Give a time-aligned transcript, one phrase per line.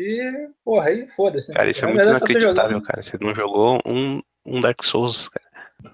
[0.00, 1.50] E, porra, aí foda-se.
[1.50, 1.56] né?
[1.56, 3.02] Cara, isso é muito tô inacreditável, cara.
[3.02, 5.46] Você não jogou um, um Dark Souls, cara.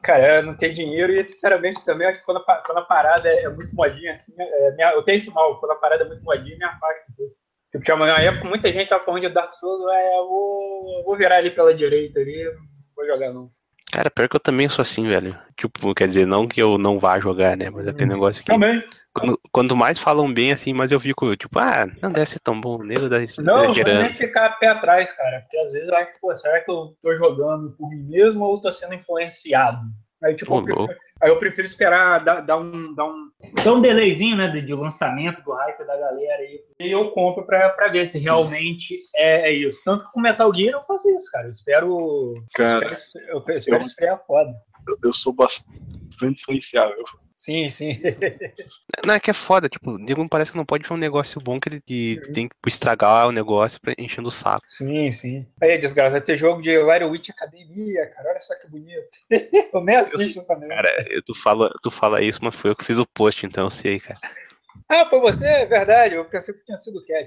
[0.03, 3.29] Cara, eu não tenho dinheiro e, sinceramente, também acho que quando a, quando a parada
[3.29, 6.07] é, é muito modinha, assim, é, me- eu tenho esse mal, quando a parada é
[6.07, 7.35] muito modinha, me afasta um pouco.
[7.73, 11.17] Tipo, tinha uma época, muita gente tava falando de Dark Souls, é, eu vou, vou
[11.17, 12.53] virar ali pela direita ali, não
[12.97, 13.51] vou jogar não.
[13.93, 15.39] Cara, pior que eu também sou assim, velho.
[15.57, 17.71] Tipo, quer dizer, não que eu não vá jogar, né?
[17.71, 18.51] Mas é aquele negócio que.
[18.51, 18.85] Também.
[19.17, 22.61] Quando, quanto mais falam bem assim, mas eu fico, tipo, ah, não deve ser tão
[22.61, 24.03] bom, nego ser Não, exagerando.
[24.03, 25.41] nem ficar pé atrás, cara.
[25.41, 28.45] Porque às vezes eu acho que, pô, será que eu tô jogando por mim mesmo
[28.45, 29.81] ou tô sendo influenciado?
[30.23, 30.89] Aí, tipo, Ô, eu prefiro,
[31.21, 33.31] aí eu prefiro esperar dar, dar um, dar, um,
[33.65, 36.61] dar um delayzinho, né, de, de lançamento do hype da galera aí.
[36.81, 39.81] E eu compro pra, pra ver se realmente é, é isso.
[39.85, 41.47] Tanto que com Metal Gear eu faço isso, cara.
[41.47, 42.35] Eu espero.
[42.55, 44.51] Cara, espero, eu espero eu- esfriar foda.
[44.89, 45.73] eu, eu sou bastante
[46.43, 47.05] influenciável.
[47.37, 48.01] Sim, sim.
[49.05, 51.41] Não, é que é foda, tipo, o nego parece que não pode ver um negócio
[51.41, 52.33] bom que ele que Uhum.
[52.33, 54.65] tem que estragar o negócio pra enchendo o saco.
[54.69, 55.47] Sim, sim.
[55.63, 58.31] Aí, desgraça, vai ter jogo de Little Witch Academia, cara.
[58.31, 59.07] Olha só que bonito.
[59.75, 60.75] Eu nem assisto essa merda.
[60.77, 63.65] Cara, eu- tu fala, tu fala isso, mas foi eu que fiz o post, então
[63.65, 64.19] eu sei, cara.
[64.89, 65.45] Ah, foi você?
[65.47, 66.15] É verdade.
[66.15, 67.27] Eu pensei que tinha sido o Cat.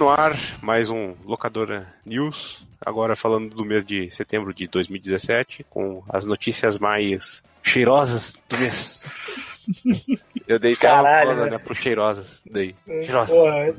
[0.00, 2.64] No ar, mais um Locadora News.
[2.80, 9.04] Agora falando do mês de setembro de 2017, com as notícias mais cheirosas do mês.
[10.48, 11.58] Eu dei Caralho, pausa, né?
[11.58, 12.74] pro cheirosas daí.
[12.86, 13.74] Cheirosas Porra.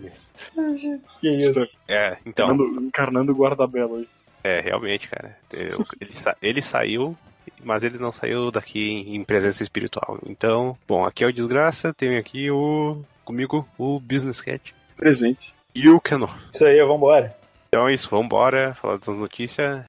[1.20, 1.68] Que isso.
[1.88, 4.08] É, então, Encarnando, encarnando o guarda-belo aí.
[4.44, 5.36] é, realmente, cara.
[5.52, 7.18] Eu- ele, sa- ele saiu,
[7.64, 10.20] mas ele não saiu daqui em, em presença espiritual.
[10.28, 15.56] Então, bom, aqui é o Desgraça, tenho aqui o comigo o Business Cat Presente.
[15.76, 16.30] E o Keno.
[16.54, 17.36] Isso aí, vambora.
[17.70, 19.84] Então é isso, vambora, falar das notícias.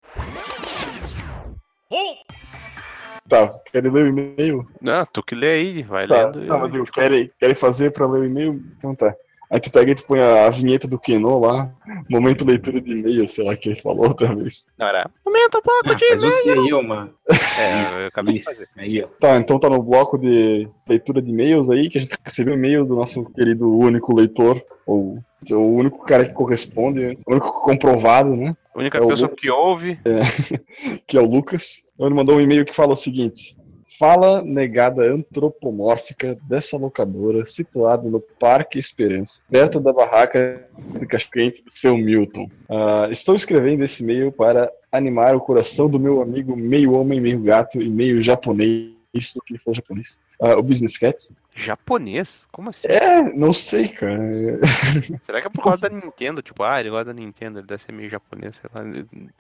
[3.29, 4.67] Tá, querem ler o e-mail?
[4.81, 6.47] Não, tu que lê aí, vai Tá, lendo.
[6.47, 8.63] tá mas eu querem, querem fazer pra ler o e-mail?
[8.77, 9.15] Então tá.
[9.51, 11.71] Aí tu pega e tu põe a, a vinheta do Keno lá,
[12.09, 14.65] momento leitura de e-mail, sei lá que ele falou outra vez.
[14.79, 15.11] Não, era.
[15.25, 17.13] Momento pouco Ah, de faz você aí, ô, mano.
[17.29, 18.63] É, eu acabei de fazer.
[18.63, 19.09] Isso, aí, ó.
[19.21, 22.85] Tá, então tá no bloco de leitura de e-mails aí, que a gente recebeu e-mail
[22.87, 25.19] do nosso querido único leitor, ou
[25.51, 28.57] o único cara que corresponde, o único comprovado, né?
[28.75, 29.99] A única É pessoa Lu- que ouve.
[31.07, 31.83] que é o Lucas.
[31.95, 33.57] Então ele mandou um e-mail que fala o seguinte:
[33.99, 40.67] Fala negada antropomórfica dessa locadora situada no Parque Esperança, perto da barraca
[40.99, 42.49] de cachorro-quente do seu Milton.
[42.69, 47.41] Ah, estou escrevendo esse e-mail para animar o coração do meu amigo meio homem, meio
[47.41, 51.29] gato e meio japonês, se que for japonês, ah, o Business Cat.
[51.55, 52.47] Japonês?
[52.51, 52.89] Como assim?
[52.89, 54.19] É, não sei, cara.
[55.25, 56.43] Será que é por causa da Nintendo?
[56.43, 58.83] Tipo, ah, ele gosta da Nintendo, ele deve ser meio japonês, sei lá.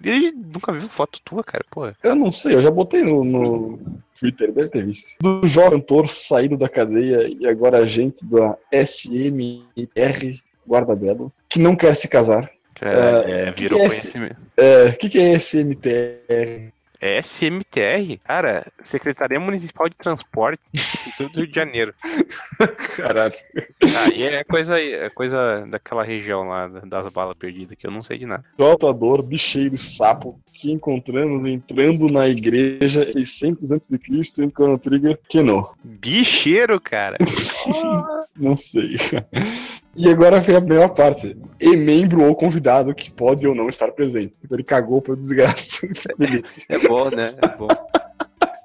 [0.03, 1.97] Ele nunca viu foto tua, cara, porra.
[2.03, 3.79] Eu não sei, eu já botei no, no
[4.19, 5.17] Twitter, deve ter visto.
[5.21, 10.35] Do jovem cantor saído da cadeia e agora agente da SMR
[10.67, 12.51] Guarda Belo, que não quer se casar.
[12.75, 14.37] Cara, É, é, virou que que é conhecimento.
[14.57, 16.72] É, O que, que é SMTR?
[17.03, 18.17] É SMTR?
[18.23, 21.93] Cara, Secretaria Municipal de Transporte em todo o Rio de Janeiro.
[22.97, 23.35] Caralho.
[24.07, 28.19] Aí é coisa, é coisa daquela região lá, das balas perdidas, que eu não sei
[28.19, 28.45] de nada.
[28.57, 33.99] Jotador, bicheiro, sapo, que encontramos entrando na igreja 600 a.C.
[34.45, 35.73] em Chrono Trigger, que não.
[35.83, 37.19] Bicheiro, cara.
[38.35, 38.97] Não sei.
[39.95, 41.37] E agora vem a melhor parte.
[41.61, 44.35] E membro ou convidado que pode ou não estar presente.
[44.41, 45.87] Tipo, Ele cagou pra desgraça.
[46.69, 47.33] É bom, né?
[47.43, 47.69] É bom.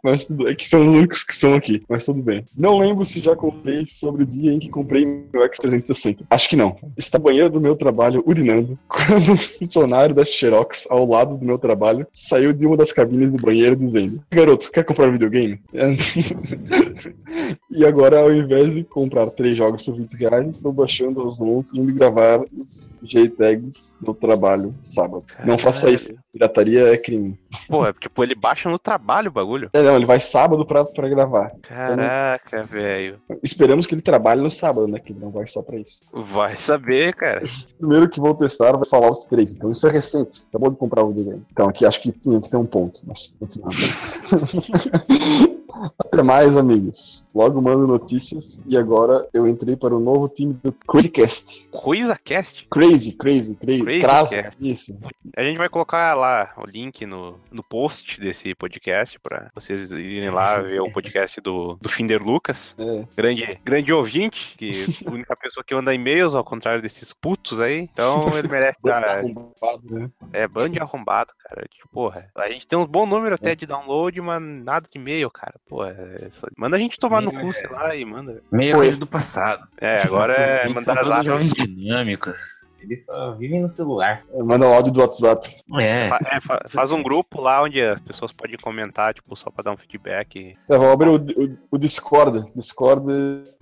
[0.07, 2.45] Mas tudo é que são os únicos que estão aqui, mas tudo bem.
[2.55, 6.25] Não lembro se já contei sobre o dia em que comprei meu X360.
[6.29, 6.77] Acho que não.
[6.95, 11.57] Está banheiro do meu trabalho urinando, quando um funcionário da Xerox, ao lado do meu
[11.57, 15.59] trabalho, saiu de uma das cabines do banheiro dizendo: Garoto, quer comprar videogame?
[17.69, 21.73] e agora, ao invés de comprar três jogos por 20 reais, estou baixando os LOLs
[21.73, 25.25] e indo gravar os JTags do trabalho sábado.
[25.43, 26.15] Não faça isso.
[26.31, 27.37] Pirataria é crime.
[27.67, 29.69] Pô, é, tipo, ele baixa no trabalho o bagulho.
[29.73, 31.51] É, não, ele vai sábado pra, pra gravar.
[31.61, 33.19] Caraca, velho.
[33.43, 34.99] Esperamos que ele trabalhe no sábado, né?
[34.99, 36.05] Que ele não vai só pra isso.
[36.11, 37.41] Vai saber, cara.
[37.77, 39.53] Primeiro que vou testar vai falar os três.
[39.53, 40.45] Então isso é recente.
[40.49, 41.45] Acabou de comprar o videogame.
[41.51, 43.01] Então aqui acho que tinha que ter um ponto.
[43.05, 43.77] Mas continuando.
[45.99, 47.25] Até mais, amigos.
[47.33, 51.67] Logo mando notícias e agora eu entrei para o novo time do CrazyCast.
[51.71, 52.67] Coisa Cast?
[52.69, 53.83] Crazy, crazy, crazy.
[53.83, 54.97] Crazy Crasa, isso.
[55.35, 60.29] A gente vai colocar lá o link no, no post desse podcast pra vocês irem
[60.29, 62.75] lá ver o podcast do, do Finder Lucas.
[62.79, 63.05] É.
[63.15, 64.71] Grande, grande ouvinte, que
[65.05, 67.89] a única pessoa que manda e-mails, ao contrário desses putos aí.
[67.91, 69.03] Então ele merece dar.
[69.17, 70.09] Arrombado, né?
[70.33, 71.67] É, band de arrombado, cara.
[71.69, 72.29] Tipo, porra.
[72.35, 75.55] A gente tem uns bom número até de download, mas nada de e-mail, cara.
[75.69, 75.89] Porra.
[75.97, 78.41] é só- Manda a gente tomar no E-mail cu, é- sei lá, e manda.
[78.51, 78.83] Meia Pois.
[78.87, 79.67] coisa do passado.
[79.79, 81.25] É, agora é mandar zap.
[81.25, 82.67] jovens dinâmicos.
[82.79, 84.23] Eles só vivem no celular.
[84.37, 85.49] Manda um áudio do WhatsApp.
[85.79, 86.07] É.
[86.07, 89.63] Fa- é, fa- faz um grupo lá onde as pessoas podem comentar, tipo, só pra
[89.63, 90.55] dar um feedback.
[90.69, 92.45] É, vamos abrir o, o, o Discord.
[92.55, 93.03] Discord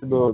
[0.02, 0.32] do,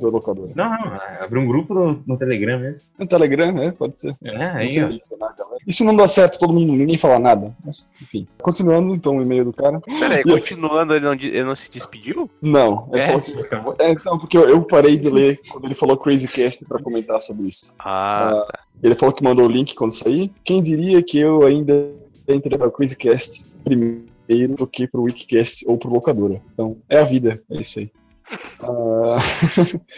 [0.00, 0.50] do locador.
[0.56, 1.00] Não, não.
[1.20, 2.82] Abre um grupo no, no Telegram mesmo.
[2.98, 3.72] No Telegram, né?
[3.72, 4.16] Pode ser.
[4.24, 4.66] É, Não aí.
[5.66, 7.54] E se não dá certo, todo mundo, ninguém fala nada.
[7.62, 8.26] Mas, enfim.
[8.40, 9.80] Continuando, então, o e-mail do cara.
[9.80, 12.30] Peraí, eu- continuando, ele não, ele não se despediu?
[12.40, 13.32] Não, É, falou que.
[13.38, 13.76] acabou.
[13.78, 17.20] É, não, porque eu, eu parei de ler quando ele falou Crazy Cast pra comentar
[17.20, 17.74] sobre isso.
[17.78, 18.46] Ah,
[18.82, 20.30] Ele falou que mandou o link quando sair.
[20.44, 21.90] Quem diria que eu ainda
[22.28, 26.40] entrei para o Crazy Cast primeiro do que pro Wikicast ou pro locadora.
[26.52, 27.90] Então, é a vida, é isso aí.
[28.60, 29.16] Ah,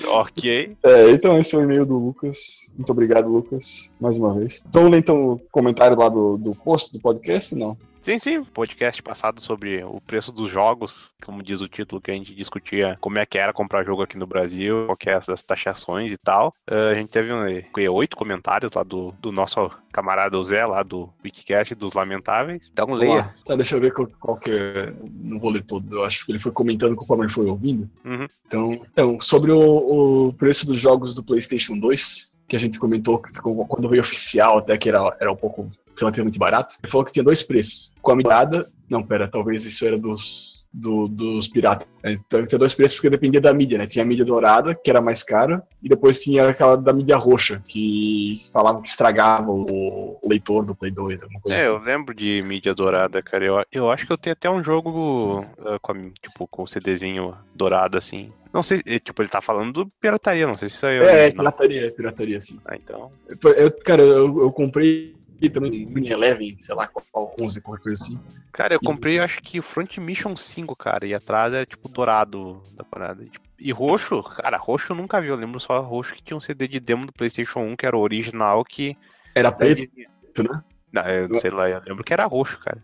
[0.21, 0.77] ok.
[0.83, 2.71] é, então esse é o e-mail do Lucas.
[2.77, 4.65] Muito obrigado, Lucas, mais uma vez.
[4.69, 7.77] Então, lê então o comentário lá do, do post do podcast, não?
[8.07, 8.45] Sim, sim.
[8.45, 12.97] Podcast passado sobre o preço dos jogos, como diz o título, que a gente discutia
[13.01, 16.17] como é que era comprar jogo aqui no Brasil, qual que é as taxações e
[16.17, 16.55] tal.
[16.71, 21.13] Ah, a gente teve um, oito comentários lá do, do nosso camarada Zé, lá do
[21.25, 22.71] Wikicast dos Lamentáveis.
[22.73, 23.35] Então leia.
[23.45, 24.95] Tá, deixa eu ver qual, qual que é.
[25.13, 27.91] Não vou ler todos, eu acho que ele foi comentando conforme ele foi ouvindo.
[28.05, 28.29] Uhum.
[28.47, 33.19] Então, então sobre o, o preço dos jogos do PlayStation 2, que a gente comentou
[33.19, 35.69] que quando veio oficial, até que era, era um pouco
[35.99, 37.93] relativamente barato, ele falou que tinha dois preços.
[38.03, 38.69] Com a mirada.
[38.91, 40.55] Não, pera, talvez isso era dos.
[40.73, 41.89] do- dos piratas.
[42.03, 43.87] É, Então tinha dois preços porque dependia da mídia, né?
[43.87, 47.63] Tinha a mídia dourada, que era mais cara, e depois tinha aquela da mídia roxa,
[47.67, 51.75] que falavam que estragava o, leitor do Play 2, alguma coisa É, assim.
[51.75, 53.43] eu lembro de mídia dourada, cara.
[53.45, 56.69] Eu, eu acho que eu tenho até um jogo ah, com, a- tipo, com o
[56.69, 58.31] CDzinho dourado, assim.
[58.53, 61.31] Não sei, tipo, ele tá falando do pirataria, não sei se isso aí É, é
[61.31, 62.59] pirataria, é pirataria, sim.
[62.67, 63.11] Ah, então.
[63.57, 65.16] Eu- cara, eu, eu comprei
[65.51, 68.19] também Mini Eleven, sei lá, qual 11, qualquer coisa assim.
[68.53, 72.83] Cara, eu comprei, acho que Front Mission 5, cara, e atrás era tipo dourado da
[72.83, 73.23] parada.
[73.23, 75.29] E, E roxo, cara, roxo eu nunca vi.
[75.29, 77.97] Eu lembro só roxo que tinha um CD de demo do PlayStation 1 que era
[77.97, 78.97] o original que.
[79.35, 79.91] Era preto,
[80.39, 80.63] né?
[80.93, 82.83] Não, eu sei lá, eu lembro que era roxo, cara.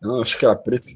[0.00, 0.86] Não, acho que era preto.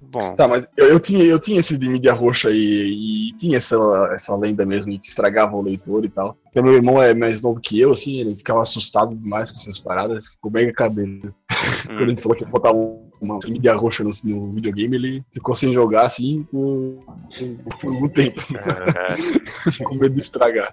[0.00, 3.56] Bom, Tá, mas eu, eu tinha, eu tinha esse de mídia roxa e, e tinha
[3.56, 3.76] essa,
[4.12, 6.36] essa lenda mesmo que estragava o leitor e tal.
[6.50, 9.78] Então meu irmão é mais novo que eu, assim, ele ficava assustado demais com essas
[9.78, 11.34] paradas, ficou mega cabelo.
[11.96, 14.96] Quando a hum, gente falou que ia botar um- uma mídia roxa no, no videogame,
[14.96, 17.04] ele ficou sem jogar assim por,
[17.36, 18.40] por, por algum tempo,
[19.84, 20.72] com medo de estragar.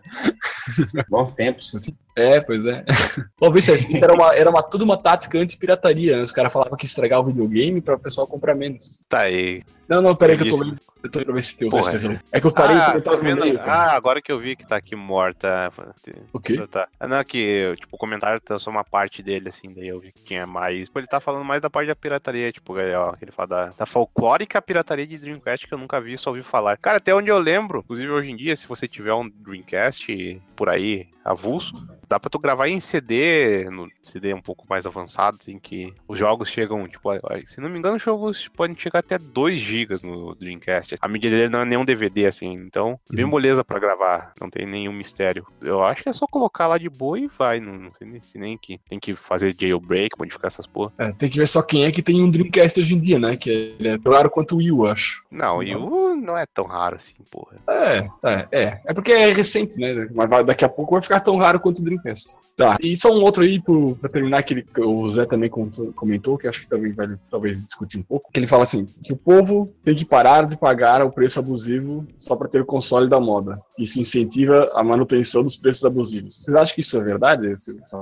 [1.10, 1.71] Bons tempos.
[2.15, 2.85] É, pois é.
[3.41, 6.23] Ô, Vicente, isso era, uma, era uma, tudo uma tática anti-pirataria, né?
[6.23, 9.03] Os caras falavam que estragava o videogame pra o pessoal comprar menos.
[9.09, 9.62] tá aí.
[9.88, 10.77] Não, não, peraí que eu tô lendo.
[11.03, 11.91] Eu tô pra ver se tem o Porra.
[11.91, 12.19] resto.
[12.31, 13.41] É que eu parei ah, e tá tava no vendo?
[13.41, 15.71] meio, ah, agora que eu vi que tá aqui morta.
[16.33, 16.65] O quê?
[16.65, 16.88] Tá.
[17.00, 20.11] Ah, não, que tipo, o comentário tá só uma parte dele, assim, daí eu vi
[20.11, 20.88] que tinha mais.
[20.88, 23.65] Tipo, ele tá falando mais da parte da pirataria, tipo, ó, que ele fala da,
[23.77, 26.75] da folclórica pirataria de Dreamcast que eu nunca vi, só ouvi falar.
[26.77, 30.69] Cara, até onde eu lembro, inclusive hoje em dia, se você tiver um Dreamcast por
[30.69, 31.75] aí, avulso,
[32.07, 36.18] dá pra tu gravar em CD, no CD um pouco mais avançado, assim, que os
[36.19, 37.10] jogos chegam, tipo,
[37.46, 40.96] se não me engano, os jogos podem chegar até 2 GB no Dreamcast.
[41.02, 43.31] A mídia dele não é nem um DVD, assim, então, bem Uhum.
[43.31, 45.46] moleza pra gravar, não tem nenhum mistério.
[45.62, 48.22] Eu acho que é só colocar lá de boa e vai, não, não sei nem
[48.22, 50.94] se nem que tem que fazer jailbreak, modificar essas porra.
[50.98, 53.36] É, tem que ver só quem é que tem um Dreamcast hoje em dia, né?
[53.38, 55.24] Que é tão raro quanto o Wii, eu acho.
[55.31, 57.57] Não, o não é tão raro assim, porra.
[57.69, 58.81] É, é, é.
[58.85, 60.07] É porque é recente, né?
[60.14, 61.94] Mas daqui a pouco vai ficar tão raro quanto o Dreamcast.
[62.57, 66.47] Tá, e só um outro aí pro, pra terminar, que o Zé também comentou, que
[66.47, 69.73] acho que também vai talvez discutir um pouco, que ele fala assim, que o povo
[69.83, 73.61] tem que parar de pagar o preço abusivo só pra ter o console da moda.
[73.78, 76.42] Isso incentiva a manutenção dos preços abusivos.
[76.44, 77.47] Vocês acham que isso é verdade?
[77.52, 77.97] Esse- essa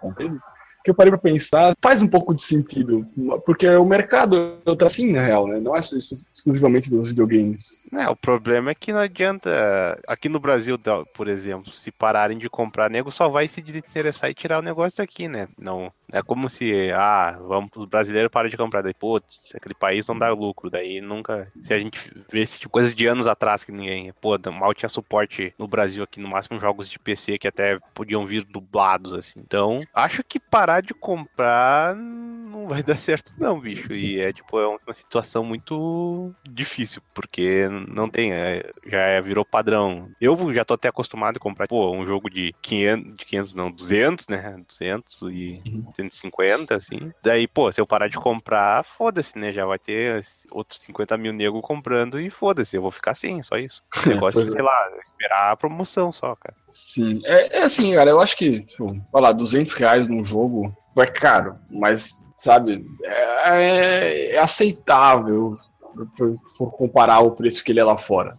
[0.00, 0.38] contendo?
[0.86, 3.04] Que eu parei pra pensar, faz um pouco de sentido,
[3.44, 5.58] porque o mercado outra assim, na real, né?
[5.58, 7.84] Não é exclusivamente dos videogames.
[7.92, 10.00] É, o problema é que não adianta.
[10.06, 10.78] Aqui no Brasil,
[11.12, 14.98] por exemplo, se pararem de comprar, nego só vai se interessar e tirar o negócio
[14.98, 15.48] daqui, né?
[15.58, 19.20] Não é como se, ah, vamos, os brasileiros param de comprar, daí, pô,
[19.54, 21.50] aquele país não dá lucro, daí nunca.
[21.62, 21.98] Se a gente
[22.30, 26.04] vê esse tipo coisas de anos atrás que ninguém, pô, mal tinha suporte no Brasil
[26.04, 29.40] aqui, no máximo jogos de PC que até podiam vir dublados, assim.
[29.40, 33.92] Então, acho que parar parar de comprar, não vai dar certo, não, bicho.
[33.92, 39.44] E é tipo, é uma situação muito difícil, porque não tem, é, já é, virou
[39.44, 40.08] padrão.
[40.20, 43.70] Eu já tô até acostumado a comprar, pô, um jogo de 500, de 500 não,
[43.70, 44.56] 200, né?
[44.66, 45.92] 200 e Uhum.
[45.94, 47.12] 150, assim.
[47.22, 49.52] Daí, pô, se eu parar de comprar, foda-se, né?
[49.52, 53.56] Já vai ter outros 50 mil nego comprando e foda-se, eu vou ficar sem, só
[53.56, 53.82] isso.
[54.06, 54.52] O negócio, Pois é.
[54.52, 56.54] sei lá, esperar a promoção só, cara.
[56.68, 60.65] Sim, é, é assim, cara, eu acho que, tipo, vai lá, 200 reais num jogo
[61.02, 67.84] é caro, mas, sabe, é, é aceitável se for comparar o preço que ele é
[67.84, 68.30] lá fora.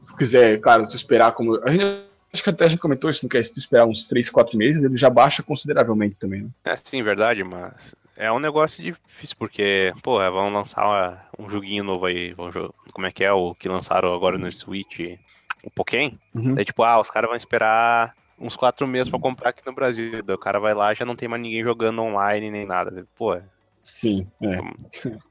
[0.00, 1.56] Se quiser, claro, tu esperar como.
[1.64, 1.84] A gente,
[2.32, 3.42] acho que até gente comentou isso, não quer?
[3.44, 6.48] Se tu esperar uns 3, 4 meses, ele já baixa consideravelmente também, né?
[6.64, 11.84] É sim, verdade, mas é um negócio difícil, porque, pô, vão lançar uma- um joguinho
[11.84, 12.50] novo aí, vão
[12.92, 15.18] como é que é o que lançaram agora no Switch,
[15.64, 16.12] o Pokémon?
[16.34, 16.54] Uhum.
[16.54, 20.22] Daí, tipo, ah, os caras vão esperar uns quatro meses pra comprar aqui no Brasil.
[20.28, 23.06] O cara vai lá já não tem mais ninguém jogando online nem nada.
[23.16, 23.36] Pô,
[23.82, 24.58] Sim, é.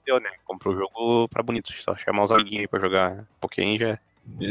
[0.05, 0.29] deu, né?
[0.45, 3.99] Comprou o jogo pra bonito, só chamar os amiguinhos aí pra jogar Pokémon já.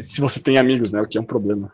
[0.02, 1.00] Se você tem amigos, né?
[1.00, 1.72] O que é um problema.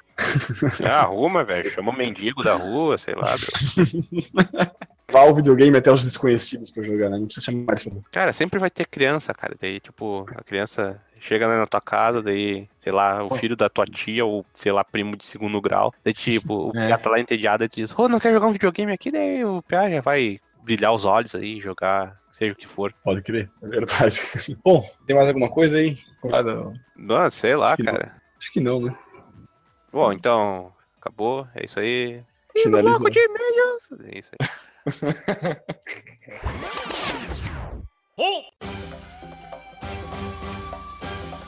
[0.79, 1.71] Já arruma, velho.
[1.71, 3.35] Chama o mendigo da rua, sei lá.
[5.11, 7.19] Vá ao videogame até os desconhecidos pra jogar, né?
[7.19, 8.03] Não precisa chamar pra fazer.
[8.11, 9.57] Cara, sempre vai ter criança, cara.
[9.59, 13.69] Daí, tipo, a criança chega né, na tua casa, daí, sei lá, o filho da
[13.71, 15.95] tua tia, ou, sei lá, primo de segundo grau.
[16.05, 16.97] Daí, tipo, o É.
[16.97, 19.11] Tá lá entediado e diz, ô, não quer jogar um videogame aqui?
[19.11, 22.93] Daí o Pia já vai brilhar os olhos aí, jogar, seja o que for.
[23.03, 24.21] Pode crer, é verdade.
[24.63, 25.97] Bom, tem mais alguma coisa aí?
[26.23, 27.93] Nada, Não, sei lá, Que não.
[27.95, 28.15] cara.
[28.39, 28.95] Acho que não, né?
[29.91, 32.23] Bom, então, acabou, é isso aí.
[32.57, 32.99] Finaliza.
[32.99, 33.89] Bloco de e-mails.
[34.05, 34.49] É isso aí.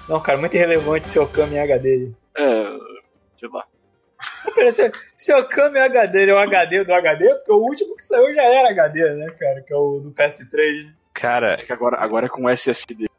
[0.09, 2.11] Não, cara, muito irrelevante seu Okami HD.
[2.37, 2.65] É,
[3.35, 3.65] sei lá.
[4.71, 8.35] Se, se Okami é HD é o HD do HD, porque o último que saiu
[8.35, 9.63] já era HD, né, cara?
[9.63, 10.85] Que é o do PS3.
[10.87, 10.93] né?
[11.15, 13.10] Cara, É que agora, agora é com SSD.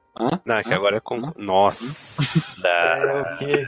[0.45, 1.19] Não, é que agora é com.
[1.37, 2.21] Nossa!
[2.63, 3.65] É, o quê?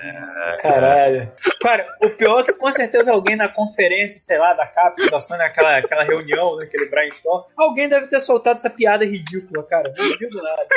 [0.62, 1.32] Caralho.
[1.62, 5.20] Cara, o pior é que com certeza alguém na conferência, sei lá, da Capcom, da
[5.20, 9.92] Sony, aquela, aquela reunião, né, aquele brainstorm, alguém deve ter soltado essa piada ridícula, cara.
[9.98, 10.68] Não duvido nada.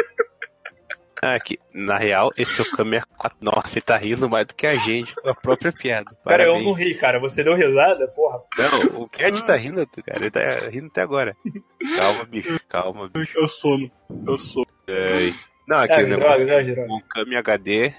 [1.22, 3.38] Ah, que, na real, esse é 4.
[3.40, 6.04] Nossa, ele tá rindo mais do que a gente com a própria piada.
[6.24, 7.18] Cara, eu não ri, cara.
[7.18, 8.06] Você deu risada?
[8.08, 8.42] Porra.
[8.58, 10.20] Não, o Cat tá rindo, cara.
[10.20, 11.34] Ele tá rindo até agora.
[11.98, 12.60] Calma, bicho.
[12.68, 13.36] Calma, bicho.
[13.36, 13.90] Eu sono.
[14.26, 14.66] Eu sou.
[14.86, 15.32] É,
[15.66, 16.16] Não, É, negócio.
[16.18, 16.90] drogas, é, as drogas.
[16.90, 17.94] O Okami HD,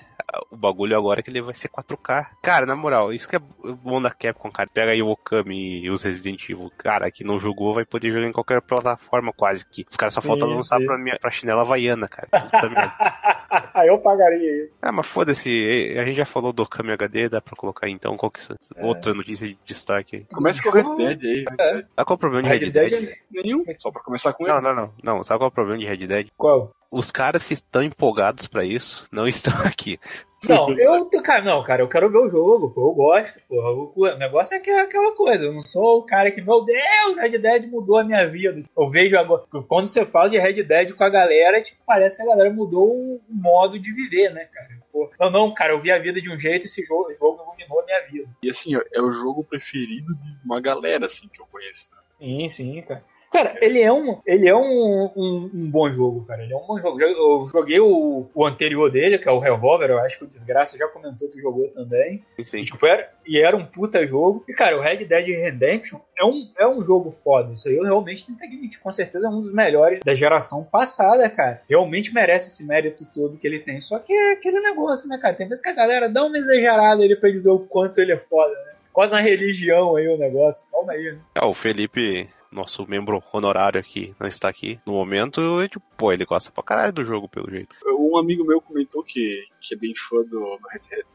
[0.51, 2.27] o bagulho agora é que ele vai ser 4K.
[2.41, 4.69] Cara, na moral, isso que é bom da Capcom, cara.
[4.73, 6.71] Pega aí o Okami e os Resident Evil.
[6.77, 9.85] Cara, que não jogou vai poder jogar em qualquer plataforma quase que.
[9.89, 10.85] Os caras só faltam lançar sim.
[10.85, 12.27] pra, minha, pra chinela havaiana, cara.
[12.67, 13.85] Merda.
[13.85, 14.73] eu pagaria isso.
[14.81, 18.31] Ah, mas foda-se, a gente já falou do Okami HD, dá pra colocar então qual
[18.31, 20.25] que é outra notícia de destaque aí.
[20.25, 21.43] Começa com o Red Dead aí.
[21.43, 23.09] Sabe qual é o problema de Red Red Dead Dead?
[23.09, 23.41] é...
[23.43, 23.63] Nenhum.
[23.77, 24.53] Só pra começar com ele.
[24.53, 25.23] Não, não, não, não.
[25.23, 26.27] Sabe qual é o problema de Red Dead?
[26.35, 26.71] Qual?
[26.91, 29.99] Os caras que estão empolgados pra isso não estão aqui.
[30.47, 33.71] Não, eu, cara, não, cara, eu quero ver o jogo, pô, eu gosto, porra.
[33.71, 36.63] O, o negócio é que é aquela coisa, eu não sou o cara que, meu
[36.63, 38.61] Deus, Red Dead mudou a minha vida.
[38.77, 42.23] Eu vejo agora, quando você fala de Red Dead com a galera, tipo, parece que
[42.23, 44.69] a galera mudou o modo de viver, né, cara?
[44.91, 47.41] Pô, não, não, cara, eu vi a vida de um jeito, esse jogo, esse jogo
[47.41, 48.29] iluminou a minha vida.
[48.43, 51.89] E assim, é o jogo preferido de uma galera, assim, que eu conheço.
[52.19, 53.03] Sim, sim, cara.
[53.37, 56.41] Cara, ele é um, ele é um, um, um bom jogo, cara.
[56.41, 56.99] Ele é um bom jogo.
[56.99, 60.75] Eu, joguei o, o anterior dele, que é o Revolver, eu acho que o Desgraça
[60.75, 62.23] já comentou que jogou também.
[62.43, 62.57] Sim.
[62.57, 64.43] E, tipo, era, e era um puta jogo.
[64.49, 67.53] E, cara, o Red Dead Redemption é um, é um jogo foda.
[67.53, 68.79] Isso aí eu realmente tenho que admitir.
[68.79, 71.61] Com certeza é um dos melhores da geração passada, cara.
[71.69, 73.79] Realmente merece esse mérito todo que ele tem.
[73.79, 75.35] Só que é aquele negócio, né, cara?
[75.35, 78.17] Tem vezes que a galera dá uma exagerada ali pra dizer o quanto ele é
[78.17, 78.73] foda, né?
[78.91, 80.63] Quase uma religião aí o negócio.
[80.71, 81.19] Calma aí, né?
[81.35, 86.11] Ah, o Felipe, nosso membro honorário aqui, não está aqui no momento, e, tipo, pô,
[86.11, 87.75] ele gosta pra caralho do jogo, pelo jeito.
[87.99, 90.59] Um amigo meu comentou que, que é bem fã do, do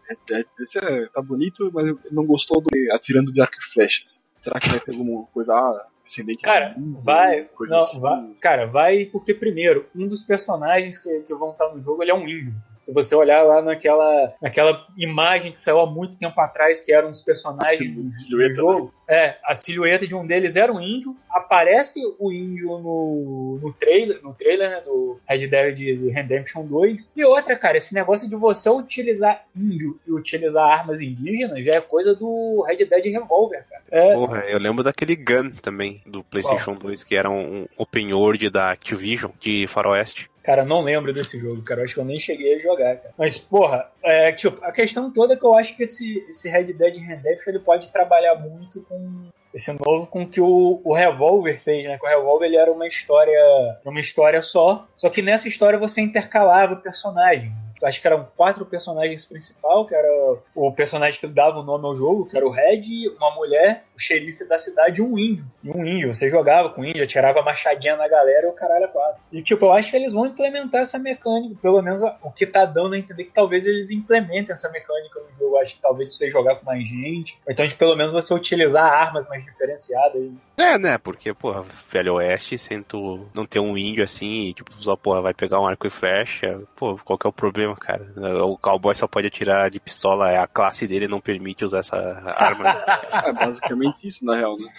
[0.08, 0.46] Red Dead.
[0.58, 4.20] Disse, é, tá bonito, mas não gostou do atirando de arco e flechas.
[4.38, 7.48] Será que vai ter alguma coisa, ah, descendente Cara, Índio, vai.
[7.60, 8.00] Não, assim?
[8.00, 8.34] vai.
[8.40, 12.14] Cara, vai porque, primeiro, um dos personagens que, que vão estar no jogo ele é
[12.14, 12.54] um índio.
[12.82, 17.10] Se você olhar lá naquela, naquela imagem que saiu há muito tempo atrás, que eram
[17.10, 21.16] os personagens do, do silhueta, jogo, é, a silhueta de um deles era um índio.
[21.30, 27.12] Aparece o índio no, no trailer, no trailer né, do Red Dead Redemption 2.
[27.14, 31.80] E outra, cara, esse negócio de você utilizar índio e utilizar armas indígenas já é
[31.80, 33.82] coisa do Red Dead Revolver, cara.
[33.92, 38.12] É, Porra, eu lembro daquele Gun também, do PlayStation 2, que era um, um open
[38.12, 40.31] world da Activision, de Faroeste.
[40.42, 41.84] Cara, não lembro desse jogo, cara.
[41.84, 43.14] Acho que eu nem cheguei a jogar, cara.
[43.16, 46.72] Mas, porra, é, tipo, a questão toda é que eu acho que esse, esse Red
[46.72, 51.84] Dead Redemption ele pode trabalhar muito com, esse novo com que o, o Revolver fez,
[51.84, 51.98] né?
[51.98, 53.38] Que o Revolver ele era uma história,
[53.84, 57.52] uma história só, só que nessa história você intercalava personagem
[57.84, 61.96] acho que eram quatro personagens principais, que era o personagem que dava o nome ao
[61.96, 65.44] jogo, que era o Red, uma mulher, o xerife da cidade e um índio.
[65.62, 68.84] E um índio, você jogava com o índio, atirava machadinha na galera e o caralho
[68.84, 69.20] é quatro.
[69.30, 72.64] E tipo, eu acho que eles vão implementar essa mecânica, pelo menos o que tá
[72.64, 75.56] dando a entender que talvez eles implementem essa mecânica no jogo.
[75.56, 78.32] Eu acho que talvez você jogar com mais gente, ou então de pelo menos você
[78.32, 80.14] utilizar armas mais diferenciadas.
[80.14, 80.32] Aí.
[80.56, 80.98] É, né?
[80.98, 85.20] Porque, porra, Velho Oeste, sem tu não ter um índio assim, e, tipo, só, porra,
[85.20, 88.06] vai pegar um arco e flecha, pô, qual que é o problema, cara?
[88.44, 91.96] O cowboy só pode atirar de pistola, é a classe dele não permite usar essa
[91.96, 92.84] arma.
[93.26, 94.72] é basicamente isso, na real, né?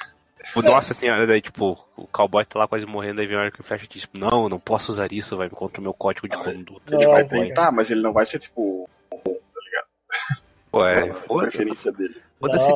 [0.62, 3.63] Nossa senhora, daí, tipo, o cowboy tá lá quase morrendo, aí vem o arco e
[3.63, 6.38] flecha e diz, tipo, não, não posso usar isso, vai contra o meu código de
[6.38, 6.95] conduta.
[6.95, 9.17] Ele vai tentar, mas ele não vai ser, tipo, tá
[9.65, 10.43] ligado?
[10.69, 12.22] Pô, é, a preferência dele.
[12.39, 12.69] Foda-se,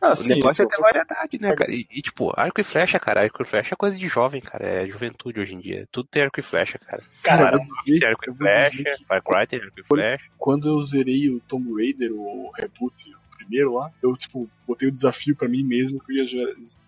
[0.00, 1.72] Ah, o negócio é ter variedade, né, cara?
[1.72, 4.64] E, e, tipo, arco e flecha, cara, arco e flecha é coisa de jovem, cara.
[4.66, 5.88] É juventude hoje em dia.
[5.90, 7.02] Tudo tem arco e flecha, cara.
[7.22, 10.24] Cara, tem arco e flecha, Far Cry tem arco e flecha.
[10.36, 14.92] Quando eu zerei o Tomb Raider, o reboot, o primeiro lá, eu, tipo, botei o
[14.92, 16.24] desafio pra mim mesmo que eu ia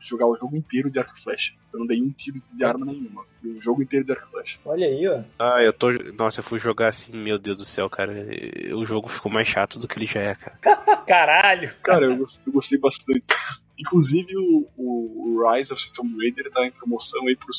[0.00, 1.54] jogar o jogo inteiro de arco e flecha.
[1.72, 3.24] Eu não dei um tiro de arma nenhuma.
[3.44, 4.58] O jogo inteiro de arco e flecha.
[4.64, 5.20] Olha aí, ó.
[5.38, 5.92] Ah, eu tô.
[6.18, 8.12] Nossa, eu fui jogar assim, meu Deus do céu, cara.
[8.74, 10.58] O jogo ficou mais chato do que ele já é, cara.
[11.06, 11.72] Caralho!
[11.82, 13.22] Cara, eu gostei, eu gostei bastante.
[13.78, 17.54] Inclusive o, o, Rise of Tomb Raider tá em promoção aí por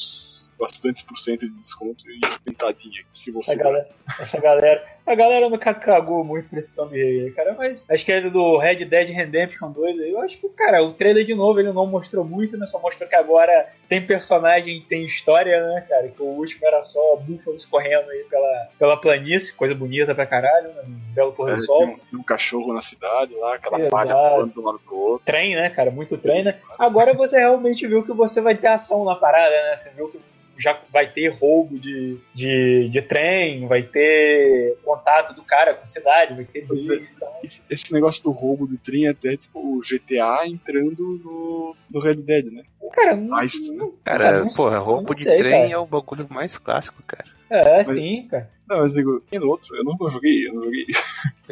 [0.59, 3.03] bastantes por cento de desconto e pintadinha.
[3.13, 3.89] Que você essa, galera,
[4.19, 4.99] essa galera.
[5.05, 7.55] A galera não cagou muito pra esse Tomb Raider, cara.
[7.57, 10.11] Mas acho que é do Red Dead Redemption 2 aí.
[10.11, 12.65] Eu acho que, cara, o trailer de novo ele não mostrou muito, né?
[12.65, 16.09] Só mostrou que agora tem personagem, tem história, né, cara?
[16.09, 20.69] Que o último era só búfalos correndo aí pela, pela planície, coisa bonita pra caralho,
[20.73, 20.83] né?
[20.85, 21.77] Um belo pôr do é, sol.
[21.77, 23.91] Tem um, tem um, cachorro na cidade lá, aquela Exato.
[23.91, 25.25] palha voando de um lado pro outro.
[25.25, 25.89] Trem, né, cara?
[25.89, 26.59] Muito trem, né?
[26.77, 29.75] Agora você realmente viu que você vai ter ação na parada, né?
[29.75, 30.19] Você viu que
[30.59, 35.85] já vai ter roubo de, de, de trem, vai ter contato do cara com a
[35.85, 39.59] cidade, vai ter briga, é, esse, esse, negócio do roubo de trem é até tipo
[39.59, 42.63] o GTA entrando no, no Red Dead, né?
[42.91, 45.74] Cara, não, Mas, não, cara, cara não, porra, roubo de sei, trem cara.
[45.74, 47.25] é o bagulho mais clássico, cara.
[47.50, 48.50] É, mas, sim, cara.
[48.67, 50.86] Não, mas digo, tem outro, eu não joguei, eu não joguei.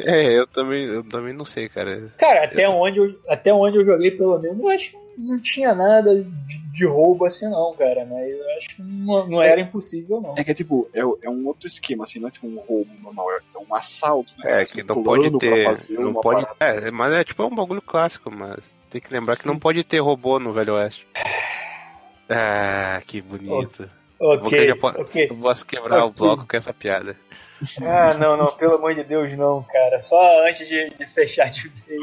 [0.00, 2.12] É, eu também, eu também não sei, cara.
[2.16, 2.70] Cara, até, eu...
[2.70, 6.58] onde eu, até onde eu joguei, pelo menos, eu acho que não tinha nada de,
[6.72, 8.06] de roubo assim, não, cara.
[8.06, 10.34] Mas eu acho que não, não era é, impossível, não.
[10.38, 12.88] É que é tipo, é, é um outro esquema, assim, não é tipo um roubo
[13.02, 14.62] normal, é um assalto, né?
[14.62, 15.66] É, que não pode ter.
[15.98, 19.42] Não pode, é, mas é tipo é um bagulho clássico, mas tem que lembrar Sim.
[19.42, 21.06] que não pode ter robô no Velho Oeste.
[22.28, 23.88] Ah, que bonito.
[24.20, 25.28] Ok, vou, ok.
[25.30, 26.08] Eu posso quebrar okay.
[26.08, 27.16] o bloco com essa piada.
[27.82, 29.98] Ah, não, não, pelo amor de Deus, não, cara.
[29.98, 32.02] Só antes de, de fechar de vez,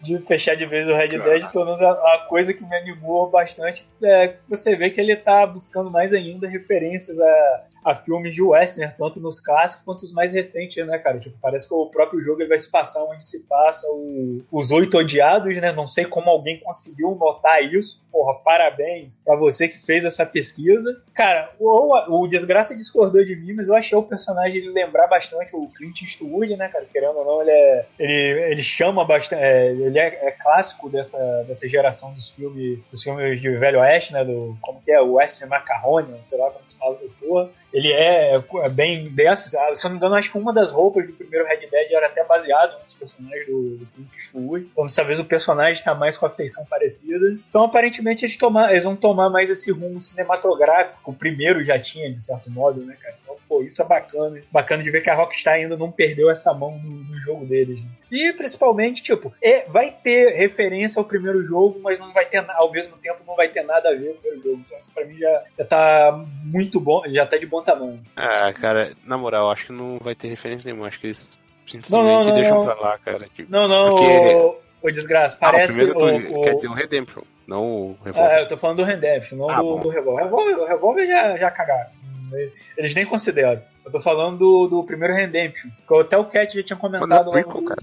[0.00, 3.28] de fechar de vez o Red Dead, pelo menos a, a, coisa que me animou
[3.28, 8.42] bastante é você vê que ele tá buscando mais ainda referências a, a filmes de
[8.42, 11.18] western, tanto nos clássicos quanto os mais recentes, né, cara?
[11.18, 14.70] Tipo, parece que o próprio jogo ele vai se passar onde se passa o, os
[14.70, 15.70] Oito Odiados, né?
[15.72, 18.02] Não sei como alguém conseguiu notar isso.
[18.10, 21.02] Porra, parabéns pra você que fez essa pesquisa.
[21.12, 25.54] Cara, o, o Desgraça discordou de mim, mas eu achei o personagem de lembrar bastante
[25.56, 26.86] o Clint Eastwood, né, cara?
[26.90, 27.86] Querendo ou não, ele é.
[27.98, 29.42] Ele, ele chama bastante.
[29.42, 34.12] É, ele é, é, clássico dessa, dessa geração dos filmes, dos filmes de Velho Oeste,
[34.12, 34.24] né?
[34.24, 35.00] Do, como que é?
[35.00, 39.52] O Western Macaroni, sei lá como se fala essas porra ele é, é bem dessas.
[39.52, 41.90] Ah, se eu não me engano, acho que uma das roupas do primeiro Red Dead
[41.90, 44.68] era até baseado nos personagens do, do Clint Eastwood.
[44.70, 47.36] Então dessa vez o personagem está mais com a feição parecida.
[47.48, 51.10] Então aparentemente eles, tomar, eles vão tomar mais esse rumo cinematográfico.
[51.10, 53.16] O primeiro já tinha, de certo modo, né, cara?
[53.54, 54.42] Pô, isso é bacana.
[54.50, 57.80] Bacana de ver que a Rockstar ainda não perdeu essa mão no, no jogo deles.
[57.80, 57.88] Né?
[58.10, 62.72] E principalmente, tipo, é, vai ter referência ao primeiro jogo, mas não vai ter, ao
[62.72, 64.60] mesmo tempo, não vai ter nada a ver com o jogo.
[64.64, 68.02] Então isso pra mim já, já tá muito bom, já tá de bom tamanho.
[68.16, 70.88] Ah, cara, na moral, acho que não vai ter referência nenhuma.
[70.88, 73.28] Acho que eles simplesmente não, não, não, deixam pra lá, cara.
[73.36, 74.58] Tipo, não, não, porque...
[74.82, 76.32] o, desgraça, parece ah, o que.
[76.34, 78.32] O, Quer dizer, o Redemption, não o Revolver.
[78.32, 80.32] Ah, eu tô falando do Redemption, não ah, do, do Revolver.
[80.32, 81.90] O Revolver já, já cagaram.
[82.76, 83.62] Eles nem consideram.
[83.84, 85.70] Eu tô falando do, do primeiro Redemption.
[85.86, 87.08] Que até o Cat já tinha comentado.
[87.08, 87.82] Mas não é cara.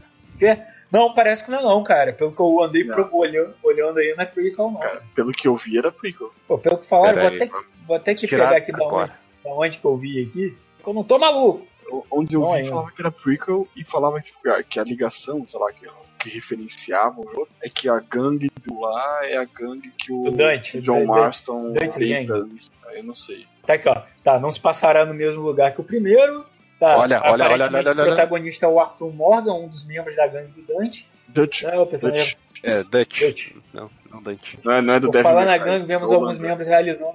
[0.91, 2.13] Não, parece que não é não, cara.
[2.13, 4.80] Pelo que eu andei pro, olhando, olhando aí, não é prequel não.
[4.80, 6.32] Cara, pelo que eu vi era prequel.
[6.47, 9.12] Pô, pelo que falaram, vou, até que, vou até que pegar aqui da onde,
[9.43, 10.58] da onde que eu vi aqui.
[10.77, 11.67] Porque eu não tô maluco.
[12.12, 12.69] Onde eu não vi ainda.
[12.69, 15.88] falava que era prequel e falava tipo, que a ligação, sei lá, que,
[16.19, 20.27] que referenciava o jogo, é que a gangue do lá é a gangue que o,
[20.27, 22.45] o Dante, John Marston Dante entra.
[22.93, 23.45] Eu não sei.
[23.65, 24.01] Tá aqui, ó.
[24.23, 26.45] Tá, não se passará no mesmo lugar que o primeiro,
[26.82, 30.15] Tá, Olha, olha, olha, olha, olha, O protagonista é o Arthur Morgan, um dos membros
[30.15, 31.08] da gangue do Dante.
[31.27, 31.63] Dutch.
[31.63, 32.63] É, o personagem Dutch.
[32.63, 33.19] É, Dutch.
[33.21, 33.51] Dutch.
[33.71, 34.56] Não, não Dutch.
[34.63, 37.13] Não é, não é do Por Devil falar na gangue, vemos É alguns membros realizando.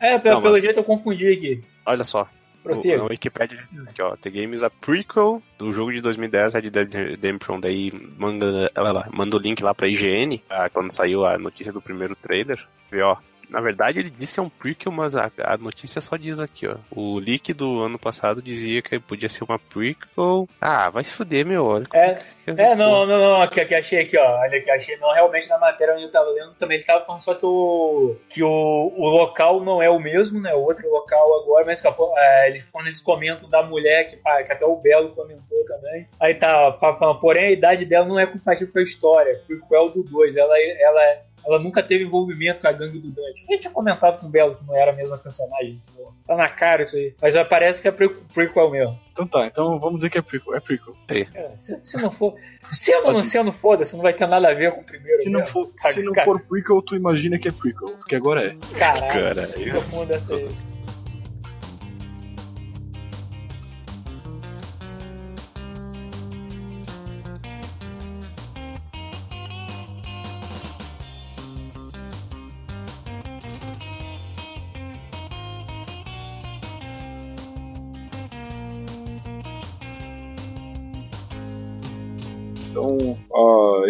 [0.00, 1.62] É, pelo, Não, pelo mas- jeito eu confundi aqui.
[1.84, 2.26] Olha só.
[2.62, 2.98] Prossiga.
[2.98, 6.94] Na Wikipedia, aqui ó, The Game is a prequel do jogo de 2010, Red Dead
[6.94, 11.36] Redemption, daí manda, ela lá, manda o link lá pra IGN, ah, quando saiu a
[11.38, 13.16] notícia do primeiro trailer, vê ó,
[13.52, 16.66] na verdade ele disse que é um prequel, mas a, a notícia só diz aqui
[16.66, 21.12] ó, o leak do ano passado dizia que podia ser uma prequel, ah, vai se
[21.12, 24.40] fuder meu, olha É, É, não, não, não, aqui, aqui achei aqui, ó.
[24.40, 24.96] Olha aqui, achei.
[24.96, 28.16] Não, realmente na matéria onde eu tava lendo também ele tava falando só que o,
[28.28, 30.52] que o, o local não é o mesmo, né?
[30.52, 31.80] O outro local agora, mas
[32.16, 36.08] é, eles, quando eles comentam da mulher, que, que até o Belo comentou também.
[36.18, 39.90] Aí tá fa- falando, porém a idade dela não é compatível com a história, prequel
[39.90, 40.36] do 2.
[40.36, 43.44] Ela, ela, ela nunca teve envolvimento com a gangue do Dante.
[43.48, 45.80] A gente tinha comentado com o Belo que não era a mesma personagem.
[45.94, 46.12] pô.
[46.26, 47.14] Tá na cara isso aí.
[47.20, 48.98] Mas parece que é pre- prequel mesmo.
[49.12, 50.54] Então tá, então vamos dizer que é prequel.
[50.54, 50.94] É prequel.
[51.08, 52.34] É, se, se não for.
[52.68, 55.22] Sendo ou não sendo, foda-se, não vai ter nada a ver com o primeiro.
[55.22, 58.46] Se não for, Cara, se não for prequel, tu imagina que é prequel, porque agora
[58.52, 58.78] é.
[58.78, 60.34] Caralho, Cara, que profundo essa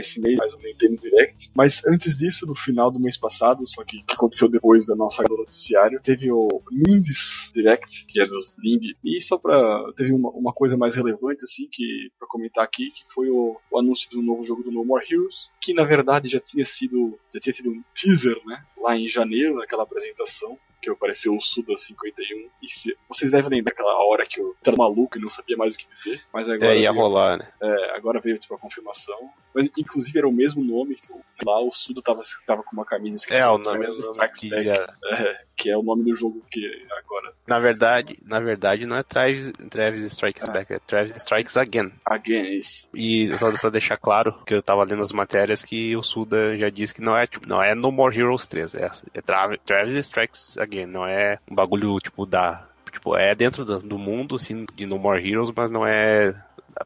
[0.03, 1.51] esse mês mais ou menos temos direct.
[1.55, 5.23] Mas antes disso, no final do mês passado, só que que aconteceu depois da nossa
[5.25, 8.97] do noticiário, teve o Lindes Direct, que é dos Lindy.
[9.05, 9.93] E só pra.
[9.97, 13.79] Teve uma, uma coisa mais relevante, assim, que pra comentar aqui, que foi o, o
[13.79, 17.19] anúncio do novo jogo do No More Heroes, que na verdade já tinha sido.
[17.33, 18.65] Já tinha tido um teaser, né?
[18.81, 20.59] Lá em janeiro, naquela apresentação.
[20.81, 22.49] Que apareceu o Suda 51.
[22.61, 25.77] E se, vocês devem lembrar aquela hora que eu tava maluco e não sabia mais
[25.77, 26.21] o que dizer.
[26.35, 26.75] Mas agora.
[26.75, 27.49] é, ia veio- rolar, né?
[27.63, 29.31] é, agora veio tipo a confirmação.
[29.55, 30.95] Mas inclusive era o mesmo nome.
[30.97, 34.41] tipo, Lá o Suda tava, tava com uma camisa escrita É, o nome Travis Strikes
[34.41, 34.69] que Back,
[35.13, 36.61] é, que é o nome do jogo que
[36.99, 37.33] agora.
[37.47, 40.53] Na verdade, na verdade não é Travis, Travis Strikes Ah.
[40.53, 41.91] Back, é Travis Strikes Again.
[42.07, 42.89] Again, é isso.
[42.95, 46.69] E só pra deixar claro, que eu tava lendo as matérias que o Suda já
[46.71, 49.97] disse que não é, tipo, não é No More Heroes 3, é, é Tra- Travis
[49.97, 52.69] Strikes Again, não é um bagulho, tipo, da...
[52.93, 56.35] Tipo, é dentro do, do mundo, assim, de No More Heroes, mas não é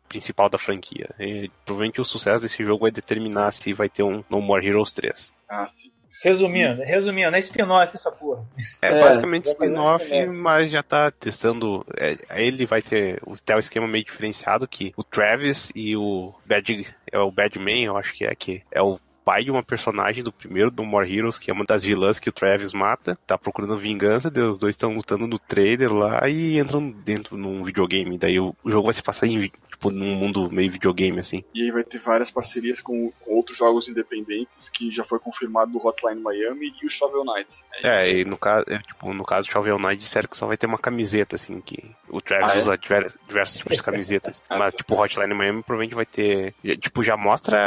[0.09, 1.09] principal da franquia.
[1.19, 4.93] E, provavelmente o sucesso desse jogo vai determinar se vai ter um No More Heroes
[4.93, 5.33] 3.
[5.49, 5.91] Ah, sim.
[6.23, 8.43] Resumindo, resumindo, é spin-off essa porra.
[8.83, 11.85] É, É, basicamente fazer spin-off, mas já tá testando.
[11.97, 16.33] é, ele vai ter o até o esquema meio diferenciado que o Travis e o
[16.45, 20.23] Bad é o Badman, eu acho que é que é o pai de uma personagem
[20.23, 23.37] do primeiro do More Heroes, que é uma das vilãs que o Travis mata, tá
[23.37, 28.17] procurando vingança, daí os dois estão lutando no trailer lá e entram dentro num videogame.
[28.17, 31.45] Daí o, o jogo vai se passar em tipo num mundo meio videogame assim.
[31.55, 35.73] E aí vai ter várias parcerias com, com outros jogos independentes, que já foi confirmado
[35.73, 37.55] do Hotline Miami e o Shovel Knight.
[37.83, 40.57] É, e no caso, é, tipo, no caso do Shovel Knight disseram que só vai
[40.57, 42.59] ter uma camiseta, assim, que o Travis Ah, é?
[42.59, 44.43] usa diver- diversos tipos de camisetas.
[44.49, 44.79] Ah, Mas, tá.
[44.79, 46.55] tipo, o Hotline Miami provavelmente vai ter.
[46.65, 47.61] já- Tipo, já mostra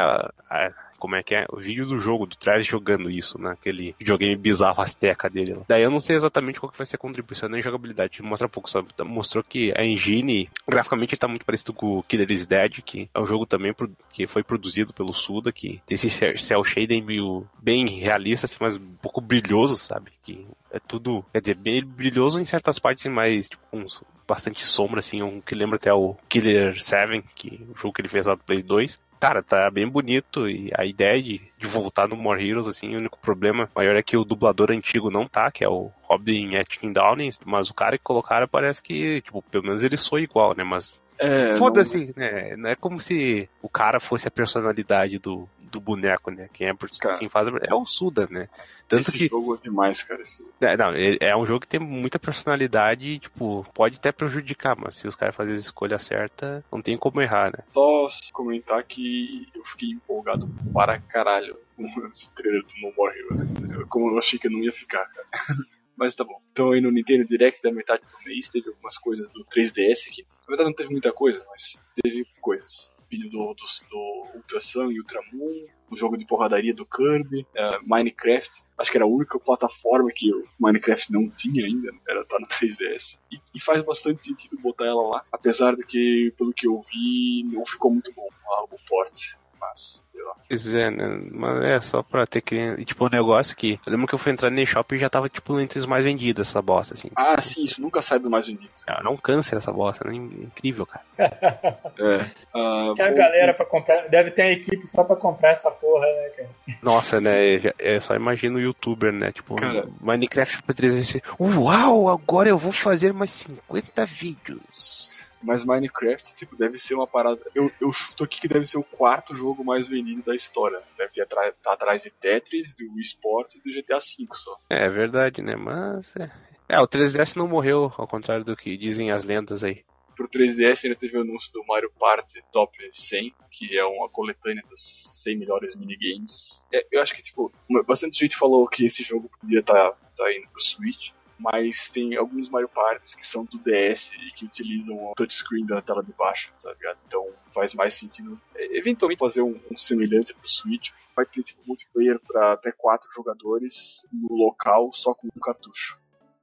[0.50, 3.55] a- a- como é que é o vídeo do jogo, do Travis jogando isso, né?
[3.97, 5.62] Videogame bizarro azteca dele lá.
[5.67, 8.21] Daí eu não sei exatamente qual que vai ser a contribuição nem jogabilidade.
[8.21, 12.29] Mostra pouco, só mostrou que a engine, graficamente, ele tá muito parecido com o Killer
[12.31, 15.95] is Dead, que é um jogo também pro- que foi produzido pelo Suda, que tem
[15.95, 20.12] esse cel- shading meio bem realista, assim, mas um pouco brilhoso, sabe?
[20.23, 23.85] Que é tudo, quer dizer, bem brilhoso em certas partes, mas tipo, com
[24.27, 28.09] bastante sombra, assim, um que lembra até o Killer 7, que o jogo que ele
[28.09, 28.99] fez lá do Play 2.
[29.19, 32.99] Cara, tá bem bonito e a ideia de, de voltar no More Heroes, assim, o
[32.99, 36.93] único problema maior é que o dublador antigo não tá, que é o Robin Atkin
[36.93, 40.63] Downing, mas o cara que colocaram parece que, tipo, pelo menos ele soa igual, né,
[40.63, 42.55] mas É, Foda-se, né?
[42.55, 46.49] Não é como se o cara fosse a personalidade do, do boneco, né?
[46.53, 47.17] Quem, é, Cara.
[47.17, 48.49] quem faz é o Suda, né?
[48.88, 49.27] Tanto esse que.
[49.27, 50.21] jogo é demais, cara.
[50.21, 50.45] Esse...
[50.62, 54.97] É, não, é um jogo que tem muita personalidade e, tipo, pode até prejudicar, mas
[54.97, 57.63] se os caras fazerem a escolha certa, não tem como errar, né?
[57.71, 63.41] Só comentar que eu fiquei empolgado para caralho com esse trailer do No More Heroes.
[63.88, 65.27] Como eu achei que eu não ia ficar, cara.
[65.99, 66.41] Mas tá bom.
[66.53, 70.23] Então aí no Nintendo Direct da metade do mês teve algumas coisas do 3DS que
[70.23, 72.95] na verdade não teve muita coisa, mas teve coisas.
[73.10, 77.80] Vídeo do, do, do Ultra Sun e Ultramoon, o jogo de porradaria do Kirby, eh,
[77.84, 78.63] Minecraft.
[78.78, 82.45] Acho que era a única plataforma que o Minecraft não tinha ainda, era tá no
[82.48, 83.19] 3DS.
[83.32, 87.43] E, e faz bastante sentido botar ela lá, apesar de que, pelo que eu vi,
[87.52, 88.28] não ficou muito bom
[88.72, 89.38] o port.
[89.60, 90.34] Mas, sei lá.
[90.48, 91.22] Pois é, né?
[91.32, 92.84] Mas é só pra ter que.
[92.86, 93.80] Tipo, um negócio que.
[93.86, 96.04] Eu lembro que eu fui entrar no eShop e já tava, tipo, entre os mais
[96.06, 97.10] vendidos essa bosta, assim.
[97.15, 98.69] Ah, sim, isso nunca sai do mais vendido.
[98.88, 100.15] Ah, não cansa essa bosta, né?
[100.15, 101.04] Incrível, cara.
[101.17, 102.26] É.
[102.54, 104.08] Ah, Tem a bom, galera pra comprar.
[104.08, 106.50] Deve ter uma equipe só pra comprar essa porra, né, cara?
[106.82, 107.58] Nossa, né?
[107.78, 109.32] Eu só imagino o youtuber, né?
[109.32, 109.88] Tipo, Cara.
[110.02, 111.22] Minecraft pra 300.
[111.39, 114.98] Uau, agora eu vou fazer mais 50 vídeos.
[115.41, 117.41] Mas Minecraft, tipo, deve ser uma parada.
[117.56, 120.82] Eu, eu chuto aqui que deve ser o quarto jogo mais vendido da história.
[120.97, 124.58] Deve ter atra- tá atrás de Tetris, do Wii Sports e do GTA V só.
[124.69, 125.56] É verdade, né?
[125.56, 126.13] Mas.
[126.15, 126.32] É.
[126.67, 129.84] é, o 3DS não morreu, ao contrário do que dizem as lendas aí.
[130.15, 134.62] Pro 3DS ainda teve o anúncio do Mario Party Top 100, que é uma coletânea
[134.69, 136.65] dos 100 melhores minigames.
[136.73, 137.49] É, eu acho que, tipo,
[137.88, 142.49] bastante gente falou que esse jogo podia estar tá, indo pro Switch, mas tem alguns
[142.49, 146.54] Mario Parties que são do DS e que utilizam o touchscreen da tela de baixo,
[146.62, 146.99] tá ligado?
[147.08, 150.91] Então faz mais sentido é, eventualmente fazer um, um semelhante pro Switch.
[151.15, 155.97] Vai ter, tipo, multiplayer para até quatro jogadores no local só com um cartucho.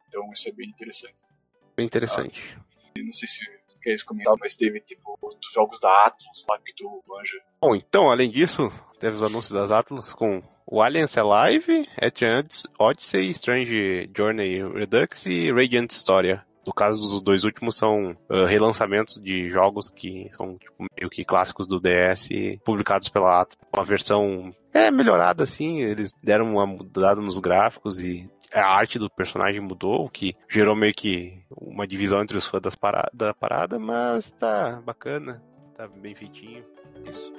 [0.09, 1.27] Então isso é bem interessante.
[1.77, 2.59] Bem interessante.
[3.07, 3.39] Não sei se
[3.85, 7.39] você comentar, mas teve tipo os jogos da Atlus lá que tu manja.
[7.61, 12.45] Bom, então, além disso, teve os anúncios das Atlus com o Aliens Alive, Etrian
[12.81, 16.45] Odyssey, Strange Journey Redux e Radiant Storia.
[16.67, 21.25] No caso dos dois últimos são ah, relançamentos de jogos que são tipo, meio que
[21.25, 22.29] clássicos do DS
[22.65, 23.57] publicados pela Atlus.
[23.73, 29.11] Uma versão é melhorada assim, eles deram uma mudada nos gráficos e a arte do
[29.11, 32.77] personagem mudou, o que gerou meio que uma divisão entre os fãs das
[33.13, 35.43] da parada, mas tá bacana,
[35.77, 36.65] tá bem feitinho.
[37.09, 37.33] Isso.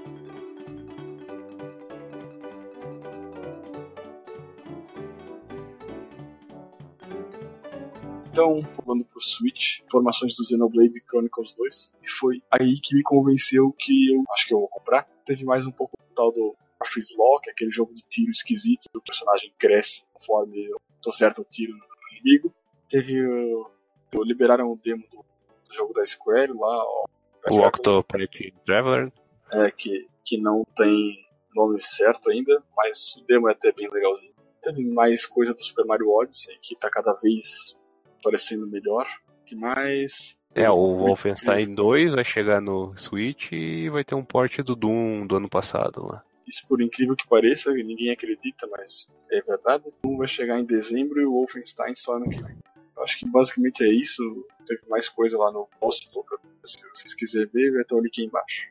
[8.30, 11.96] Então, pulando pro Switch, informações do Xenoblade Chronicles 2.
[12.04, 15.08] E foi aí que me convenceu que eu acho que eu vou comprar.
[15.26, 19.02] Teve mais um pouco do tal do Freeze Lock, aquele jogo de tiro esquisito, o
[19.02, 20.70] personagem cresce conforme
[21.14, 22.54] certo o tiro no inimigo.
[22.90, 23.26] Teve.
[23.26, 23.66] uh,
[24.24, 27.06] liberaram o demo do, do jogo da Square lá, ó,
[27.52, 29.12] O Octopath Traveler.
[29.52, 34.34] é, que, que não tem nome certo ainda, mas o demo é até bem legalzinho.
[34.62, 37.76] Teve mais coisa do Super Mario Odyssey, que tá cada vez
[38.24, 39.08] parecendo melhor.
[39.46, 40.38] que mais?
[40.54, 45.28] É, o Wolfenstein 2 vai chegar no Switch e vai ter um port do Doom
[45.28, 46.24] do ano passado lá.
[46.48, 49.84] Isso por incrível que pareça, ninguém acredita, mas é verdade.
[50.02, 52.58] Doom vai chegar em dezembro e o Wolfenstein só ano que vem.
[53.00, 54.24] Acho que basicamente é isso.
[54.66, 56.10] Teve mais coisa lá no post,
[56.64, 58.68] se vocês quiserem ver, vai estar o link aí embaixo.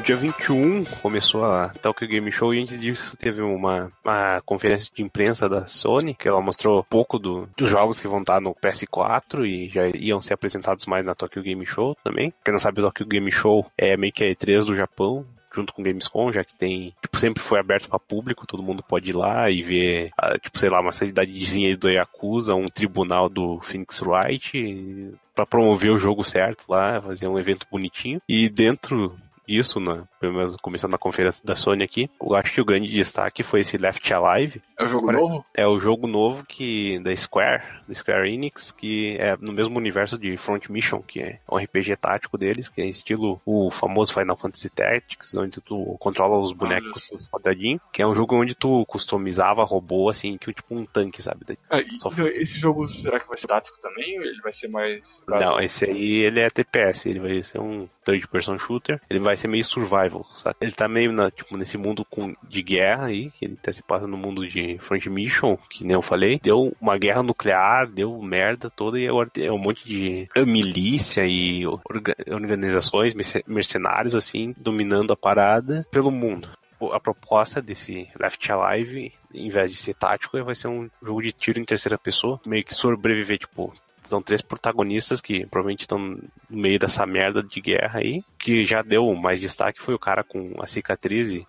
[0.00, 4.90] No dia 21 começou a Tokyo Game Show e antes disso teve uma, uma conferência
[4.94, 8.54] de imprensa da Sony, que ela mostrou pouco do, dos jogos que vão estar no
[8.54, 12.32] PS4 e já iam ser apresentados mais na Tokyo Game Show também.
[12.42, 15.74] Quem não sabe, o Tokyo Game Show é meio que a E3 do Japão, junto
[15.74, 19.14] com Gamescom, já que tem, tipo, sempre foi aberto para público, todo mundo pode ir
[19.14, 25.12] lá e ver, tipo, sei lá, uma cidadezinha do Yakuza, um tribunal do Phoenix Wright,
[25.34, 28.20] para promover o jogo certo lá, fazer um evento bonitinho.
[28.28, 29.14] E dentro
[29.58, 30.04] isso, né?
[30.20, 33.60] pelo menos começando na conferência da Sony aqui, eu acho que o grande destaque foi
[33.60, 34.60] esse Left Alive.
[34.78, 35.44] É o jogo novo?
[35.54, 40.18] É o jogo novo que da Square, da Square Enix, que é no mesmo universo
[40.18, 44.36] de Front Mission, que é um RPG tático deles, que é estilo o famoso Final
[44.36, 47.10] Fantasy Tactics, onde tu controla os bonecos só.
[47.10, 50.84] com os quadradinhos, que é um jogo onde tu customizava robô, assim, que tipo um
[50.84, 51.40] tanque, sabe?
[51.70, 54.18] Ah, e- Só- então, esse jogo será que vai ser tático também?
[54.18, 55.24] Ou ele vai ser mais.
[55.26, 59.36] Não, esse aí ele é TPS, ele vai ser um third person shooter, ele vai
[59.40, 60.56] ser meio survival, sabe?
[60.60, 63.82] Ele tá meio na, tipo, nesse mundo com, de guerra aí, que ele tá se
[63.82, 68.20] passa no mundo de Front Mission, que nem eu falei, deu uma guerra nuclear, deu
[68.20, 74.54] merda toda e agora é um monte de milícia e orga- organizações, merce- mercenários assim,
[74.58, 76.48] dominando a parada pelo mundo.
[76.92, 81.30] A proposta desse Left Alive, em vez de ser tático, vai ser um jogo de
[81.30, 83.72] tiro em terceira pessoa, meio que sobreviver, tipo,
[84.10, 86.20] são três protagonistas que provavelmente estão no
[86.50, 88.22] meio dessa merda de guerra aí.
[88.38, 91.30] Que já deu mais destaque foi o cara com a cicatriz.
[91.32, 91.46] E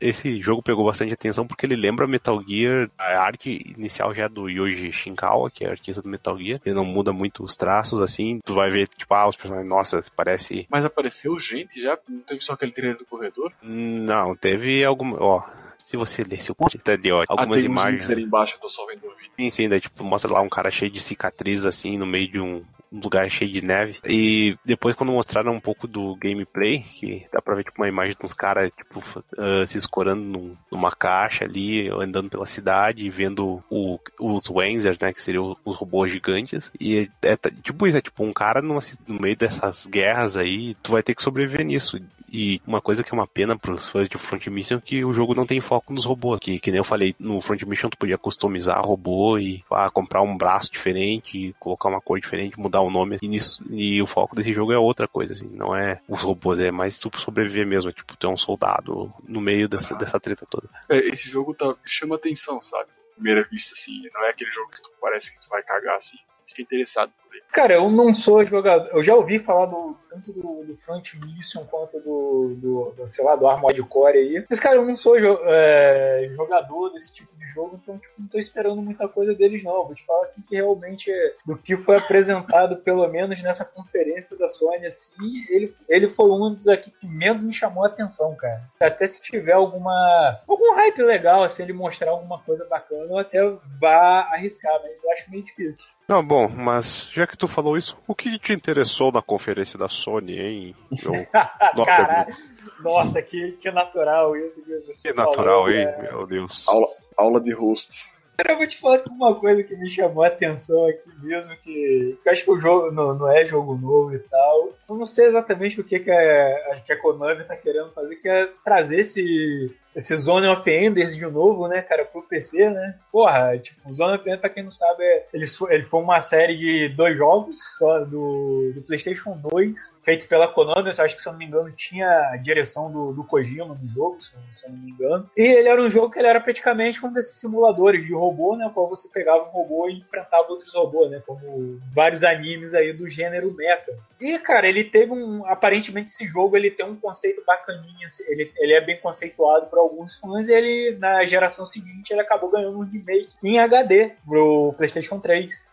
[0.00, 2.90] esse jogo pegou bastante atenção porque ele lembra Metal Gear.
[2.98, 6.60] A arte inicial já é do Yoji Shinkawa, que é artista do Metal Gear.
[6.64, 8.40] Ele não muda muito os traços assim.
[8.44, 10.66] Tu vai ver, tipo, ah, os personagens, nossa, parece.
[10.70, 11.98] Mas apareceu gente já?
[12.08, 13.52] Não teve só aquele trailer do corredor?
[13.62, 15.16] Não, teve alguma.
[15.20, 15.42] Ó.
[15.86, 18.10] se você lesse o post, tá ali, ó, Ah, algumas tem uns imagens.
[18.10, 19.30] ali embaixo, eu tô só vendo o vídeo.
[19.38, 22.40] Sim, sim, daí, tipo, mostra lá um cara cheio de cicatrizes, assim, no meio de
[22.40, 23.98] um um lugar cheio de neve.
[24.04, 28.14] E depois, quando mostraram um pouco do gameplay, que dá pra ver, tipo, uma imagem
[28.18, 29.02] de uns caras, tipo,
[29.36, 35.12] ah, se escorando num- numa caixa ali, andando pela cidade, vendo o- os Wenzers, né,
[35.12, 36.70] que seriam os robôs gigantes.
[36.78, 40.76] E é, é tipo isso, é tipo um cara numa no meio dessas guerras aí,
[40.80, 41.98] tu vai ter que sobreviver nisso.
[42.30, 45.12] E uma coisa que é uma pena pros fãs de Front Mission é que o
[45.12, 46.40] jogo não tem foco nos robôs.
[46.40, 50.22] Que, que nem eu falei, no Front Mission tu podia customizar robô e ah, comprar
[50.22, 53.16] um braço diferente, colocar uma cor diferente, mudar o nome.
[53.22, 55.48] E, nisso, e o foco desse jogo é outra coisa, assim.
[55.48, 57.90] Não é os robôs, é mais tu sobreviver mesmo.
[57.90, 60.68] É, tipo, tu é um soldado no meio dessa, dessa treta toda.
[60.88, 62.90] É, esse jogo tá, chama atenção, sabe?
[63.14, 64.02] Primeira vista, assim.
[64.12, 66.18] Não é aquele jogo que tu parece que tu vai cagar, assim.
[66.30, 67.12] Tu fica interessado.
[67.52, 68.88] Cara, eu não sou jogador.
[68.92, 73.24] Eu já ouvi falar do, tanto do, do Front Mission quanto do, do, do, sei
[73.24, 74.44] lá, do Armored Core aí.
[74.48, 78.28] Mas, cara, eu não sou jo- é, jogador desse tipo de jogo, então, tipo, não
[78.28, 79.84] tô esperando muita coisa deles, não.
[79.84, 84.36] Vou te falar, assim, que realmente é, do que foi apresentado, pelo menos nessa conferência
[84.36, 85.14] da Sony, assim,
[85.50, 88.62] ele, ele foi um dos aqui que menos me chamou a atenção, cara.
[88.80, 90.38] Até se tiver alguma.
[90.46, 93.40] algum hype legal, assim, ele mostrar alguma coisa bacana, eu até
[93.80, 95.86] vá arriscar, mas eu acho meio difícil.
[96.08, 99.88] Não, bom, mas já que tu falou isso, o que te interessou na conferência da
[99.88, 100.76] Sony, hein?
[101.02, 101.26] Meu,
[101.84, 102.32] Caralho.
[102.80, 105.86] Nossa, que, que natural isso que você que natural, falou, hein?
[105.86, 106.12] cara.
[106.12, 106.62] Meu Deus.
[106.68, 108.08] Aula, aula de host.
[108.36, 111.56] Cara, eu vou te falar que uma coisa que me chamou a atenção aqui mesmo,
[111.56, 114.74] que, que eu acho que o jogo não, não é jogo novo e tal.
[114.88, 118.28] Eu não sei exatamente o que, que, a, que a Konami tá querendo fazer, que
[118.28, 122.98] é trazer esse, esse Zone of Enders de novo, né, cara, pro PC, né?
[123.10, 126.20] Porra, tipo, Zone of Enders, pra quem não sabe, é, ele, foi- ele foi uma
[126.20, 131.22] série de dois jogos só do, do PlayStation 2, feito pela Konami, eu acho que
[131.22, 134.40] se eu não me engano tinha a direção do, do Kojima no jogo, se eu,
[134.50, 135.28] se eu não me engano.
[135.36, 138.70] E ele era um jogo que ele era praticamente um desses simuladores de robô, né,
[138.72, 143.08] qual você pegava um robô e enfrentava outros robôs, né, como vários animes aí do
[143.08, 143.92] gênero mecha.
[144.20, 145.44] E, cara, ele teve um.
[145.46, 148.06] Aparentemente, esse jogo ele tem um conceito bacaninha.
[148.06, 150.48] assim, Ele, ele é bem conceituado para alguns fãs.
[150.48, 155.64] E ele, na geração seguinte, ele acabou ganhando um remake em HD pro PlayStation 3.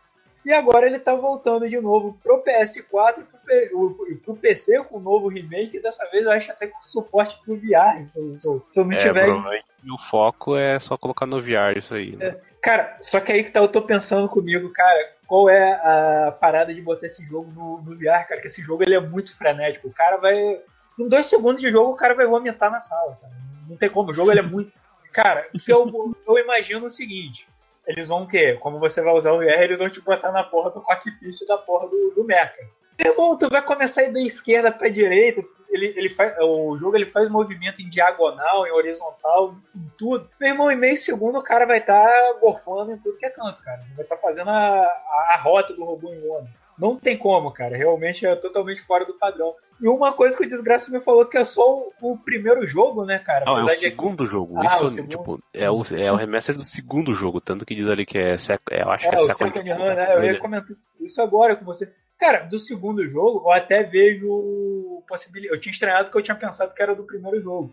[0.46, 3.24] E agora ele tá voltando de novo pro PS4 e
[3.70, 5.80] pro, o- pro PC com um novo remake.
[5.82, 8.06] Dessa vez eu acho até com suporte pro VR.
[8.06, 9.26] Se eu, se eu- se eu não É, tiver.
[9.30, 12.36] o foco é só colocar no VR isso aí, né?
[12.62, 16.74] Cara, só que aí que tá, eu tô pensando comigo, cara, qual é a parada
[16.74, 18.42] de botar esse jogo no, no VR, cara?
[18.42, 19.88] Que esse jogo ele é muito frenético.
[19.88, 20.60] O cara vai.
[21.00, 23.34] Em dois segundos de jogo, o cara vai vomitar na sala, cara.
[23.68, 24.12] Não tem como.
[24.12, 24.72] O jogo ele é muito.
[25.12, 25.90] Cara, o que eu,
[26.28, 27.48] eu imagino o seguinte.
[27.86, 28.58] Eles vão o quê?
[28.62, 31.58] Como você vai usar o VR, eles vão te botar na porra do cockpit da
[31.58, 32.62] porra do, do Mecha.
[32.98, 35.44] Irmão, tu vai começar a ir da esquerda pra direita.
[35.70, 40.30] Ele, ele faz, o jogo ele faz movimento em diagonal, em horizontal, em tudo.
[40.40, 43.62] Meu irmão, em meio segundo o cara vai estar gorfando em tudo que é canto,
[43.64, 43.84] cara.
[43.84, 46.50] Você vai estar fazendo a, a, a rota do robô em onda.
[46.78, 47.78] Não tem como, cara.
[47.78, 49.54] Realmente é totalmente fora do padrão.
[49.82, 53.06] E uma coisa que o Desgraça me falou que é só o, o primeiro jogo,
[53.06, 53.46] né, cara?
[53.46, 54.58] Não, é o de- segundo jogo.
[54.60, 55.10] Ah, Isso o segundo.
[55.12, 58.38] tipo, é o, é o remaster do segundo jogo, tanto que diz ali que é,
[58.38, 60.16] sec- é eu acho que É, é, o Second Second Run, né?
[60.16, 61.92] Eu ia comentar isso agora com você.
[62.18, 65.56] Cara, do segundo jogo, eu até vejo possibilidade.
[65.56, 67.72] Eu tinha estranhado que eu tinha pensado que era do primeiro jogo.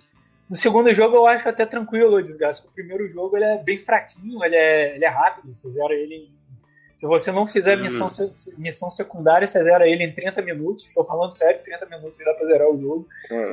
[0.48, 2.66] No segundo jogo eu acho até tranquilo o desgaste.
[2.66, 6.14] O primeiro jogo ele é bem fraquinho, ele é, ele é rápido, você zera ele
[6.16, 6.39] em...
[7.00, 7.84] Se você não fizer Hum.
[7.84, 8.08] missão,
[8.58, 10.86] missão secundária, você zera ele em 30 minutos.
[10.86, 13.08] Estou falando sério, 30 minutos dá pra zerar o jogo.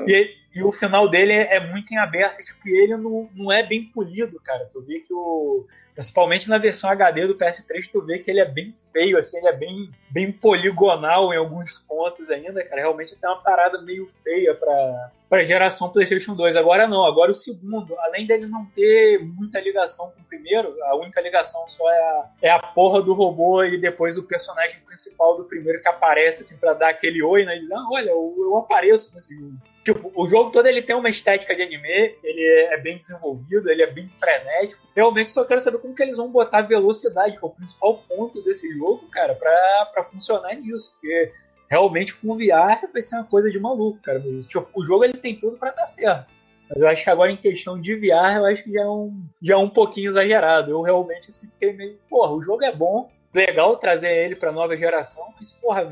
[0.05, 3.49] E, e o final dele é, é muito em aberto, tipo, e ele não, não
[3.49, 4.67] é bem polido, cara.
[4.69, 5.65] Tu vê que o.
[5.95, 9.47] Principalmente na versão HD do PS3, tu vê que ele é bem feio, assim, ele
[9.47, 12.81] é bem, bem poligonal em alguns pontos ainda, cara.
[12.81, 16.55] Realmente tem uma parada meio feia pra, pra geração PlayStation 2.
[16.55, 20.95] Agora não, agora o segundo, além dele não ter muita ligação com o primeiro, a
[20.95, 25.37] única ligação só é a, é a porra do robô e depois o personagem principal
[25.37, 27.57] do primeiro que aparece, assim, pra dar aquele oi, né?
[27.57, 29.57] E diz, ah, olha, eu, eu apareço nesse jogo.
[29.83, 33.81] Tipo, o jogo todo ele tem uma estética de anime, ele é bem desenvolvido, ele
[33.81, 34.85] é bem frenético.
[34.93, 38.41] Realmente só quero saber como que eles vão botar velocidade, que é o principal ponto
[38.41, 40.91] desse jogo, cara, pra funcionar nisso.
[40.99, 41.31] Porque
[41.67, 44.21] realmente com o VR vai ser uma coisa de maluco, cara.
[44.25, 46.33] Mas, tipo, o jogo ele tem tudo pra dar certo.
[46.69, 49.23] Mas eu acho que agora em questão de VR, eu acho que já é um,
[49.41, 50.71] já é um pouquinho exagerado.
[50.71, 54.75] Eu realmente assim, fiquei meio, porra, o jogo é bom, legal trazer ele pra nova
[54.75, 55.85] geração, mas, porra,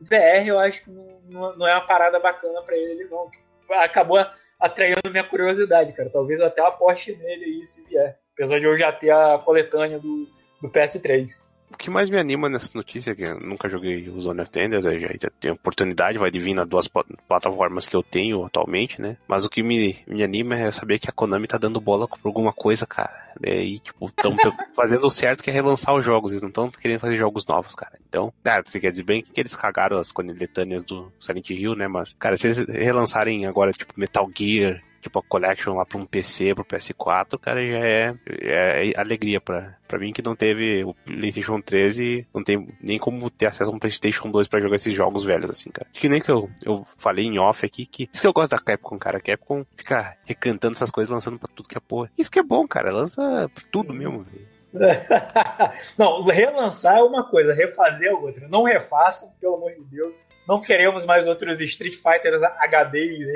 [0.00, 3.28] VR eu acho que não, não é uma parada bacana pra ele, não.
[3.30, 4.24] Tipo, acabou
[4.58, 6.10] atraindo minha curiosidade, cara.
[6.10, 8.18] Talvez até aposte nele aí se vier.
[8.34, 10.28] Apesar de eu já ter a coletânea do,
[10.60, 11.38] do PS3.
[11.72, 14.50] O que mais me anima nessa notícia é que eu nunca joguei o Zone of
[14.50, 19.16] Tenders, já, tenho oportunidade, vai nas duas pla- plataformas que eu tenho atualmente, né?
[19.26, 22.18] Mas o que me, me anima é saber que a Konami tá dando bola por
[22.24, 23.12] alguma coisa, cara.
[23.40, 23.62] né?
[23.64, 24.36] E, tipo, estão
[24.74, 27.74] fazendo o certo que é relançar os jogos, eles não estão querendo fazer jogos novos,
[27.74, 27.98] cara.
[28.08, 31.88] Então, ah, você quer dizer bem que eles cagaram as coletâneas do Silent Hill, né?
[31.88, 36.06] Mas, cara, se eles relançarem agora, tipo, Metal Gear, tipo a Collection lá pra um
[36.06, 40.94] PC, pro PS4, cara, já é, é alegria pra, pra mim que não teve o
[40.94, 44.94] PlayStation 13, não tem nem como ter acesso a um PlayStation 2 pra jogar esses
[44.94, 45.88] jogos velhos, assim, cara.
[45.92, 48.58] Que nem que eu, eu falei em off aqui, que isso que eu gosto da
[48.58, 49.18] Capcom, cara.
[49.18, 52.10] A Capcom fica recantando essas coisas, lançando pra tudo que é porra.
[52.16, 54.24] Isso que é bom, cara, lança pra tudo mesmo.
[54.24, 54.56] velho.
[55.96, 58.46] não, relançar é uma coisa, refazer é outra.
[58.48, 60.14] Não refaçam, pelo amor de Deus.
[60.46, 63.28] Não queremos mais outros Street Fighters HDs,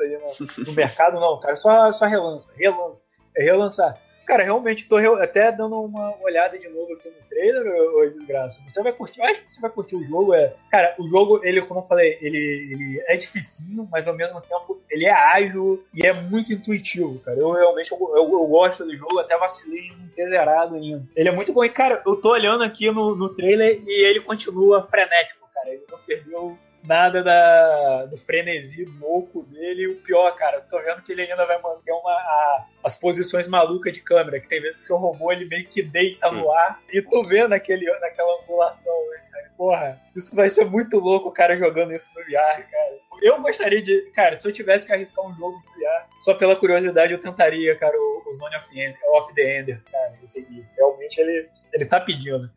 [0.00, 1.56] aí no, no mercado, não, cara.
[1.56, 3.04] Só, só relança, relança.
[3.36, 4.00] É relançar.
[4.26, 8.58] Cara, realmente tô até dando uma olhada de novo aqui no trailer, ô, desgraça.
[8.66, 10.34] Você vai curtir, acho que você vai curtir o jogo.
[10.34, 12.36] É, cara, o jogo, ele, como eu falei, ele,
[12.72, 17.38] ele é dificinho, mas ao mesmo tempo ele é ágil e é muito intuitivo, cara.
[17.38, 21.06] Eu realmente eu, eu- eu gosto do jogo, até vacilei em não ter zerado ainda.
[21.14, 24.18] Ele é muito bom e, cara, eu tô olhando aqui no, no trailer e ele
[24.20, 25.68] continua frenético, cara.
[25.70, 29.82] Ele não perdeu nada da, do frenesi louco dele.
[29.82, 32.96] E o pior, cara, eu tô vendo que ele ainda vai manter uma, a- as
[32.96, 36.50] posições malucas de câmera, que tem vezes que seu robô ele meio que deita no
[36.52, 36.80] ar.
[36.92, 39.50] E tô vendo aquele, naquela angulação, né, cara?
[39.56, 42.96] Porra, isso vai ser muito louco o cara jogando isso no VR, cara.
[43.22, 44.02] Eu gostaria de.
[44.14, 47.74] Cara, se eu tivesse que arriscar um jogo no VR, só pela curiosidade, eu tentaria,
[47.76, 50.12] cara, o, o Zone of, End, of the Enders, cara.
[50.22, 50.62] Esse aqui.
[50.76, 52.50] Realmente ele, ele tá pedindo.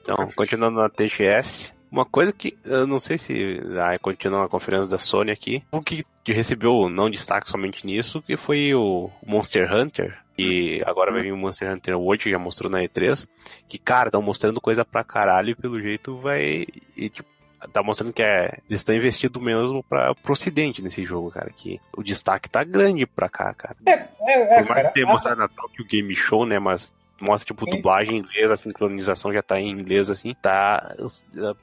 [0.00, 4.90] Então, continuando na TGS, uma coisa que eu não sei se ah, continuando a conferência
[4.90, 10.18] da Sony aqui, o que recebeu não destaque somente nisso, que foi o Monster Hunter,
[10.36, 13.28] e agora vai vir o Monster Hunter World, que já mostrou na E3,
[13.68, 16.66] que, cara, estão mostrando coisa pra caralho e pelo jeito vai.
[16.96, 17.28] E, tipo,
[17.72, 21.50] tá mostrando que é, eles estão investindo mesmo pra, pro ocidente nesse jogo, cara.
[21.54, 23.76] Que o destaque tá grande pra cá, cara.
[23.86, 24.88] É, é, Por mais cara.
[24.88, 26.58] que tenha a- mostrado na Tokyo Game Show, né?
[26.58, 27.76] Mas mostra, tipo, Sim.
[27.76, 30.34] dublagem em inglês, a sincronização já tá em inglês, assim.
[30.40, 30.94] Tá.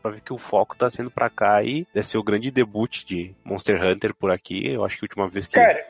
[0.02, 3.04] Pra ver que o foco tá sendo pra cá e deve ser o grande debut
[3.06, 4.68] de Monster Hunter por aqui.
[4.68, 5.54] Eu acho que a última vez que.
[5.54, 5.86] Cara,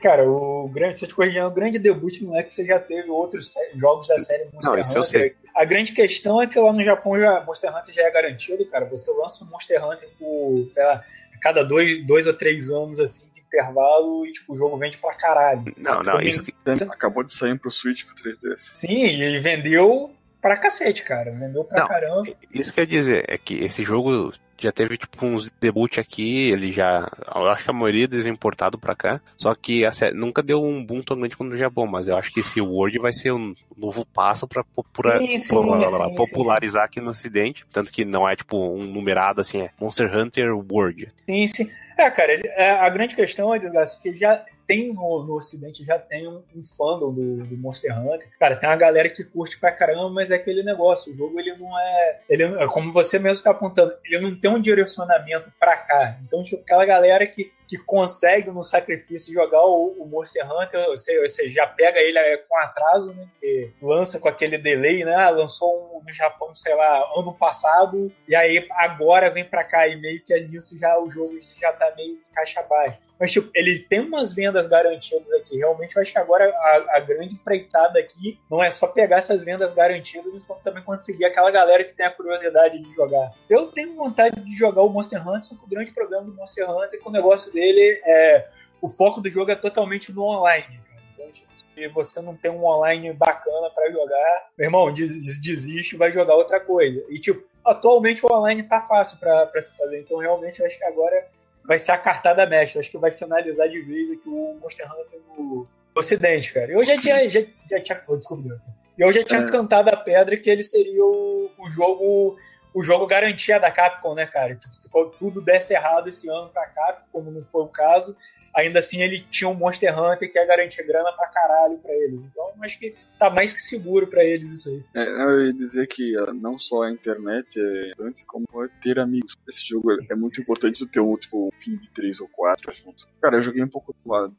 [0.00, 2.78] cara, o grande, se eu te corrigindo, o grande debut não é que você já
[2.78, 5.20] teve outros jogos da série Monster Não, isso eu Hunter.
[5.20, 5.34] sei.
[5.54, 8.84] A grande questão é que lá no Japão já, Monster Hunter já é garantido, cara.
[8.86, 11.04] Você lança um Monster Hunter por, sei lá,
[11.34, 15.14] a cada dois, dois ou três anos, assim, intervalo, e tipo, o jogo vende pra
[15.14, 15.74] caralho.
[15.76, 16.54] Não, não, isso que.
[16.64, 18.70] Você- Acabou de sair pro Switch pro 3DS.
[18.72, 21.30] Sim, e ele vendeu pra cacete, cara.
[21.32, 21.88] Vendeu pra Não.
[21.88, 22.22] caramba.
[22.54, 24.32] Isso quer dizer, é que esse jogo
[24.64, 27.10] já teve tipo uns debut aqui, ele já.
[27.34, 29.20] Eu acho que a maioria deles é importado pra cá.
[29.36, 32.32] Só que série nunca deu um boom tão grande quanto no Japão, mas eu acho
[32.32, 35.62] que esse World vai ser um novo passo pra popura- Sim, sim, po-
[36.04, 37.64] sim, sim, popularizar aqui no ocidente.
[37.72, 41.08] Tanto que não é tipo um numerado assim, é Monster Hunter World.
[41.28, 41.70] Sim, sim.
[41.96, 45.84] É, cara, ele- é, a grande questão é, desgraça, que já tem no, no Ocidente,
[45.84, 48.28] já tem um, um fandom do, do Monster Hunter.
[48.38, 51.10] Cara, tem uma galera que curte pra caramba, mas é aquele negócio.
[51.10, 52.20] O jogo, ele não é.
[52.28, 56.16] Ele, é como você mesmo tá apontando, ele não tem um direcionamento pra cá.
[56.24, 61.20] Então, tipo, aquela galera que, que consegue no sacrifício jogar o, o Monster Hunter, você,
[61.20, 63.28] você já pega ele é, com atraso, né?
[63.30, 65.14] Porque lança com aquele delay, né?
[65.14, 69.86] Ah, lançou um no Japão, sei lá, ano passado, e aí agora vem pra cá
[69.86, 72.98] e meio que é nisso já o jogo já tá meio caixa baixa.
[73.20, 75.58] Mas, tipo, ele tem umas vendas garantidas aqui.
[75.58, 79.44] Realmente, eu acho que agora a, a grande empreitada aqui não é só pegar essas
[79.44, 83.30] vendas garantidas, mas como também conseguir aquela galera que tem a curiosidade de jogar.
[83.48, 86.70] Eu tenho vontade de jogar o Monster Hunter, só que o grande problema do Monster
[86.70, 87.59] Hunter é que o negócio dele
[88.04, 88.48] é.
[88.82, 91.02] O foco do jogo é totalmente no online, cara.
[91.12, 95.38] Então, tipo, se você não tem um online bacana pra jogar, meu irmão, des- des-
[95.40, 97.04] desiste e vai jogar outra coisa.
[97.10, 100.00] E, tipo, atualmente o online tá fácil pra se fazer.
[100.00, 101.26] Então, realmente, eu acho que agora
[101.64, 102.78] vai ser a cartada mestre.
[102.80, 106.70] Acho que vai finalizar de vez aqui o Monster Hunter no Ocidente, cara.
[106.72, 107.30] Eu já tinha.
[107.30, 108.60] Já, já tinha oh, desculpa,
[108.98, 109.50] eu já tinha É.
[109.50, 112.38] cantado a pedra que ele seria o, o jogo.
[112.72, 114.54] O jogo garantia da Capcom, né, cara?
[114.54, 118.16] Tipo, se tudo desse errado esse ano pra Capcom, como não foi o caso,
[118.54, 122.22] ainda assim ele tinha um Monster Hunter que ia garantir grana pra caralho pra eles.
[122.24, 124.84] Então, acho que tá mais que seguro pra eles isso aí.
[124.94, 128.98] É, eu ia dizer que ah, não só a internet é importante, como é ter
[128.98, 129.36] amigos.
[129.48, 133.06] Esse jogo é muito importante ter um, tipo, um pin de 3 ou 4 junto.
[133.20, 133.94] Cara, eu joguei um pouco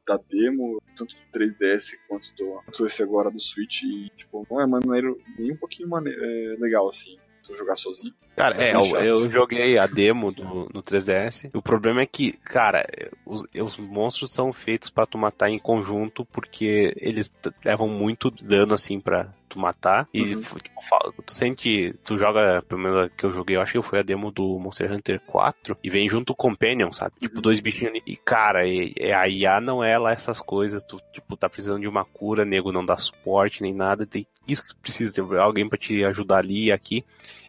[0.08, 4.62] da, demo, tanto do 3DS quanto do quanto esse agora do Switch, e, tipo, não
[4.62, 8.14] é maneiro, nem um pouquinho mane- é, legal, assim, tu jogar sozinho.
[8.36, 11.50] Cara, É eu, eu joguei a demo do, no 3DS.
[11.54, 12.86] O problema é que, cara,
[13.26, 17.34] os, os monstros são feitos pra tu matar em conjunto porque eles
[17.64, 20.08] levam muito dano assim pra tu matar.
[20.14, 20.42] E Uhum.
[20.42, 20.58] tipo,
[21.26, 21.94] tu sente.
[22.04, 24.92] Tu joga, pelo menos que eu joguei, eu acho que foi a demo do Monster
[24.92, 25.78] Hunter 4.
[25.84, 27.14] E vem junto o Companion, sabe?
[27.20, 27.42] Tipo, Uhum.
[27.42, 28.04] dois bichinhos ali.
[28.06, 30.84] E, cara, e, e a IA não é lá essas coisas.
[30.84, 34.06] Tu, tipo, tá precisando de uma cura, nego não dá suporte nem nada.
[34.06, 37.04] Tem isso que precisa ter alguém pra te ajudar ali e aqui.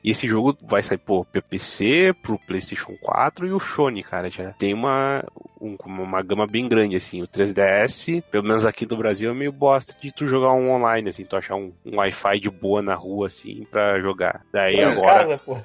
[0.05, 4.29] E esse jogo vai sair, pô, pro PC, pro PlayStation 4 e o Sony, cara.
[4.31, 5.25] Já tem uma,
[5.63, 7.23] um- uma gama bem grande, assim.
[7.23, 11.09] O 3DS, pelo menos aqui do Brasil, é meio bosta de tu jogar um online,
[11.09, 11.25] assim.
[11.25, 14.45] Tu achar um, um Wi-Fi de boa na rua, assim, pra jogar.
[14.53, 15.19] Daí É, agora.
[15.21, 15.57] casa, pô.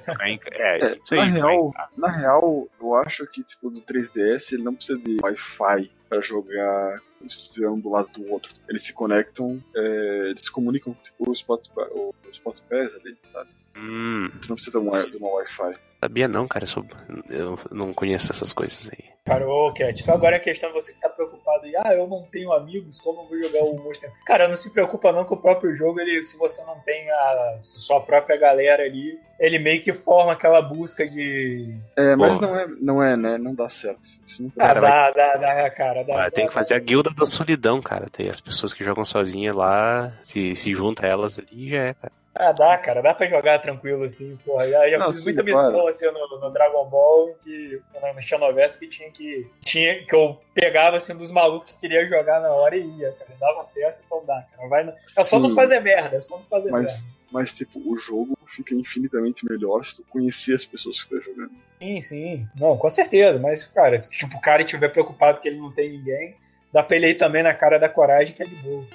[0.52, 1.18] É, É, isso aí.
[1.20, 5.90] na, real, na real, eu acho que tipo, do 3DS ele não precisa de Wi-Fi
[6.08, 8.52] pra jogar se estiver um do lado do outro.
[8.68, 13.50] Eles se conectam, é, eles se comunicam, tipo o Spotify, o, o Spotify ali, sabe?
[13.78, 15.74] Hum, Tu não precisa de uma, de uma Wi-Fi.
[16.02, 16.64] sabia não, cara.
[16.64, 16.86] Eu, sou-
[17.28, 19.08] eu não conheço essas coisas aí.
[19.24, 22.06] Cara, ô, Cat, só agora é a questão você que tá preocupado aí, ah, eu
[22.08, 24.10] não tenho amigos, como eu vou jogar o Monster?
[24.24, 27.54] Cara, não se preocupa não que o próprio jogo, ele, se você não tem a
[27.58, 31.74] sua própria galera ali, ele meio que forma aquela busca de.
[31.94, 32.46] É, mas Pô.
[32.46, 33.36] não é, não é, né?
[33.36, 34.00] Não dá certo.
[34.26, 36.24] Isso nunca Ah, dá, dá, dá, cara, dá.
[36.24, 38.06] Ah, tem dá, que fazer a guilda da solidão, cara.
[38.10, 41.92] Tem as pessoas que jogam sozinhas lá, se, se junta elas ali e já é,
[41.94, 42.12] cara.
[42.40, 44.68] Ah, dá, cara, dá pra jogar tranquilo assim, porra.
[44.70, 45.88] Já, já Não, fiz sim, muita missão claro.
[45.88, 47.82] assim no, no Dragon Ball, que,
[48.14, 49.50] no Xenoverse, que tinha que.
[49.64, 53.30] Tinha, que eu pegava assim dos malucos que queria jogar na hora e ia, cara.
[53.40, 54.68] Dava certo, então dá, cara.
[54.68, 55.56] Vai, é só não Sim.
[55.56, 57.14] fazer merda, é só não fazer Mas, merda.
[57.32, 61.24] mas, tipo, o jogo fica infinitamente melhor se tu conhecer as pessoas que tu tá
[61.24, 61.50] jogando.
[61.80, 62.42] Sim, sim.
[62.56, 63.40] Não, com certeza.
[63.40, 66.36] Mas, cara, se tipo, o cara estiver preocupado que ele não tem ninguém,
[66.72, 68.86] dá pra ele ir também na cara da coragem, que é de boa.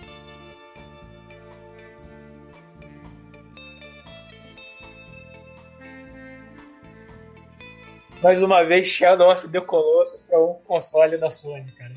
[8.23, 11.93] Mais uma vez, Shadow of the Colossus pra um console da Sony, cara.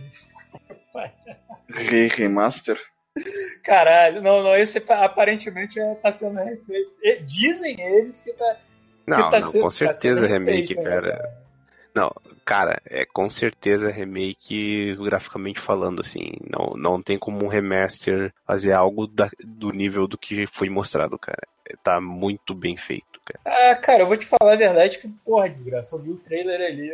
[1.69, 2.79] Re Remaster.
[3.65, 6.93] Caralho, não, não, esse aparentemente é- tá sendo refeito.
[7.03, 8.57] E- Dizem eles que tá.
[9.07, 11.46] Não, que tá não, sendo- com tá sendo certeza remake, refeito, né, cara.
[11.97, 12.13] Não,
[12.45, 16.33] cara, é com certeza remake graficamente falando, assim.
[16.47, 21.19] Não, não tem como um remaster fazer algo da- do nível do que foi mostrado,
[21.19, 21.41] cara.
[21.83, 23.41] Tá muito bem feito, cara.
[23.73, 26.61] Ah, cara, eu vou te falar a verdade que, porra, desgraça, eu vi o trailer
[26.61, 26.93] ali,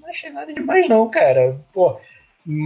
[0.00, 1.60] não achei nada demais não, cara.
[1.70, 2.00] Pô,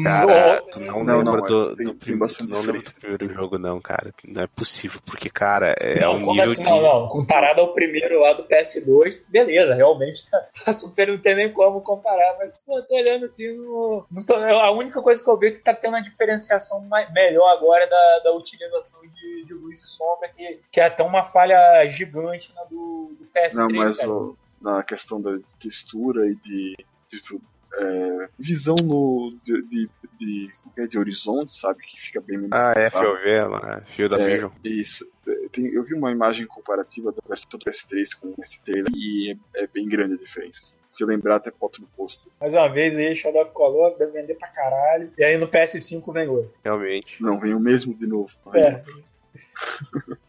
[0.05, 2.95] Cara, não- tu não, Não, lembra não, do, tem- do tem tu não lembra do
[2.95, 4.15] primeiro jogo, não, cara.
[4.25, 6.63] Não é possível, porque, cara, é não, um como nível assim?
[6.63, 6.69] de.
[6.69, 11.35] Não, não, comparado ao primeiro lá do PS2, beleza, realmente tá, tá super, não tem
[11.35, 15.29] nem como comparar, mas, pô, tô olhando assim, no, não tô- a única coisa que
[15.31, 19.45] eu vejo é que tá tendo uma diferenciação mai- melhor agora da, da utilização de,
[19.47, 23.55] de luz e sombra, que, que é até uma falha gigante na do, do PS3,
[23.57, 24.11] Não, mas cara.
[24.13, 26.77] ó, na questão da de textura e de,
[27.09, 27.41] tipo,
[27.75, 31.83] é, visão no, de, de, de, é de horizonte, sabe?
[31.83, 32.91] Que fica bem Ah, é?
[32.91, 34.51] FOV, lá, Fio da É, Vision.
[34.65, 35.07] Isso.
[35.27, 39.37] É, tem- eu vi uma imagem comparativa da versão do PS3 com esse trailer e
[39.55, 40.75] é, é bem grande a diferença.
[40.89, 42.29] Se lembrar, até foto no post.
[42.41, 45.11] Mais uma vez aí, Shadow of Colossus deve vender pra caralho.
[45.17, 46.53] E aí no PS5 vem outro.
[46.65, 47.23] Realmente.
[47.23, 48.31] Não, vem o mesmo de novo.
[48.55, 48.83] É.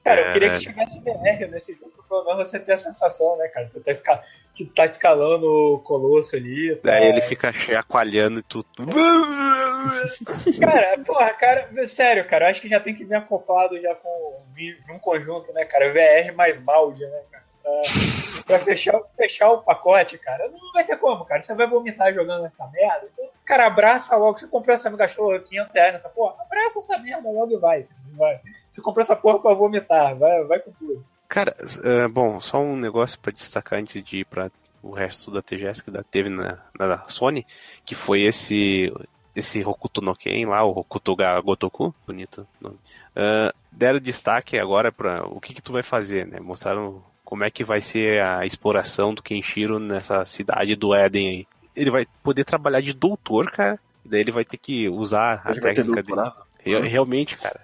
[0.04, 3.48] Cara, eu queria que tivesse BR nesse jogo, pelo menos você ter a sensação, né,
[3.48, 3.70] cara?
[3.72, 4.22] Tu tá, esca...
[4.54, 6.76] que tá escalando o Colosso ali.
[6.76, 6.92] Tá...
[6.92, 8.66] Daí ele fica chacoalhando e tu.
[10.60, 14.44] Cara, porra, cara, sério, cara, eu acho que já tem que vir acoplado já com
[14.92, 15.92] um conjunto, né, cara?
[15.92, 17.43] VR mais balde, né, cara?
[17.64, 17.82] Pra,
[18.46, 20.50] pra fechar, fechar o pacote, cara.
[20.50, 21.42] Não vai ter como, cara.
[21.42, 23.08] Você vai vomitar jogando essa merda.
[23.14, 24.38] Então, cara, abraça logo.
[24.38, 26.36] Você comprou essa gastou 500 reais nessa porra.
[26.42, 27.88] Abraça essa merda logo e vai.
[28.18, 28.40] vai.
[28.70, 30.16] Você comprou essa porra pra vomitar.
[30.16, 31.06] Vai, vai com tudo.
[31.30, 34.52] Cara, é, bom, só um negócio pra destacar antes de ir pra
[34.84, 37.48] o resto da TGS que teve na, na Sony,
[37.86, 38.92] que foi esse
[39.36, 42.78] esse Hokuto no Ken lá, o Hokuto ga Gotoku, bonito nome.
[43.16, 46.40] Ah, deram destaque agora pra o que que tu vai fazer, né?
[46.40, 51.48] Mostraram como é que vai ser a exploração do Kenshiro nessa cidade do Éden aí.
[51.76, 55.52] Ele vai poder trabalhar de doutor, cara, e daí ele vai ter que usar a
[55.52, 56.16] Ele ter técnica dele.
[56.16, 56.44] doutorado?
[56.60, 57.60] Re- Realmente, cara.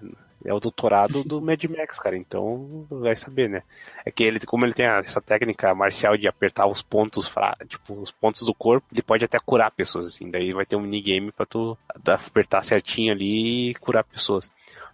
[0.45, 2.15] É o doutorado do Mad Max, cara.
[2.17, 3.61] Então vai saber, né?
[4.05, 7.29] É que ele, como ele tem a- essa técnica marcial de apertar os pontos
[7.67, 10.31] tipo, os pontos do corpo, ele pode até curar pessoas, assim.
[10.31, 14.49] Daí vai ter um minigame pra tu apertar certinho ali e curar pessoas.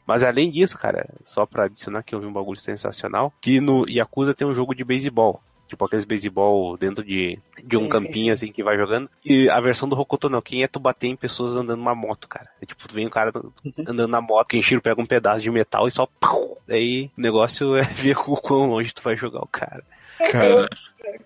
[0.05, 3.85] Mas além disso, cara, só pra adicionar que eu vi um bagulho sensacional, que no
[3.89, 5.41] Yakuza tem um jogo de beisebol.
[5.67, 8.31] Tipo aqueles beisebol dentro de, de um Sim, sim, campinho sim.
[8.31, 9.09] assim que vai jogando.
[9.25, 12.27] E a versão do Hokuto no Ken é tu bater em pessoas andando numa moto,
[12.27, 12.47] cara.
[12.61, 13.31] É tipo, tu vem um cara
[13.79, 16.05] andando na moto, Kenshiro pega um pedaço de metal e só.
[16.19, 16.59] pau!
[16.69, 19.83] Aí o negócio é ver o quão longe tu vai jogar o cara.
[20.31, 20.69] Cara,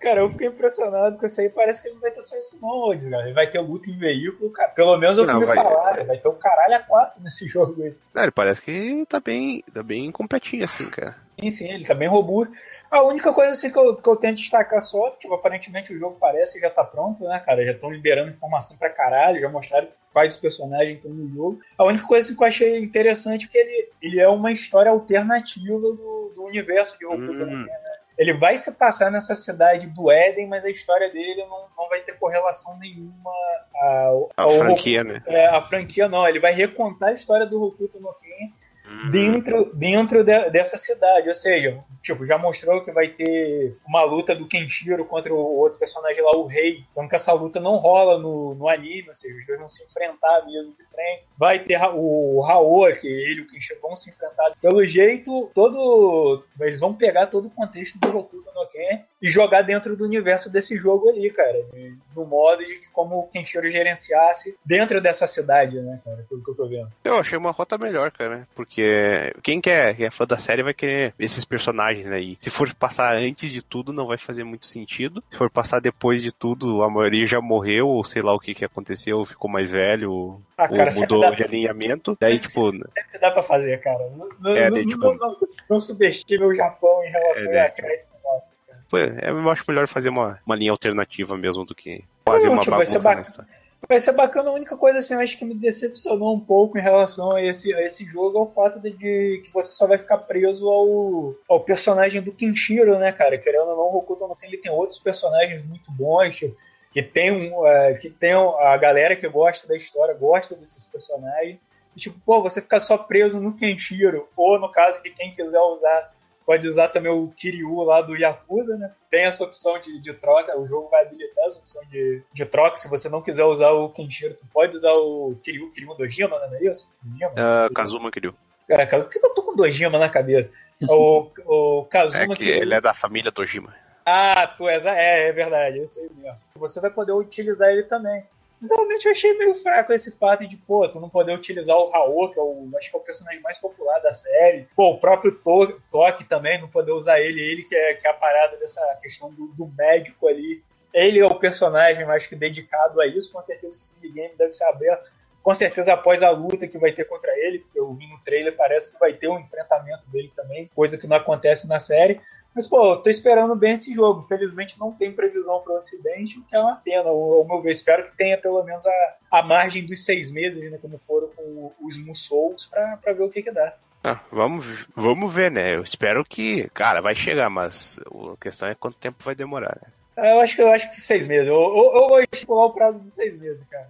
[0.00, 1.48] Cara, eu fiquei impressionado com isso aí.
[1.48, 3.24] Parece que ele não vai ter só isso, não, cara.
[3.24, 4.70] Ele vai ter luta em veículo, cara.
[4.70, 6.04] Pelo menos eu Não, ouvi vai- falar.
[6.04, 7.94] Vai ter um caralho a quatro nesse jogo aí.
[8.16, 11.16] É, ele parece que tá bem, tá bem completinho assim, cara.
[11.40, 12.52] Sim, sim, ele tá bem robusto.
[12.90, 15.98] A única coisa assim que eu, que eu tenho que destacar só, tipo, aparentemente o
[15.98, 17.64] jogo parece já tá pronto, né, cara?
[17.64, 21.60] Já estão liberando informação pra caralho, já mostraram quais personagens estão no jogo.
[21.78, 24.90] A única coisa assim, que eu achei interessante é que ele, ele é uma história
[24.90, 27.62] alternativa do, do universo de Hokuto no Hum.
[27.64, 27.89] Né?
[28.20, 32.00] Ele vai se passar nessa cidade do Éden, mas a história dele não, não vai
[32.00, 33.30] ter correlação nenhuma
[33.74, 35.22] ao, A ao franquia, né?
[35.24, 38.52] é, a franquia não, ele vai recontar a história do Hokuto no Ken
[38.90, 39.10] Uhum.
[39.10, 41.28] dentro, dentro de- dessa cidade.
[41.28, 45.78] Ou seja, tipo, já mostrou que vai ter uma luta do Kenshiro contra o outro
[45.78, 46.84] personagem lá, o Rei.
[46.90, 49.84] Sendo que essa luta não rola no, no anime, ou seja, os dois vão se
[49.84, 51.24] enfrentar mesmo de frente.
[51.38, 54.52] Vai ter o Raoa, que ele e o Kenshiro vão se enfrentar.
[54.60, 56.42] Pelo jeito, todo.
[56.60, 60.50] Eles vão pegar todo o contexto do Hokuto no Ken e jogar dentro do universo
[60.50, 61.62] desse jogo ali, cara.
[61.72, 66.24] de- No modo de que como o Kenshiro gerenciasse dentro dessa cidade, né, cara?
[66.28, 66.88] Pelo que eu tô vendo.
[67.04, 70.74] Eu achei uma rota melhor, cara, porque quem quer, quem é fã da série vai
[70.74, 72.36] querer esses personagens aí.
[72.40, 75.22] Se for passar antes de tudo, não vai fazer muito sentido.
[75.30, 78.54] Se for passar depois de tudo, a maioria já morreu, ou sei lá o que
[78.54, 82.16] que aconteceu, ficou mais velho, Ah, ou cara, mudou dá- de alinhamento.
[82.20, 84.04] Daí, tipo, que dá pra fazer, cara.
[84.40, 85.30] Não, É, não, daí, tipo- não, não,
[85.70, 87.60] não subestime o Japão em relação É, né?
[87.62, 88.49] a crédito novos, cara.
[88.90, 92.60] Pô, é, eu acho melhor fazer uma, uma linha alternativa mesmo do que fazer uma
[92.60, 93.22] tipo, vai ser bagunça bacana.
[93.22, 93.60] na história.
[93.88, 96.82] Vai ser bacana, a única coisa assim, eu acho que me decepcionou um pouco em
[96.82, 99.96] relação a esse, a esse jogo é o fato de, de que você só vai
[99.96, 103.38] ficar preso ao, ao personagem do Kenshiro, né, cara?
[103.38, 106.54] Querendo ou não, o Hokuto no Ken ele tem outros personagens muito bons, tipo,
[106.92, 111.58] que tem, um, é, que tem a galera que gosta da história, gosta desses personagens.
[111.96, 115.60] E, tipo, pô, você ficar só preso no Kenshiro, ou no caso de quem quiser
[115.60, 116.12] usar,
[116.44, 118.92] pode usar também o Kiryu lá do Yakuza, né?
[119.10, 122.76] Tem essa opção de, de troca, o jogo vai habilitar essa opção de, de troca.
[122.76, 126.54] Se você não quiser usar o Kenshiro, tu pode usar o Kiryu, Kiryu Dojima, não
[126.56, 126.90] é isso?
[127.02, 127.32] Dojima?
[127.36, 128.34] Ah, Kazuma Kiryu.
[128.68, 130.50] Cara, por que eu tô com Dojima na cabeça?
[130.88, 132.62] O, o É Kazuma que Kiryu.
[132.62, 133.74] ele é da família Dojima.
[134.06, 134.86] Ah, tu és.
[134.86, 136.38] a- É, é verdade, é isso aí mesmo.
[136.56, 138.24] Você vai poder utilizar ele também.
[138.60, 141.90] Mas realmente eu achei meio fraco esse fato de, pô, tu não poder utilizar o
[141.90, 144.68] Raul, que é o, acho que é o personagem mais popular da série.
[144.76, 148.10] Pô, o próprio To- Toque também, não poder usar ele, ele que é, que é
[148.10, 150.62] a parada dessa questão do, do médico ali.
[150.92, 154.64] Ele é o personagem mais que dedicado a isso, com certeza esse minigame deve ser
[154.64, 155.08] aberto.
[155.42, 158.54] Com certeza após a luta que vai ter contra ele, porque eu vi no trailer,
[158.54, 162.20] parece que vai ter um enfrentamento dele também, coisa que não acontece na série.
[162.54, 164.22] Mas, pô, eu tô esperando bem esse jogo.
[164.24, 167.08] Infelizmente não tem previsão para o Ocidente, o que é uma pena.
[167.08, 170.76] Ao meu ver, espero que tenha pelo menos a, a margem dos seis meses, né?
[170.82, 173.74] Como foram com os Musous, pra, pra ver o que que dá.
[174.02, 175.76] Ah, vamos, vamos ver, né?
[175.76, 180.32] Eu espero que, cara, vai chegar, mas a questão é quanto tempo vai demorar, né?
[180.32, 181.46] Eu acho que eu acho que seis meses.
[181.46, 183.88] Eu, eu, eu vou estipular o prazo de seis meses, cara.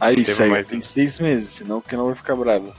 [0.00, 2.74] Aí, segue, mais- tem seis meses, senão que não vai ficar bravo.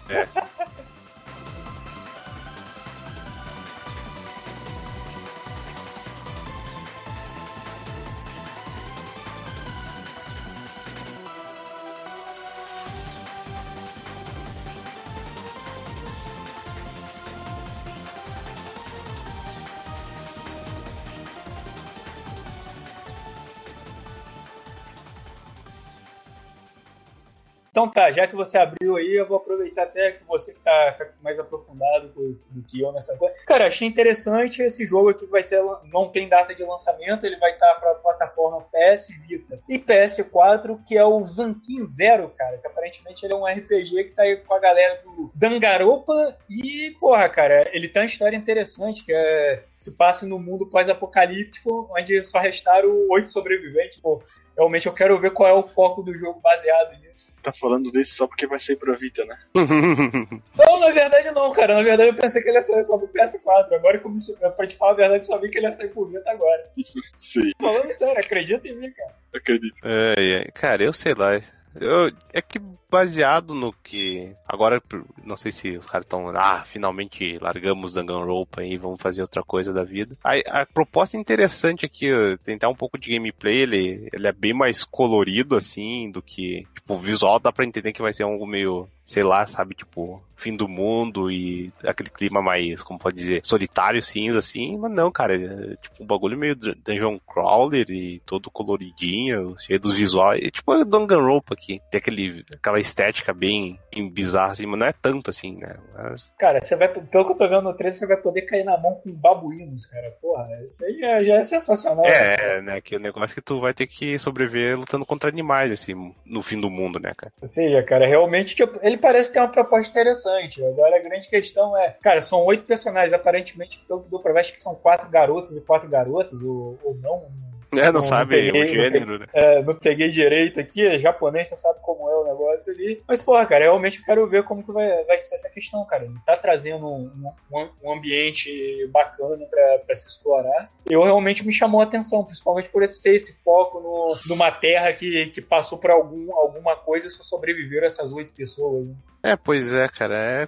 [27.75, 30.95] Então tá, já que você abriu aí, eu vou aproveitar até que você que tá,
[30.97, 33.35] tá mais aprofundado do, que eu nessa coisa.
[33.45, 35.61] Cara, achei interessante esse jogo aqui que vai ser,
[35.91, 40.97] não tem data de lançamento, ele vai estar para plataforma PS Vita e PS4, que
[40.97, 44.53] é o Zankin Zero, cara, que aparentemente ele é um RPG que tá aí com
[44.53, 46.13] a galera do Dangaropa
[46.49, 51.89] e, porra, cara, ele tem uma história interessante, que é, se passa no mundo pós-apocalíptico,
[51.91, 54.23] onde só restaram oito sobreviventes, pô.
[54.57, 57.33] Realmente eu quero ver qual é o foco do jogo baseado nisso.
[57.41, 59.37] Tá falando desse só porque vai sair pra Vita, né?
[59.53, 61.75] Não, na verdade não, cara.
[61.75, 63.73] Na verdade eu pensei que ele ia sair só pro PS4.
[63.73, 66.05] Agora, como se, pra te falar a verdade, só vi que ele ia sair pro
[66.05, 66.69] Vita agora.
[67.15, 69.13] Sim, Falando sério, acredita em mim, cara.
[69.33, 69.75] acredito.
[69.83, 71.39] Ai, ai, cara, eu sei lá.
[71.79, 72.59] Eu, é que
[72.95, 74.33] baseado no que.
[74.47, 74.81] Agora,
[75.21, 76.29] não sei se os caras estão.
[76.29, 80.15] Ah, finalmente largamos Danganronpa aí, vamos fazer outra coisa da vida.
[80.23, 84.53] A, a proposta interessante aqui, ó, tentar um pouco de gameplay, ele, ele é bem
[84.53, 86.65] mais colorido, assim, do que.
[86.73, 88.87] Tipo, o visual dá pra entender que vai ser algo meio.
[89.03, 89.75] Sei lá, sabe?
[89.75, 90.23] Tipo.
[90.35, 95.11] fim do mundo e aquele clima mais, como pode dizer, solitário, cinza, assim, mas não,
[95.11, 100.51] cara, é tipo um bagulho meio dungeon crawler e todo coloridinho, cheio dos visuais, é
[100.51, 105.29] tipo Danganronpa aqui, tem aquele, aquela estética bem, bem bizarra, assim, mas não é tanto
[105.29, 105.75] assim, né?
[105.93, 106.31] Mas...
[106.37, 108.77] Cara, você vai, pelo que eu tô vendo no trailer, você vai poder cair na
[108.77, 112.05] mão com babuínos, cara, porra, isso aí já, já é sensacional.
[112.05, 115.71] É, né, que o negócio é que tu vai ter que sobreviver lutando contra animais,
[115.71, 117.33] assim, no fim do mundo, né, cara?
[117.41, 121.77] Ou seja, cara, realmente, tipo, ele parece ter uma proposta interessante, agora a grande questão
[121.77, 125.09] é, cara, são oito personagens, aparentemente, pelo que deu pra ver, acho que são quatro
[125.09, 127.27] garotos e quatro garotas, ou, ou não,
[127.73, 129.27] é, não, não sabe peguei, o gênero, não né?
[129.33, 133.01] É, não peguei direito aqui, é japonês, você sabe como é o negócio ali.
[133.07, 136.05] Mas, porra, cara, realmente eu quero ver como que vai, vai ser essa questão, cara.
[136.05, 140.69] Ele tá trazendo um, um, um ambiente bacana pra, pra, se explorar.
[140.89, 145.27] Eu realmente me chamou a atenção, principalmente por esse, esse foco no, numa terra que,
[145.27, 148.87] que passou por algum, alguma coisa e só sobreviveram essas oito pessoas.
[148.87, 148.95] Né?
[149.25, 150.15] É, pois é, cara.
[150.15, 150.47] É,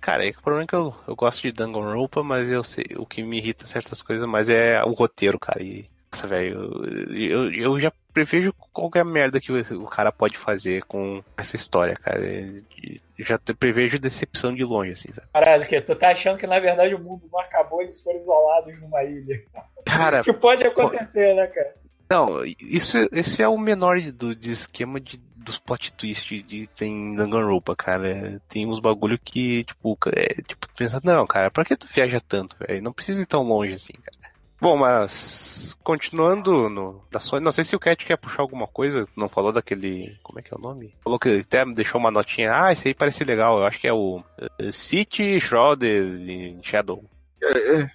[0.00, 3.06] cara, é o problema é que eu, eu gosto de Danganronpa, mas eu sei o
[3.06, 5.62] que me irrita certas coisas, mas é o roteiro, cara.
[5.62, 6.82] E nossa, velho,
[7.14, 12.20] eu, eu já prevejo qualquer merda que o cara pode fazer com essa história, cara.
[12.24, 15.28] Eu já prevejo decepção de longe, assim, sabe?
[15.34, 18.80] Caralho, que tu tá achando que na verdade o mundo não acabou, eles foram isolados
[18.80, 19.42] numa ilha.
[19.84, 20.22] Cara.
[20.24, 21.36] que pode acontecer, pô...
[21.36, 21.74] né, cara?
[22.08, 26.66] Não, isso, esse é o menor do, de esquema de, dos plot twist de, de
[26.68, 28.40] tem Danganronpa, cara.
[28.48, 32.56] Tem uns bagulho que, tipo, é, tipo, pensa, não, cara, pra que tu viaja tanto,
[32.60, 32.82] velho?
[32.82, 34.15] Não precisa ir tão longe assim, cara.
[34.60, 39.06] Bom, mas continuando no da Sony, não sei se o Cat quer puxar alguma coisa,
[39.14, 40.94] não falou daquele, como é que é o nome?
[41.04, 43.92] Falou que até deixou uma notinha, ah, esse aí parece legal, eu acho que é
[43.92, 47.04] o uh, City Shrouded Shadow.
[47.42, 47.90] É, é,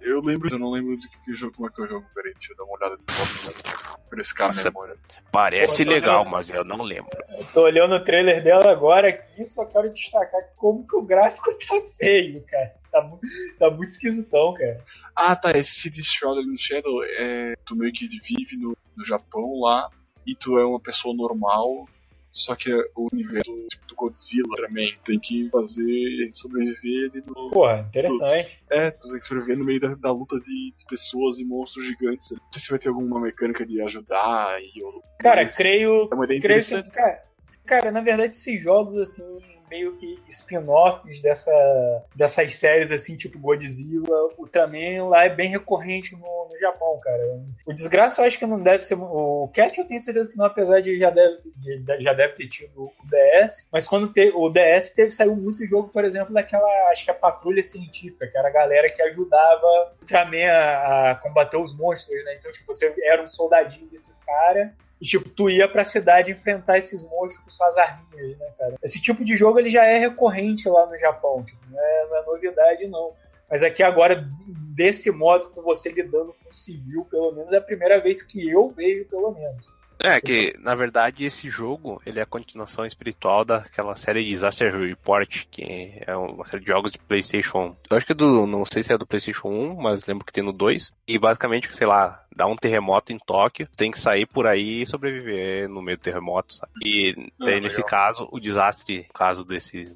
[0.00, 2.32] eu lembro, eu não lembro de que jogo, como é que é o jogo, peraí,
[2.34, 4.96] deixa eu dar uma olhada de novo, frescar a memória.
[5.32, 7.10] Parece Pô, legal, olhando, mas eu não lembro.
[7.36, 11.50] Eu tô olhando o trailer dela agora aqui, só quero destacar como que o gráfico
[11.66, 12.74] tá feio, cara.
[12.94, 13.10] Tá,
[13.58, 14.84] tá muito esquisitão, cara.
[15.16, 15.50] Ah, tá.
[15.50, 17.54] Esse City Shrouded in Shadow é.
[17.66, 19.90] Tu meio que vive no, no Japão lá
[20.24, 21.88] e tu é uma pessoa normal.
[22.30, 27.50] Só que o universo tipo, do Godzilla também tem que fazer sobreviver ali no.
[27.50, 28.58] Porra, interessante.
[28.70, 31.44] No, é, tu tem que sobreviver no meio da, da luta de, de, pessoas e
[31.44, 32.30] monstros gigantes.
[32.30, 34.72] Não sei se vai ter alguma mecânica de ajudar e.
[35.20, 36.08] Cara, creio.
[36.10, 37.24] É uma ideia creio que, cara,
[37.64, 41.52] cara, na verdade, esses jogos assim meio que spin-offs dessa,
[42.14, 47.20] dessas séries, assim, tipo Godzilla, Ultraman, lá é bem recorrente no, no Japão, cara.
[47.66, 48.94] O Desgraça eu acho que não deve ser.
[48.94, 52.48] O Cat eu tenho certeza que não, apesar de já deve, de, já deve ter
[52.48, 56.68] tido o DS, mas quando te, o DS teve, saiu muito jogo, por exemplo, daquela,
[56.90, 61.14] acho que a Patrulha Científica, que era a galera que ajudava o Ultraman a, a
[61.16, 62.36] combater os monstros, né?
[62.38, 64.70] Então, tipo, você era um soldadinho desses caras
[65.00, 68.74] e, tipo, tu ia pra cidade enfrentar esses monstros com suas arminhas, né, cara?
[68.82, 72.16] Esse tipo de jogo, ele já é recorrente lá no Japão, tipo, não é, não
[72.16, 73.12] é novidade, não.
[73.50, 74.26] Mas aqui agora,
[74.74, 78.70] desse modo, com você lidando com civil, pelo menos, é a primeira vez que eu
[78.70, 79.73] vejo, pelo menos.
[79.98, 85.44] É, que na verdade esse jogo ele é a continuação espiritual daquela série Disaster Report,
[85.50, 87.76] que é uma série de jogos de PlayStation.
[87.88, 88.46] Eu acho que é do.
[88.46, 90.92] Não sei se é do PlayStation 1, mas lembro que tem no 2.
[91.06, 94.86] E basicamente, sei lá, dá um terremoto em Tóquio, tem que sair por aí e
[94.86, 96.72] sobreviver no meio do terremoto, sabe?
[96.84, 99.94] E ah, nesse caso, o desastre, caso desse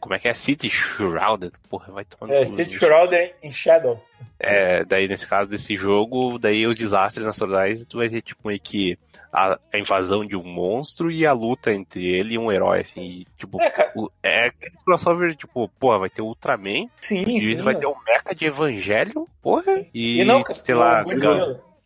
[0.00, 0.34] como é que é?
[0.34, 1.52] City Shrouded?
[1.68, 2.34] Porra, vai tomando.
[2.34, 4.02] É, City Shrouded in Shadow.
[4.38, 8.60] É, daí nesse caso desse jogo, daí os desastres naturais, tu vai ter tipo meio
[8.60, 8.98] que
[9.32, 13.00] a, a, invasão de um monstro e a luta entre ele e um herói, assim.
[13.00, 13.92] E, tipo, é, cara.
[13.96, 14.50] o, é
[14.84, 16.86] crossover, tipo, porra, vai ter o Ultraman.
[17.00, 17.62] Sim, e sim.
[17.62, 19.84] vai ter o Mecha de Evangelho, porra.
[19.94, 21.02] E, e não, sei lá,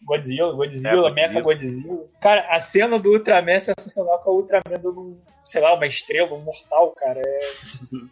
[0.06, 2.04] Godzilla, Godzilla, é, Mecha Godzilla.
[2.20, 6.32] Cara, a cena do Ultraman é sensacional com o Ultraman dando, sei lá, uma estrela,
[6.32, 7.20] um mortal, cara.
[7.20, 7.40] É,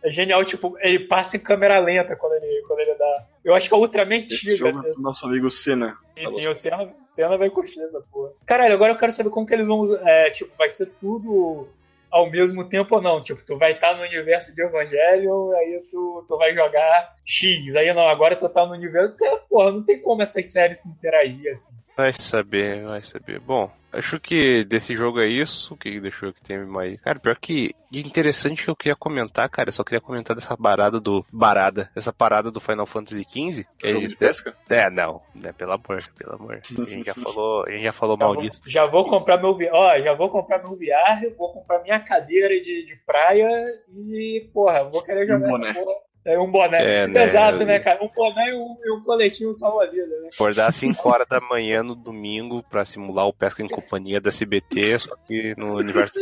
[0.03, 3.24] é, genial, tipo, ele passa em câmera lenta quando ele, quando ele dá.
[3.45, 5.97] Eu acho que é o Ultraman é nosso amigo Senna.
[6.18, 8.32] Sim, sim, o Senna, Senna vai curtir essa porra.
[8.45, 10.01] Caralho, agora eu quero saber como que eles vão usar.
[10.05, 11.68] É, tipo, vai ser tudo
[12.15, 13.19] ao mesmo tempo ou não.
[13.19, 17.75] Tipo, tu vai estar tá no universo de Evangelho, aí tu, tu vai jogar X.
[17.75, 19.17] Aí não, agora tu tá no universo.
[19.51, 21.75] Porra, não tem como essas séries se interagir assim.
[21.97, 23.41] Vai saber, vai saber.
[23.41, 25.74] Bom, acho que desse jogo é isso.
[25.74, 27.01] O que deixou que tem mais.
[27.01, 30.57] Cara, pior que de interessante que eu queria comentar, cara, eu só queria comentar dessa
[30.57, 31.24] parada do.
[31.32, 31.90] Barada.
[31.95, 33.66] Essa parada do Final Fantasy XV.
[33.78, 34.57] Que jogo de pesca?
[34.68, 35.22] É, não.
[35.34, 36.61] Né, pelo amor, pelo amor.
[36.61, 38.62] A gente já falou, a gente já falou já mal vou, disso.
[38.66, 42.84] Já vou comprar meu Ó, já vou comprar meu VR, vou comprar minha cadeira de,
[42.84, 43.49] de praia
[43.88, 47.03] e, porra, vou querer jogar essa porra É um boné.
[47.03, 47.25] É, né?
[47.25, 48.03] Exato, né, cara?
[48.03, 50.31] Um boné e um, e um coletinho salva-vida, né?
[50.33, 54.31] Acordar às 5 horas da manhã no domingo pra simular o Pesca em Companhia da
[54.31, 56.14] CBT, só que no universo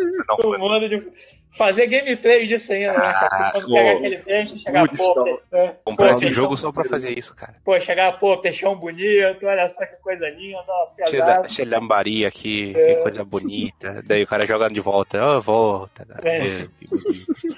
[0.59, 0.97] mundo de
[1.53, 3.29] fazer gameplay disso ainda, né, cara?
[3.31, 3.75] Ah, Quando pô.
[3.75, 7.55] pegar aquele peixe, chegar, pô, é, Comprar pô, esse jogo só pra fazer isso, cara.
[7.65, 10.63] Pô, chegar, pô, peixão bonito, olha só que coisa linda,
[10.97, 11.53] Cheia pesado.
[11.53, 12.95] Xelambari aqui, É.
[12.95, 14.03] que coisa bonita.
[14.07, 16.05] Daí o cara joga de volta, ó, volta.
[16.07, 16.29] cara.
[16.29, 16.39] É.
[16.39, 16.69] É.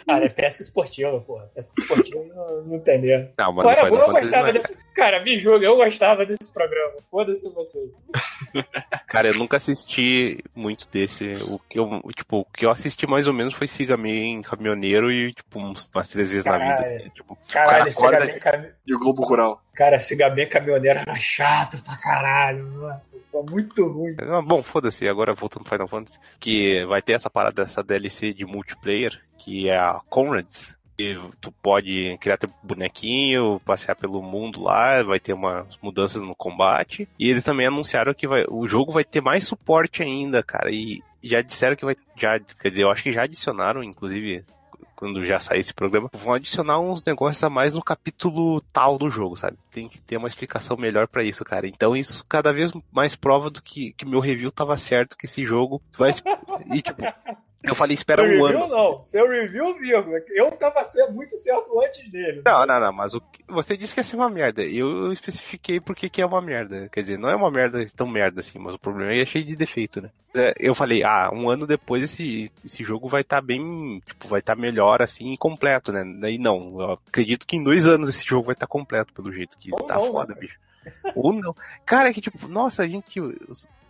[0.07, 1.49] Cara, é pesca esportiva, porra.
[1.55, 3.29] Pesca esportiva não, não tem mesmo.
[3.39, 4.95] Não, mas Pô, no era bom, Final eu gostava não desse.
[4.95, 6.95] Cara, me julga, eu gostava desse programa.
[7.11, 7.91] Foda-se você.
[9.09, 11.33] Cara, eu nunca assisti muito desse.
[11.51, 14.43] O que eu, tipo, o que eu assisti mais ou menos foi Siga Me em
[14.43, 16.75] Caminhoneiro e, tipo, umas três vezes na vida.
[16.77, 16.97] Caralho.
[16.97, 18.67] assim, tipo, Caralho, esse acorda- Gabi cam...
[18.87, 19.63] E o Globo Rural.
[19.75, 22.65] Cara, esse Gabi caminhoneiro era chato pra caralho.
[22.67, 24.15] Nossa, foi muito ruim.
[24.21, 28.33] Ah, Bom, foda-se, agora voltando pro Final Fantasy, que vai ter essa parada dessa DLC
[28.33, 30.77] de multiplayer, que é a Conrads.
[31.41, 37.09] Tu pode criar teu bonequinho, passear pelo mundo lá, vai ter umas mudanças no combate.
[37.19, 40.71] E eles também anunciaram que vai, o jogo vai ter mais suporte ainda, cara.
[40.71, 41.97] E já disseram que vai.
[42.17, 44.45] Já, quer dizer, eu acho que já adicionaram, inclusive,
[44.95, 49.11] quando já sair esse programa, vão adicionar uns negócios a mais no capítulo tal do
[49.11, 49.59] jogo, sabe?
[49.71, 51.67] Tem que ter uma explicação melhor pra isso, cara.
[51.67, 55.45] Então isso cada vez mais prova do que, que meu review tava certo, que esse
[55.45, 56.11] jogo vai.
[56.73, 57.03] E tipo,
[57.65, 58.69] eu falei, espera Seu um review ano.
[58.75, 60.19] não, seu review, vírgula.
[60.31, 62.43] Eu tava sendo muito certo antes dele.
[62.45, 64.63] Não, não, não, mas o que- você disse que ia ser uma merda.
[64.63, 66.89] Eu especifiquei porque que é uma merda.
[66.93, 69.27] Quer dizer, não é uma merda tão merda assim, mas o problema é que é
[69.27, 70.11] cheio de defeito, né?
[70.37, 74.41] É, Eu falei, ah, um ano depois esse, esse jogo vai estar bem, tipo, vai
[74.41, 76.03] estar melhor assim e completo, né?
[76.21, 79.57] Daí não, eu acredito que em dois anos esse jogo vai estar completo, pelo jeito
[79.59, 80.41] que Ou tá não, foda, né?
[80.41, 80.59] bicho.
[81.15, 81.55] Ou não.
[81.87, 83.19] Cara, é que tipo, nossa, a gente.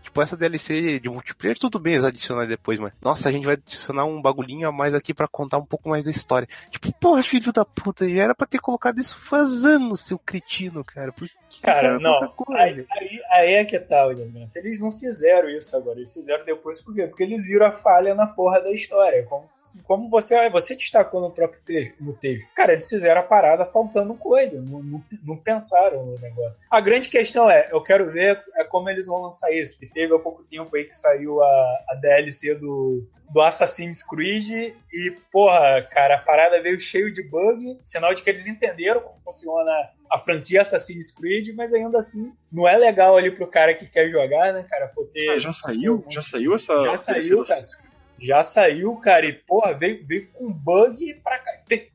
[0.05, 2.93] Tipo, essa DLC de multiplayer, tudo bem eles adicionar depois, mas.
[3.03, 6.05] Nossa, a gente vai adicionar um bagulhinho a mais aqui pra contar um pouco mais
[6.05, 6.47] da história.
[6.71, 10.85] Tipo, porra, filho da puta, já era pra ter colocado isso faz anos, seu cretino,
[10.85, 11.11] cara.
[11.11, 12.35] Por que Cara, não.
[12.57, 14.59] Aí, aí, aí é que tá, desgraça.
[14.59, 17.07] Eles não fizeram isso agora, eles fizeram depois por quê?
[17.07, 19.25] Porque eles viram a falha na porra da história.
[19.25, 19.49] Como,
[19.85, 22.47] como você, você destacou no próprio texto, no texto.
[22.55, 26.57] Cara, eles fizeram a parada faltando coisa, não, não, não pensaram no negócio.
[26.71, 30.19] A grande questão é, eu quero ver é como eles vão lançar isso, teve há
[30.19, 31.47] pouco tempo aí que saiu a,
[31.91, 37.79] a DLC do, do Assassin's Creed e, porra, cara, a parada veio cheio de bug,
[37.81, 39.71] sinal de que eles entenderam como funciona
[40.11, 44.11] a franquia Assassin's Creed, mas ainda assim não é legal ali pro cara que quer
[44.11, 45.31] jogar, né, cara, por ter...
[45.31, 46.05] Ah, já saiu?
[46.09, 46.83] Já saiu essa.
[46.83, 47.65] Já saiu, cara.
[48.21, 51.43] Já saiu, cara, e porra, veio, veio com bug pra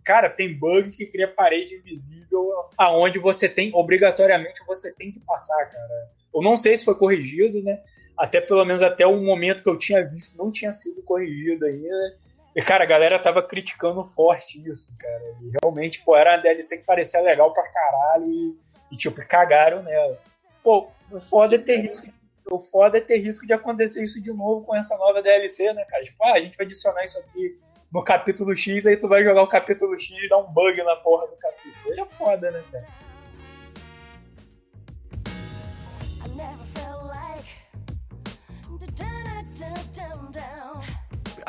[0.04, 5.66] Cara, tem bug que cria parede invisível aonde você tem, obrigatoriamente você tem que passar,
[5.66, 6.10] cara.
[6.34, 7.82] Eu não sei se foi corrigido, né?
[8.18, 12.18] Até pelo menos até o momento que eu tinha visto, não tinha sido corrigido ainda.
[12.56, 15.36] E, cara, a galera tava criticando forte isso, cara.
[15.42, 18.58] E realmente, pô, era uma DLC que parecia legal pra caralho e,
[18.92, 20.20] e tipo, cagaram nela.
[20.64, 20.90] Pô,
[21.30, 22.08] foda é ter risco
[22.52, 25.86] o foda é ter risco de acontecer isso de novo com essa nova DLC, né,
[25.86, 26.04] cara?
[26.04, 27.58] Tipo, ah, a gente vai adicionar isso aqui
[27.92, 30.96] no capítulo X, aí tu vai jogar o capítulo X e dar um bug na
[30.98, 31.94] porra do capítulo.
[31.94, 32.88] Aí é foda, né, cara?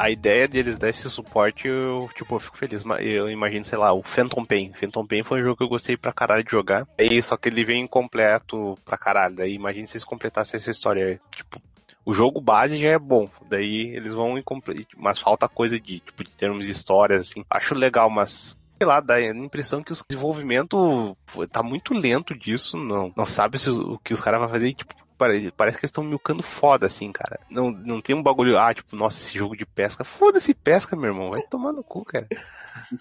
[0.01, 2.83] A ideia deles dar esse suporte, eu, tipo, eu fico feliz.
[3.01, 4.73] Eu imagino, sei lá, o Phantom Pain.
[4.73, 6.89] Phantom Pain foi um jogo que eu gostei pra caralho de jogar.
[6.99, 9.37] Aí, só que ele vem incompleto pra caralho.
[9.37, 11.21] Daí, imagina se eles completassem essa história.
[11.31, 11.61] Tipo,
[12.03, 13.29] o jogo base já é bom.
[13.47, 14.87] Daí, eles vão incomple...
[14.97, 17.45] Mas falta coisa de, tipo, de termos de histórias, assim.
[17.51, 21.15] Acho legal, mas sei lá, dá a impressão que o desenvolvimento
[21.53, 24.75] tá muito lento disso, não, não sabe se o, que os caras vão fazer, e,
[24.75, 27.39] tipo, pare- parece que eles estão milcando foda, assim, cara.
[27.51, 31.11] Não, não tem um bagulho, ah, tipo, nossa, esse jogo de pesca, foda-se pesca, meu
[31.11, 32.27] irmão, vai tomar no cu, cara.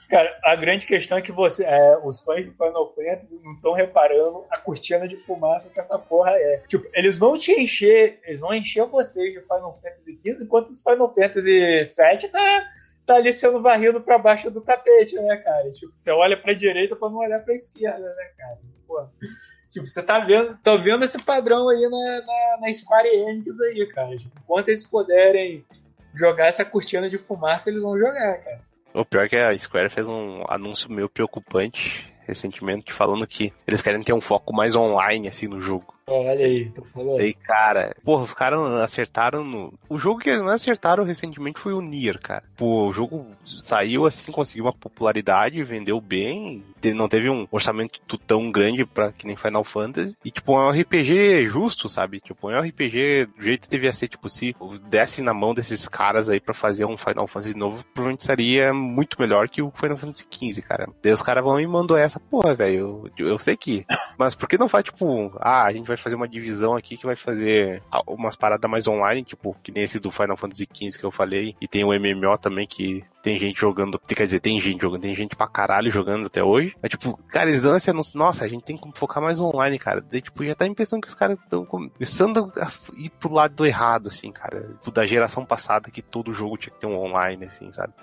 [0.09, 3.71] Cara, a grande questão é que você, é, os fãs do Final Fantasy não estão
[3.73, 6.63] reparando a cortina de fumaça que essa porra é.
[6.67, 10.81] Tipo, eles vão te encher, eles vão encher vocês de Final Fantasy XV, enquanto os
[10.81, 12.63] Final Fantasy VII tá,
[13.05, 15.69] tá ali sendo varrido pra baixo do tapete, né, cara?
[15.71, 18.57] Tipo, você olha pra direita pra não olhar pra esquerda, né, cara?
[18.87, 19.11] Porra.
[19.69, 23.85] Tipo, você tá vendo, tá vendo esse padrão aí na, na, na Square Enix aí,
[23.87, 24.15] cara.
[24.15, 25.63] Enquanto eles puderem
[26.15, 28.61] jogar essa cortina de fumaça, eles vão jogar, cara.
[28.93, 33.81] O pior é que a Square fez um anúncio meio preocupante recentemente, falando que eles
[33.81, 35.95] querem ter um foco mais online, assim, no jogo.
[36.09, 37.19] Olha aí, tô falando.
[37.19, 39.73] Aí, cara, porra, os caras acertaram no.
[39.87, 42.43] O jogo que eles não acertaram recentemente foi o Nier, cara.
[42.57, 46.63] Pô, o jogo saiu assim, conseguiu uma popularidade, vendeu bem.
[46.95, 50.17] Não teve um orçamento tão grande pra que nem Final Fantasy.
[50.23, 52.19] E, tipo, é um RPG justo, sabe?
[52.19, 54.07] Tipo, é um RPG do jeito que devia ser.
[54.07, 54.55] Tipo, se
[54.89, 59.19] desse na mão desses caras aí pra fazer um Final Fantasy novo, provavelmente seria muito
[59.19, 60.89] melhor que o Final Fantasy XV, cara.
[61.03, 63.09] Daí os caras vão e mandou essa, porra, velho.
[63.17, 63.85] Eu, eu sei que.
[64.17, 67.05] Mas por que não faz, tipo, ah, a gente vai fazer uma divisão aqui que
[67.05, 71.05] vai fazer umas paradas mais online, tipo, que nem esse do Final Fantasy XV que
[71.05, 74.81] eu falei, e tem o MMO também que tem gente jogando, quer dizer, tem gente
[74.81, 76.75] jogando, tem gente pra caralho jogando até hoje.
[76.81, 80.01] É tipo, cara, eles anúncio, nossa, a gente tem que focar mais online, cara.
[80.01, 83.55] Daí, tipo, já tá a impressão que os caras estão começando a ir pro lado
[83.55, 84.61] do errado, assim, cara.
[84.61, 87.93] Tipo, Da geração passada que todo jogo tinha que ter um online, assim, sabe?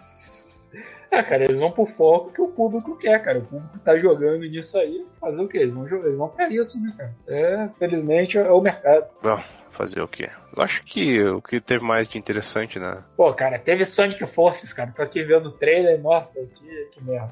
[1.10, 3.38] É, cara, eles vão pro foco que o público quer, cara.
[3.38, 5.06] O público tá jogando nisso aí.
[5.20, 5.58] Fazer o quê?
[5.58, 7.14] Eles vão, eles vão pra isso, né, cara?
[7.26, 9.06] É, felizmente é o mercado.
[9.22, 9.40] Bom,
[9.72, 10.28] fazer o quê?
[10.56, 13.02] Eu acho que o que teve mais de interessante, né?
[13.16, 14.92] Pô, cara, teve Sonic Forces, cara.
[14.94, 17.30] Tô aqui vendo o trailer, nossa, que, que merda.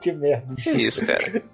[0.00, 0.54] Que merda.
[0.56, 1.42] Que isso, cara.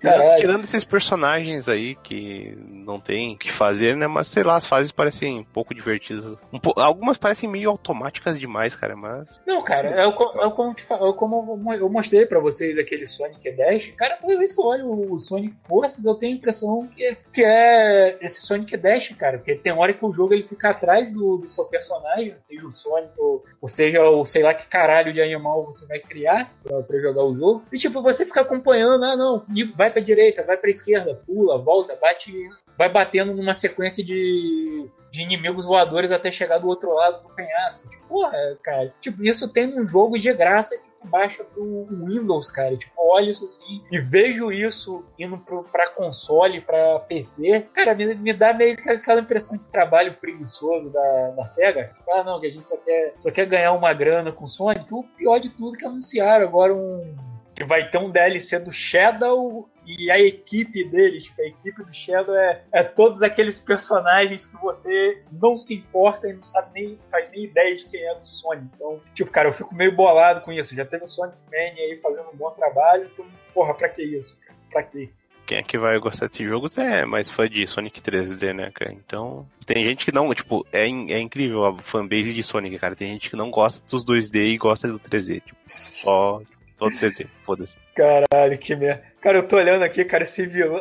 [0.00, 0.36] Caralho.
[0.38, 4.06] Tirando esses personagens aí que não tem o que fazer, né?
[4.06, 6.36] Mas sei lá, as fases parecem um pouco divertidas.
[6.52, 9.40] Um po- Algumas parecem meio automáticas demais, cara, mas.
[9.46, 13.92] Não, cara, é, é como, fa- é como eu mostrei pra vocês aquele Sonic Dash.
[13.96, 17.42] Cara, toda vez que eu olho o Sonic Forces, eu tenho a impressão que, que
[17.44, 19.38] é esse Sonic Dash, cara.
[19.38, 22.70] Porque tem hora que o jogo ele fica atrás do, do seu personagem, seja o
[22.70, 26.82] Sonic ou, ou seja o sei lá que caralho de animal você vai criar pra,
[26.82, 27.62] pra jogar o jogo.
[27.72, 31.56] E tipo, você fica acompanhando, ah não, e vai pra direita, vai pra esquerda, pula,
[31.58, 32.32] volta, bate,
[32.76, 37.88] vai batendo numa sequência de, de inimigos voadores até chegar do outro lado do penhasco.
[37.88, 38.94] Tipo, porra, cara.
[39.00, 42.76] Tipo, isso tem um jogo de graça que tu baixa pro Windows, cara.
[42.76, 47.66] Tipo, olha isso assim e vejo isso indo pro, pra console, pra PC.
[47.72, 51.96] Cara, me, me dá meio que aquela impressão de trabalho preguiçoso da, da SEGA.
[52.10, 54.86] Ah, não, que a gente só quer, só quer ganhar uma grana com Sonic.
[54.92, 57.35] O pior de tudo é que anunciaram agora um.
[57.56, 61.92] Que vai ter um DLC do Shadow e a equipe dele, tipo, a equipe do
[61.92, 66.98] Shadow é, é todos aqueles personagens que você não se importa e não sabe nem,
[67.10, 68.68] faz nem ideia de quem é do Sonic.
[68.74, 70.76] Então, tipo, cara, eu fico meio bolado com isso.
[70.76, 74.38] Já teve o Sonic Man aí fazendo um bom trabalho, então, porra, pra que isso?
[74.70, 75.08] Pra quê?
[75.46, 78.92] Quem é que vai gostar desses jogos é mais fã de Sonic 3D, né, cara?
[78.92, 82.96] Então, tem gente que não, tipo, é, é incrível a fanbase de Sonic, cara.
[82.96, 85.40] Tem gente que não gosta dos 2D e gosta do 3D.
[85.40, 86.40] Tipo, só,
[86.76, 87.78] só 3D, foda-se.
[87.94, 89.02] Caralho, que merda.
[89.20, 90.80] Cara, eu tô olhando aqui, cara, esse vilão.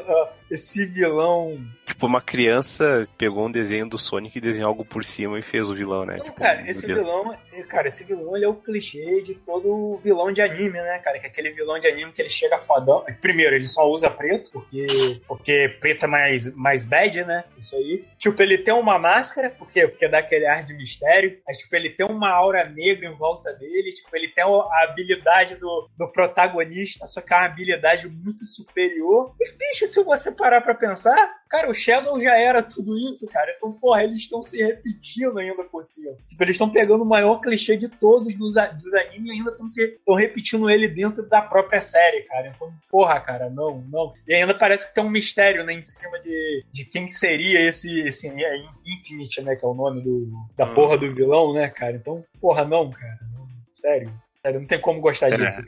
[0.49, 1.59] Esse vilão.
[1.85, 5.69] Tipo, uma criança pegou um desenho do Sonic e desenhou algo por cima e fez
[5.69, 6.15] o vilão, né?
[6.17, 6.99] Não, Tipo, cara, esse Deus.
[6.99, 7.37] vilão,
[7.69, 11.19] cara, esse vilão ele é o clichê de todo vilão de anime, né, cara?
[11.19, 13.03] Que é aquele vilão de anime que ele chega fodão.
[13.21, 17.43] Primeiro, ele só usa preto, porque, porque preto é mais, mais bad, né?
[17.57, 18.05] Isso aí.
[18.17, 19.87] Tipo, ele tem uma máscara, por quê?
[19.87, 21.39] Porque dá aquele ar de mistério.
[21.47, 23.93] Mas, tipo, ele tem uma aura negra em volta dele.
[23.93, 29.33] Tipo, ele tem a habilidade do, do protagonista, só que é uma habilidade muito superior.
[29.39, 31.15] E, bicho, se você parar pra pensar,
[31.49, 33.53] cara, o Shadow já era tudo isso, cara.
[33.57, 36.11] Então, porra, eles estão se repetindo ainda por cima.
[36.29, 39.67] Tipo, eles estão pegando o maior clichê de todos dos, dos animes e ainda estão
[39.67, 42.51] se tão repetindo ele dentro da própria série, cara.
[42.55, 44.13] Então, porra, cara, não, não.
[44.27, 47.99] E ainda parece que tem um mistério, né, em cima de, de quem seria esse,
[48.01, 50.27] esse é, Infinite, né, que é o nome do,
[50.57, 50.73] da Hum.
[50.73, 51.95] porra do vilão, né, cara.
[51.95, 53.17] Então, porra, não, cara.
[53.33, 54.11] Não, sério.
[54.41, 55.59] Sério, não tem como gostar É, disso.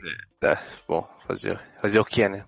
[0.42, 0.56] é,
[0.86, 2.44] bom, fazer, fazer o que, né?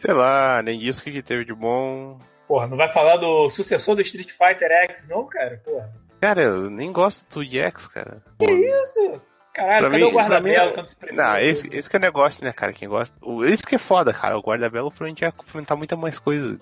[0.00, 2.18] Sei lá, nem isso que teve de bom.
[2.48, 5.60] Porra, não vai falar do sucessor do Street Fighter X, não, cara?
[5.62, 5.92] Porra.
[6.20, 8.22] Cara, eu nem gosto do EX, cara.
[8.40, 9.20] Isso!
[9.52, 11.22] Caralho, Pra cadê mim- o guarda-belo pra mim, quando se precisa?
[11.22, 12.72] Não, esse, esse que é o negócio, né, cara?
[12.72, 13.14] Quem gosta.
[13.46, 14.38] Esse que é foda, cara.
[14.38, 16.58] O guarda-belo provavelmente ia complementar muita mais coisas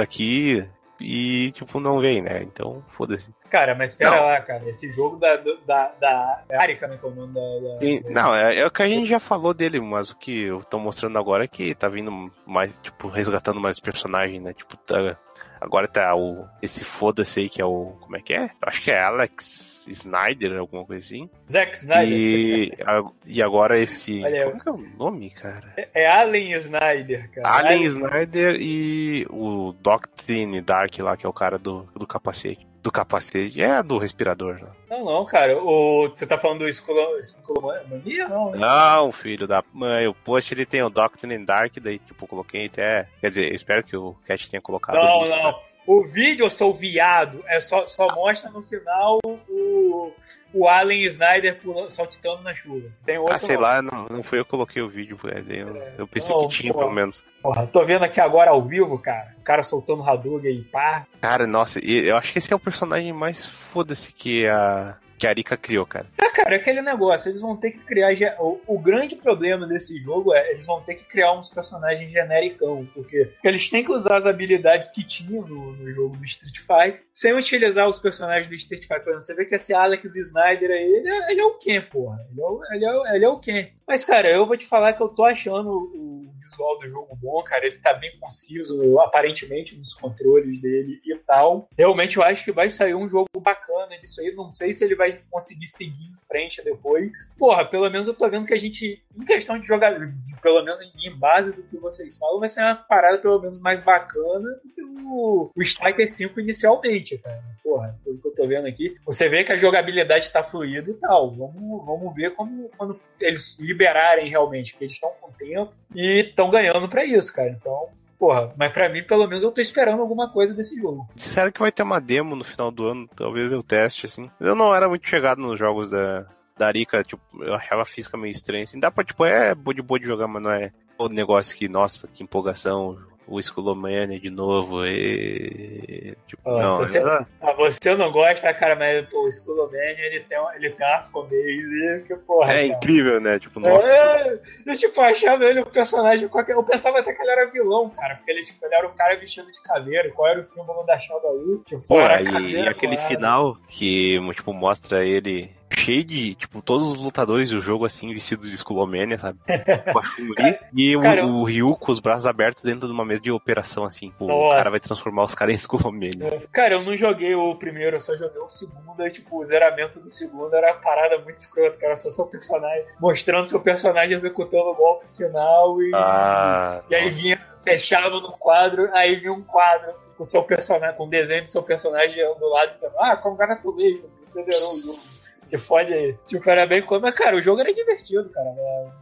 [0.00, 0.64] aqui
[1.00, 2.42] e, tipo, não vem, né?
[2.42, 3.30] Então, foda-se.
[3.50, 4.22] Cara, mas espera Não.
[4.24, 4.68] lá, cara.
[4.68, 7.40] Esse jogo da, da, da, da Arika, né, que é o nome da...
[7.40, 10.60] da- não, é, é o que a gente já falou dele, mas o que eu
[10.64, 14.52] tô mostrando agora é que tá vindo mais, tipo, resgatando mais personagem, né?
[14.52, 15.16] Tipo, tá,
[15.60, 17.96] agora tá o, esse foda-se aí que é o.
[18.00, 18.50] Como é que é?
[18.62, 21.28] Acho que é Alex Snyder, alguma coisa assim.
[21.50, 22.18] Zack Snyder.
[22.18, 24.22] E, a- e agora esse.
[24.22, 25.72] Olha, como é que é o nome, cara?
[25.94, 27.48] É Allen Snyder, cara.
[27.48, 32.67] Allen Snyder e o Doctrine Dark lá, que é o cara do, do capacete.
[32.88, 34.54] Do capacete, é do respirador.
[34.54, 34.68] Né?
[34.88, 35.58] Não, não, cara.
[35.58, 38.26] O, você tá falando do Esculomania?
[38.26, 38.58] Não, né?
[38.66, 43.06] Não, filho da mãe, o post ele tem o Doctrine Dark, daí tipo, coloquei até.
[43.20, 44.94] Quer dizer, espero que o Cat tenha colocado.
[44.94, 45.54] Não, ali, né?
[45.88, 50.12] O vídeo, eu sou viado, é só, só mostra no final o,
[50.52, 51.58] o Allen Snyder
[51.88, 52.90] saltitando na chuva.
[53.06, 53.62] Tem outro Ah, sei não.
[53.62, 55.50] lá, não, não fui eu que coloquei o vídeo, velho.
[55.50, 56.80] Eu, eu pensei Não, que tinha, pô.
[56.80, 57.24] pelo menos.
[57.40, 59.34] Porra, tô vendo aqui agora ao vivo, cara.
[59.38, 61.06] O cara soltando Hadouken e pá.
[61.22, 65.26] Cara, nossa, e eu acho que esse é o personagem mais foda-se que a, que
[65.26, 66.06] a Arika criou, cara.
[66.18, 68.36] É, cara, é aquele negócio, eles vão ter que criar.
[68.38, 72.88] O, o grande problema desse jogo é eles vão ter que criar uns personagens genericão,
[72.94, 77.02] porque, eles têm que usar as habilidades que tinham no, no jogo do Street Fighter,
[77.12, 79.04] sem utilizar os personagens do Street Fighter.
[79.04, 81.80] Por exemplo, você vê que esse Alex Snyder aí, ele é, ele é o Ken,
[81.82, 82.18] porra.
[82.30, 83.68] Ele é ele, é, ele é o Ken.
[83.86, 87.42] Mas, cara, eu vou te falar que eu tô achando o visual do jogo bom,
[87.42, 87.66] cara.
[87.66, 91.68] Ele tá bem conciso, aparentemente, nos controles dele e tal.
[91.76, 94.34] Realmente eu acho que vai sair um jogo bacana disso aí.
[94.34, 97.12] Não sei se ele vai conseguir seguir em frente depois.
[97.38, 99.98] Porra, pelo menos eu tô vendo que a gente, em questão de jogar,
[100.42, 103.80] pelo menos em base do que vocês falam, vai ser uma parada pelo menos mais
[103.80, 107.42] bacana do que o, o Striker 5 inicialmente, cara.
[107.62, 108.96] Porra, pelo que eu tô vendo aqui.
[109.04, 111.30] Você vê que a jogabilidade tá fluida e tal.
[111.34, 116.50] Vamos, vamos ver como quando eles liberarem realmente, porque eles estão com tempo e estão
[116.50, 117.50] ganhando pra isso, cara.
[117.50, 121.08] Então, porra, mas pra mim, pelo menos, eu tô esperando alguma coisa desse jogo.
[121.16, 124.30] Disseram que vai ter uma demo no final do ano, talvez eu teste, assim.
[124.38, 126.26] Eu não era muito chegado nos jogos da,
[126.56, 128.78] da Arika, tipo, eu achava a física meio estranha, assim.
[128.78, 132.08] Dá pra, tipo, é de boa de jogar, mas não é o negócio que, nossa,
[132.08, 132.98] que empolgação,
[133.28, 136.14] o Skullomania de novo, e...
[136.26, 140.20] Tipo, Ó, não, você- era- Ah, você não gosta, cara, mas pô, o Skullomania, ele
[140.20, 142.52] tem, uma- ele tem uma fanbase que, porra.
[142.52, 142.66] é cara.
[142.66, 143.38] incrível, né?
[143.38, 143.88] Tipo, nossa.
[143.88, 146.54] É, eu tipo, achava ele um personagem qualquer.
[146.54, 148.16] Eu pensava até que ele era vilão, cara.
[148.16, 150.10] Porque ele, tipo, ele era um cara vestido de caveira.
[150.12, 151.62] Qual era o símbolo da Shadowlu?
[151.64, 156.90] Tipo, Pô, e, caveira, e aquele final que, tipo, mostra ele cheio de, tipo, todos
[156.90, 159.38] os lutadores do jogo, assim, vestidos de Skullomania, sabe?
[159.92, 160.58] Com a Chun-Li.
[160.74, 163.84] E o, cara, o Ryu com os braços abertos dentro de uma mesa de operação,
[163.84, 164.12] assim.
[164.18, 166.42] Pô, o cara vai transformar os caras em Skullomania.
[166.52, 169.06] Cara, eu não joguei o primeiro, eu só joguei o segundo.
[169.06, 171.96] E, tipo, o zeramento do segundo era uma parada muito escrota, cara.
[171.96, 175.90] Só seu personagem, mostrando seu personagem executando o golpe final e.
[175.94, 177.16] Ah, E aí nossa.
[177.16, 181.10] vinha, fechava no quadro, aí vinha um quadro assim, com o seu personagem, com o
[181.10, 184.98] desenho do seu personagem do lado dizendo, ah, congratulations, mesmo, você zerou o jogo.
[185.42, 186.16] Se fode aí.
[186.26, 188.52] Tipo, era bem como, mas cara, o jogo era divertido, cara.
[188.52, 188.92] né?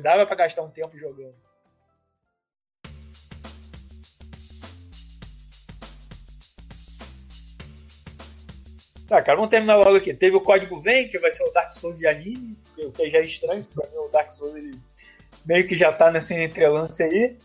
[0.00, 1.34] Dava pra gastar um tempo jogando.
[9.06, 10.14] Tá, cara, vamos terminar logo aqui.
[10.14, 13.18] Teve o código Vem, que vai ser o Dark Souls de anime, o que já
[13.18, 14.78] é estranho, pra mim o Dark Souls ele
[15.44, 17.36] meio que já tá nesse entrelance aí.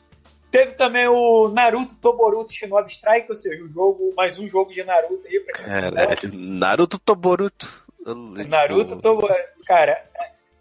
[0.49, 4.83] Teve também o Naruto Toboruto Shinobi Strike, ou seja, o jogo, mais um jogo de
[4.83, 5.65] Naruto aí pra quem.
[5.65, 7.88] Caralho, Naruto Toboruto.
[8.05, 9.39] Naruto Toboruto.
[9.65, 10.03] Cara,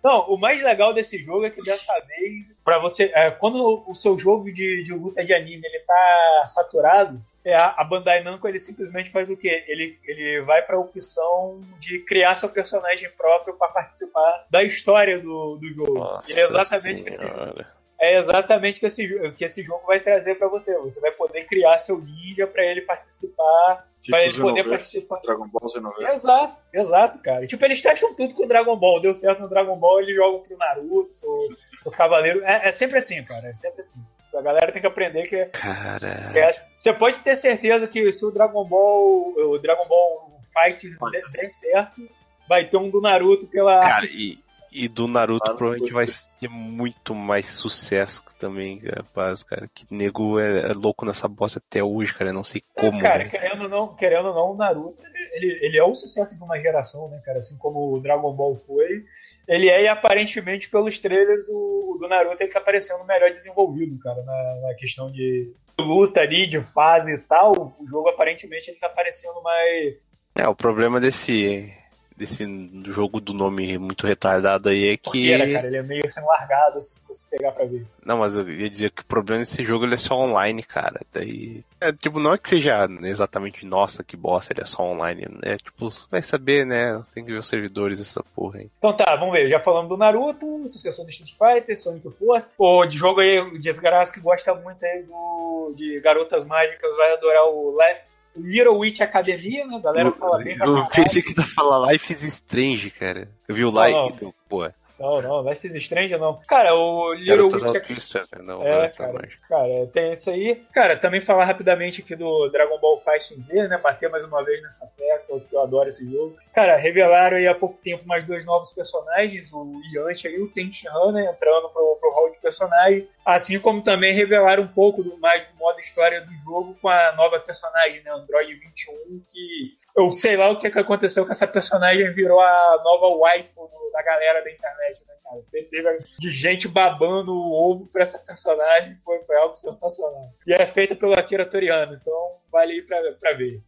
[0.03, 3.95] não, o mais legal desse jogo é que dessa vez, para você, é, quando o
[3.95, 8.47] seu jogo de, de luta de anime ele tá saturado, é, a, a Bandai Namco
[8.47, 9.65] ele simplesmente faz o quê?
[9.67, 15.57] Ele, ele vai pra opção de criar seu personagem próprio para participar da história do,
[15.57, 15.95] do jogo.
[15.95, 17.79] Nossa E é exatamente o que esse jogo senhora.
[18.01, 20.79] É exatamente o que esse, que esse jogo vai trazer pra você.
[20.79, 25.21] Você vai poder criar seu ninja pra ele participar, Tipo pra ele poder participar.
[25.21, 26.15] Dragon Ball Xenoverse.
[26.15, 27.47] Exato, exato, cara.
[27.47, 29.01] Tipo, eles testam tudo com o Dragon Ball.
[29.01, 31.49] Deu certo no Dragon Ball, eles jogam pro Naruto, pro,
[31.83, 32.45] pro Cavaleiro.
[32.45, 33.49] É, é sempre assim, cara.
[33.49, 34.01] É sempre assim.
[34.35, 36.31] A galera tem que aprender que, Cara.
[36.33, 36.63] que é assim.
[36.77, 42.09] Você pode ter certeza que se o Dragon Ball, o Dragon Ball Fight der certo,
[42.49, 44.39] vai ter um do Naruto pela Cara, e,
[44.71, 46.07] e do Naruto Claro, provavelmente vai
[46.41, 49.69] ter muito mais sucesso também, rapaz, cara.
[49.75, 52.31] Que nego é, é louco nessa bosta até hoje, cara.
[52.31, 53.01] Eu não sei como.
[53.01, 53.31] cara, né?
[53.31, 56.61] querendo ou não, querendo não, o Naruto, ele, ele, ele é um sucesso de uma
[56.61, 57.39] geração, né, cara?
[57.39, 59.05] Assim como o Dragon Ball foi.
[59.49, 63.99] Ele é, e aparentemente, pelos trailers, o, o do Naruto ele tá parecendo melhor desenvolvido,
[63.99, 67.75] cara, na, na questão de luta ali, de fase e tal.
[67.81, 69.97] O jogo, aparentemente, ele tá parecendo mais.
[70.35, 71.73] É, o problema desse,
[72.19, 72.45] desse
[72.87, 75.05] jogo do nome muito retardado aí é que.
[75.05, 75.67] Porqueira, cara.
[75.69, 77.87] Ele é meio sendo largado, assim, se você pegar pra ver.
[78.05, 81.01] Não, mas eu ia dizer que o problema desse jogo ele é só online, cara.
[81.13, 81.63] Daí.
[81.81, 85.27] É, tipo, não é que seja exatamente nossa, que bosta, ele é só online.
[85.43, 86.95] É tipo, vai saber, né?
[86.99, 88.69] Você tem que ver os servidores dessa porra aí.
[88.79, 89.49] Então tá, vamos ver.
[89.49, 92.51] Já falamos do Naruto, sucessor do Street Fighter, Sonic Force.
[92.59, 97.13] O de jogo aí, o Desgraça que gosta muito aí do, de Garotas Mágicas, vai
[97.13, 98.01] adorar o Le-
[98.39, 99.77] Little Witch Academia, né?
[99.77, 100.91] A galera fala bem pra eu caralho.
[100.95, 103.29] pensei que tu ia falar Life is Strange, cara.
[103.47, 104.13] Eu vi o Life.
[104.15, 104.69] Então, pô,
[104.99, 106.41] Não, não, Life is Strange não.
[106.49, 108.43] Cara, o Little Garotas Witch autistas, né?
[108.43, 110.57] Não, É, cara, cara, tem isso aí.
[110.73, 113.79] Cara, também falar rapidamente aqui do Dragon Ball Fighting Z, né?
[113.79, 116.37] Bater mais uma vez nessa tecla, que eu adoro esse jogo.
[116.53, 121.13] Cara, revelaram aí há pouco tempo mais dois novos personagens, o Yanti e o Tenshinhan,
[121.13, 121.31] né?
[121.31, 123.09] Entrando pro, pro hall de personagem.
[123.25, 127.13] Assim como também revelaram um pouco do, mais do modo história do jogo com a
[127.13, 128.11] nova personagem, né?
[128.11, 132.81] Android 21, que eu sei lá o que, que aconteceu com essa personagem, virou a
[132.85, 135.43] nova waifu da galera da internet, né, cara?
[135.51, 140.31] Teve de gente babando o ovo pra essa personagem, foi, foi algo sensacional.
[140.47, 143.63] E é feita pelo Akira Toriyama, então vale aí pra, pra ver.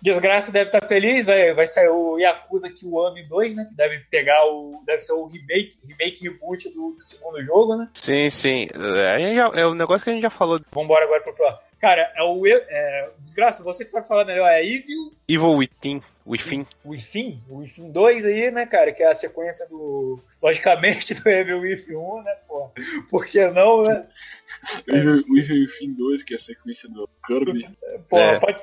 [0.00, 3.64] Desgraça deve estar feliz, vai, vai sair o Yakuza Kiwami 2, né?
[3.64, 4.82] Que deve pegar o.
[4.84, 7.88] Deve ser o remake, remake reboot do, do segundo jogo, né?
[7.94, 8.68] Sim, sim.
[8.74, 10.60] É, é o negócio que a gente já falou.
[10.70, 11.65] Vambora agora pro próximo.
[11.78, 12.46] Cara, é o.
[12.46, 16.02] É, desgraça, você que sabe falar melhor, é Evil Evil Within.
[16.26, 16.66] Within.
[16.84, 21.28] o Within, o Within 2 aí, né, cara, que é a sequência do, logicamente, do
[21.28, 22.70] Evil Within 1, né, pô,
[23.08, 24.04] por que não, né,
[24.90, 27.68] O Evil o Evil Within 2, que é a sequência do Kirby.
[28.08, 28.40] pô, É.
[28.40, 28.60] pode,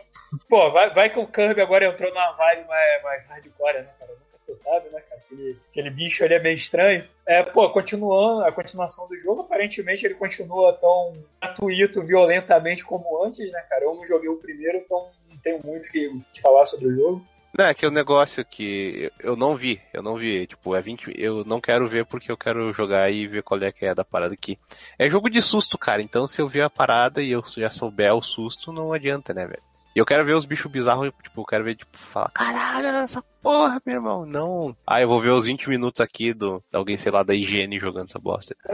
[0.49, 4.11] pô, vai, vai que o Kirby agora entrou numa vibe mais, mais hardcore, né, cara,
[4.35, 8.51] se sabe, né, cara, aquele, aquele bicho ali é meio estranho, é, pô, continuando, a
[8.51, 14.05] continuação do jogo, aparentemente ele continua tão gratuito violentamente como antes, né, cara, eu não
[14.05, 17.25] joguei o primeiro, então não tenho muito que, que falar sobre o jogo,
[17.57, 21.13] Não, é que o negócio que eu não vi, eu não vi, tipo, é 20,
[21.15, 24.03] eu não quero ver porque eu quero jogar e ver qual é que é da
[24.03, 24.57] parada aqui.
[24.97, 28.13] É jogo de susto, cara, então se eu ver a parada e eu já souber
[28.15, 29.72] o susto, não adianta, né, velho?
[29.95, 33.23] E eu quero ver os bichos bizarros, tipo, eu quero ver, tipo, falar, caralho, essa
[33.41, 34.75] porra, meu irmão, não.
[34.87, 38.09] Ah, eu vou ver os 20 minutos aqui do, alguém, sei lá, da higiene jogando
[38.09, 38.55] essa bosta.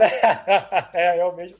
[0.94, 1.54] é, realmente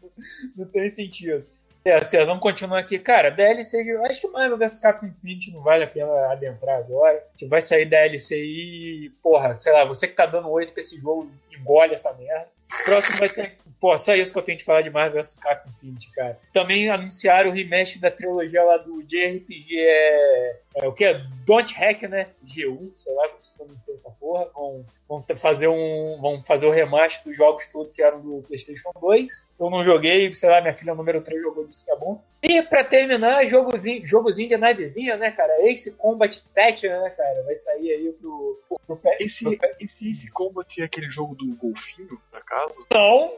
[0.56, 1.44] não, tem sentido.
[1.84, 2.98] É, assim, vamos continuar aqui.
[2.98, 7.22] Cara, DLC, de- acho que Marvel vs Capcom Infinity não vale a pena adentrar agora.
[7.36, 11.00] Que vai sair DLC e, porra, sei lá, você que tá dando 8 pra esse
[11.00, 12.48] jogo, engole essa merda.
[12.84, 13.56] Próximo vai ter.
[13.80, 16.38] Pô, só isso que eu tenho de falar de Marvel vs Capcom Infinity, cara.
[16.52, 20.60] Também anunciaram o rematch da trilogia lá do JRPG, é.
[20.76, 21.12] É o que?
[21.44, 22.28] Don't Hack, né?
[22.46, 24.48] G1, sei lá como se pronuncia essa porra.
[24.54, 26.18] Vão, vão fazer um.
[26.20, 29.46] Vão fazer o remaster dos jogos todos que eram do PlayStation 2.
[29.58, 32.22] Eu não joguei, sei lá, minha filha número 3 jogou, disse que é bom.
[32.42, 35.68] E pra terminar, jogozinho, jogozinho de navezinha, né, cara?
[35.68, 37.42] Ace Combat 7, né, cara?
[37.42, 38.60] Vai sair aí pro.
[38.68, 42.86] pro, pro, Esse, pro esse Easy Combat é aquele jogo do golfinho, por acaso?
[42.92, 43.36] Não!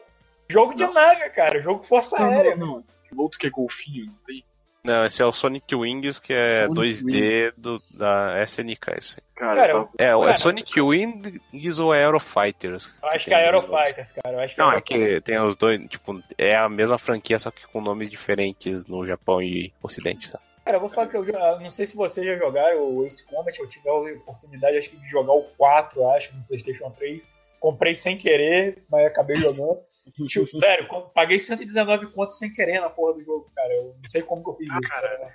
[0.51, 1.60] Jogo de nave, cara.
[1.60, 2.56] Jogo Força Não, Aérea.
[2.56, 2.82] não, não.
[2.82, 4.44] Tem outro que é golfinho, não tem?
[4.84, 9.22] Não, esse é o Sonic Wings, que é Sonic 2D do, da SNK, isso aí.
[9.36, 9.90] Cara, Cara, tá...
[9.97, 10.39] É, o- é Cara.
[10.39, 12.93] Sonic Wings ou é Aerofighters?
[13.01, 13.44] Eu acho que tem é.
[13.44, 14.34] Aerofighters, cara.
[14.36, 15.14] Eu acho que Não, é Aerofighters.
[15.14, 19.06] que tem os dois, tipo, é a mesma franquia, só que com nomes diferentes no
[19.06, 20.40] Japão e Ocidente, tá?
[20.64, 23.24] Cara, eu vou falar que eu já, não sei se vocês já jogaram o Ace
[23.24, 27.28] Combat, eu tive a oportunidade, acho que, de jogar o 4, acho, no PlayStation 3.
[27.62, 29.78] Comprei sem querer, mas acabei jogando.
[30.28, 33.72] Tipo, sério, com- paguei 119 contos sem querer na porra do jogo, cara.
[33.72, 34.93] Eu não sei como que eu fiz Ah, isso.
[34.93, 35.32] cara.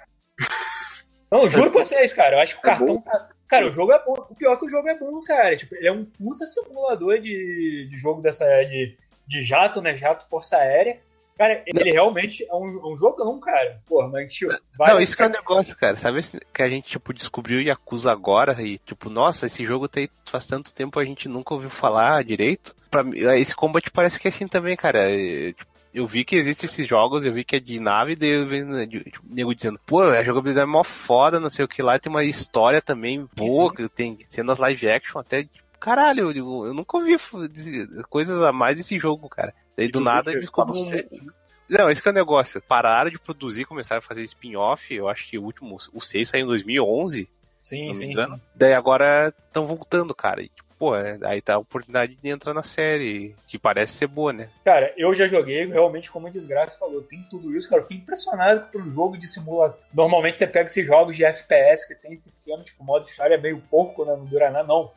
[1.31, 2.35] Não, juro pra vocês, cara.
[2.35, 3.29] Eu acho que o É cartão tá.
[3.47, 4.13] Cara, o jogo é bom.
[4.29, 5.55] O pior é que o jogo é bom, cara.
[5.55, 8.45] Tipo, ele é um puta simulador de, de jogo dessa.
[8.65, 9.95] De, de jato, né?
[9.95, 10.99] Jato Força Aérea.
[11.37, 13.79] Cara, ele realmente é um, é um jogão, cara.
[13.85, 14.51] Porra, mas tipo.
[14.77, 15.39] vale Não, isso que é o pena.
[15.39, 15.95] negócio, cara.
[15.95, 16.19] Sabe
[16.53, 20.73] que a gente, tipo, descobriu Yakuza agora e, tipo, nossa, esse jogo tem, faz tanto
[20.73, 22.75] tempo a gente nunca ouviu falar direito.
[22.89, 25.11] Pra mim, esse Combat parece que é assim também, cara.
[25.11, 28.29] É, tipo, eu vi que existem esses jogos, eu vi que é de nave, daí
[28.29, 31.65] eu vi né, de- tipo, nego dizendo, pô, a jogabilidade é mó foda, não sei
[31.65, 35.47] o que lá, tem uma história também boa, que tem cenas live action até.
[35.79, 37.15] Caralho, eu, digo, eu nunca ouvi
[38.09, 39.53] coisas a mais desse jogo, cara.
[39.75, 41.33] Daí do nada é descobri um, 47, né?
[41.69, 42.61] não, esse que é o negócio.
[42.61, 44.93] Pararam de produzir, começaram a fazer spin-off.
[44.93, 47.29] Eu acho que o último, o 6 saiu em 2011.
[47.61, 48.35] se Sim, não me sim, engano.
[48.35, 48.41] sim.
[48.55, 50.41] Daí agora estão voltando, cara.
[50.41, 54.07] E, tipo, pô, é- aí tá a oportunidade de entrar na série, que parece ser
[54.07, 54.49] boa, né?
[54.63, 57.81] Cara, eu já joguei, realmente, como a desgraça falou, tem tudo isso, cara.
[57.81, 59.77] Eu fiquei impressionado com um jogo de simulação.
[59.93, 63.35] Normalmente você pega esses jogos de FPS que tem esse esquema, tipo, o modo história
[63.35, 64.15] é meio porco, né?
[64.15, 64.91] Não dura nada, não.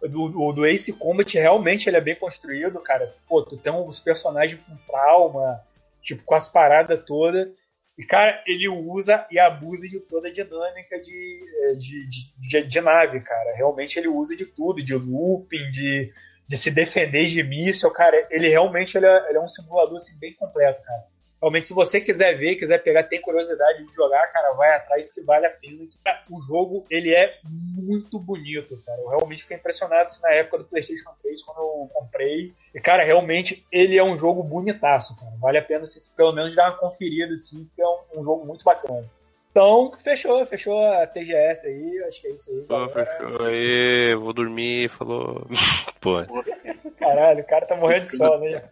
[0.00, 3.14] Do, do Ace Combat realmente ele é bem construído, cara.
[3.26, 5.60] Pô, tu tem os personagens com trauma,
[6.02, 7.48] tipo, com as paradas todas.
[7.96, 12.62] E, cara, ele usa e abusa de toda a dinâmica de, eh, de, de, de,
[12.66, 13.54] de nave, cara.
[13.54, 16.12] Realmente ele usa de tudo, de looping, de,
[16.46, 18.26] de se defender de míssil, cara.
[18.30, 21.04] Ele realmente ele é, ele é um simulador assim, bem completo, cara.
[21.44, 25.20] Realmente, se você quiser ver, quiser pegar, tem curiosidade de jogar, cara, vai atrás que
[25.20, 25.86] vale a pena.
[26.30, 28.98] O jogo, ele é muito bonito, cara.
[29.02, 32.54] Eu realmente fiquei impressionado assim, na época do PlayStation 3, quando eu comprei.
[32.74, 35.32] E, cara, realmente, ele é um jogo bonitaço, cara.
[35.38, 38.46] Vale a pena você, pelo menos, dar uma conferida, assim, porque é um, um jogo
[38.46, 39.06] muito bacana.
[39.50, 42.62] Então, fechou, fechou a TGS aí, acho que é isso aí.
[42.62, 45.46] Pô, fechou aí, vou dormir, falou.
[46.00, 46.22] Pô.
[47.04, 48.62] Caralho, o cara tá morrendo de sono, né?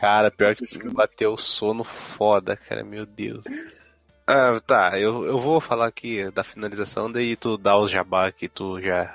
[0.00, 3.44] Cara, pior que bateu sono foda, cara, meu Deus.
[4.26, 8.48] Ah, tá, eu, eu vou falar aqui da finalização, daí tu dá os jabá que
[8.48, 9.14] tu já,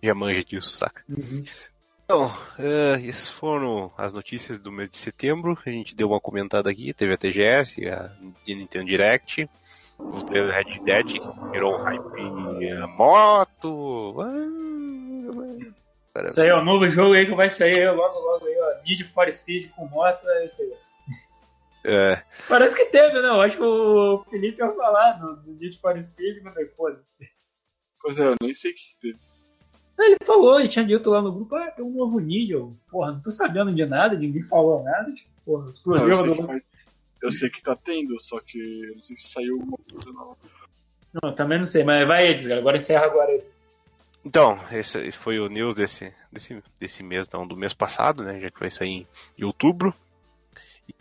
[0.00, 1.02] já manja disso, saca?
[2.04, 5.58] Então, é, essas foram as notícias do mês de setembro.
[5.66, 8.12] A gente deu uma comentada aqui, teve a TGS, a
[8.46, 9.48] Nintendo Direct,
[9.98, 11.20] o Red Dead,
[11.50, 14.20] virou um hype a moto.
[14.20, 14.63] ah,
[16.26, 18.82] Isso aí é o novo jogo aí que vai sair logo, logo aí, ó.
[18.84, 20.72] Need for Speed com moto, é isso aí.
[21.84, 23.28] é, Parece que teve, né?
[23.28, 27.28] Eu acho que o Felipe ia falar do, do Need for Speed, mas aí, foda-se.
[28.00, 29.18] Pois é, eu nem sei o que teve.
[29.98, 32.76] Ele falou, ele tinha dito lá no grupo, ah, tem um novo nível.
[32.90, 35.10] Porra, não tô sabendo de nada, ninguém falou nada.
[35.12, 36.34] Tipo, porra, Não, sei do.
[36.34, 36.64] que, mas
[37.22, 40.36] eu sei que tá tendo, só que eu não sei se saiu alguma coisa não.
[41.22, 42.60] Não, também não sei, mas vai aí, desgraça.
[42.60, 43.42] Agora encerra agora aí.
[44.24, 48.40] Então, esse foi o news desse, desse, desse mês, não, do mês passado, né?
[48.40, 49.06] Já que vai sair
[49.38, 49.94] em outubro.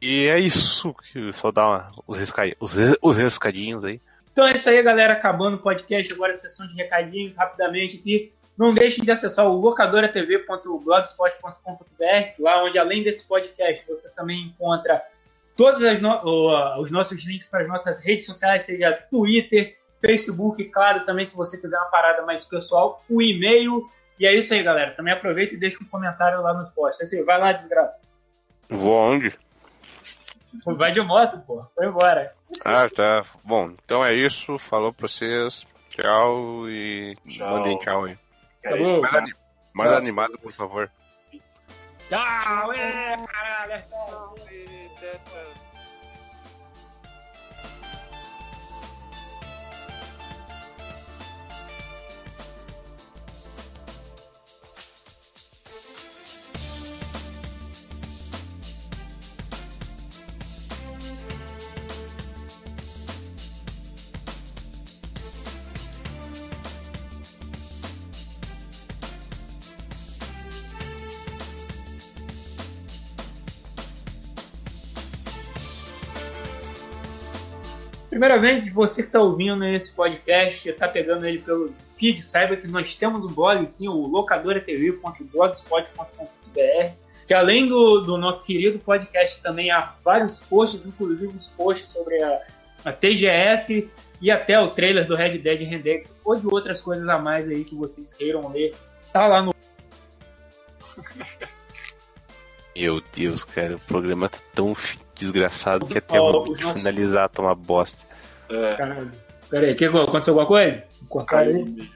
[0.01, 3.99] E é isso, que só dá uma- os, resca, os, os rescadinhos aí.
[4.31, 5.13] Então é isso aí, galera.
[5.13, 8.31] Acabando o podcast, agora a sessão de recadinhos rapidamente aqui.
[8.57, 15.01] Não deixem de acessar o locadoratv.blogspot.com.br, lá onde além desse podcast você também encontra
[15.55, 21.23] todos no- os nossos links para as nossas redes sociais, seja Twitter, Facebook, claro, também
[21.25, 23.89] se você quiser uma parada mais pessoal, o e-mail.
[24.19, 24.91] E é isso aí, galera.
[24.91, 27.01] Também aproveita e deixa um comentário lá nos posts.
[27.01, 28.05] É isso aí, vai lá, desgraça.
[28.69, 29.33] Vou aonde?
[30.65, 31.65] Vai de moto, pô.
[31.73, 32.33] Foi embora.
[32.63, 33.25] Ah, tá.
[33.43, 34.57] Bom, então é isso.
[34.59, 35.65] Falou pra vocês.
[35.89, 37.49] Tchau e Tchau.
[37.57, 38.17] mandem tchau aí.
[38.63, 39.33] É isso, Mais, ani-
[39.73, 40.91] mais Nossa, animado, por favor.
[42.09, 43.83] Tchau, é, caralho.
[78.13, 82.95] Primeiramente, você que está ouvindo esse podcast, está pegando ele pelo feed, saiba que nós
[82.95, 86.91] temos um blog, sim, o locadoratv.blogspot.com.br,
[87.25, 92.21] que além do, do nosso querido podcast, também há vários posts, inclusive os posts sobre
[92.21, 92.39] a,
[92.85, 93.89] a TGS
[94.21, 97.63] e até o trailer do Red Dead Redemption, ou de outras coisas a mais aí
[97.63, 98.75] que vocês queiram ler.
[99.11, 99.55] Tá lá no
[102.75, 104.75] Meu Deus, cara, o programa tá tão
[105.15, 108.03] desgraçado que até vou os nossos- finalizar tomar bosta.
[108.49, 109.11] É, Caralho.
[109.49, 110.83] Pera aí, que, aconteceu alguma coisa?
[111.09, 111.89] Cortar aí?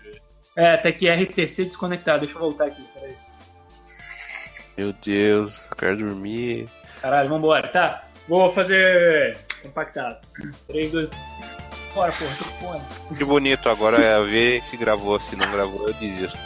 [0.56, 2.20] É, até que RTC desconectado.
[2.22, 3.14] Deixa eu voltar aqui, peraí.
[4.78, 6.68] Meu Deus, eu quero dormir.
[7.02, 8.04] Caralho, vambora, tá?
[8.28, 10.18] Vou fazer compactado.
[10.68, 11.10] 3, 2.
[11.96, 13.18] Bora, porra, tô fome.
[13.18, 16.38] Que bonito, agora é ver se gravou, se não gravou eu desisto.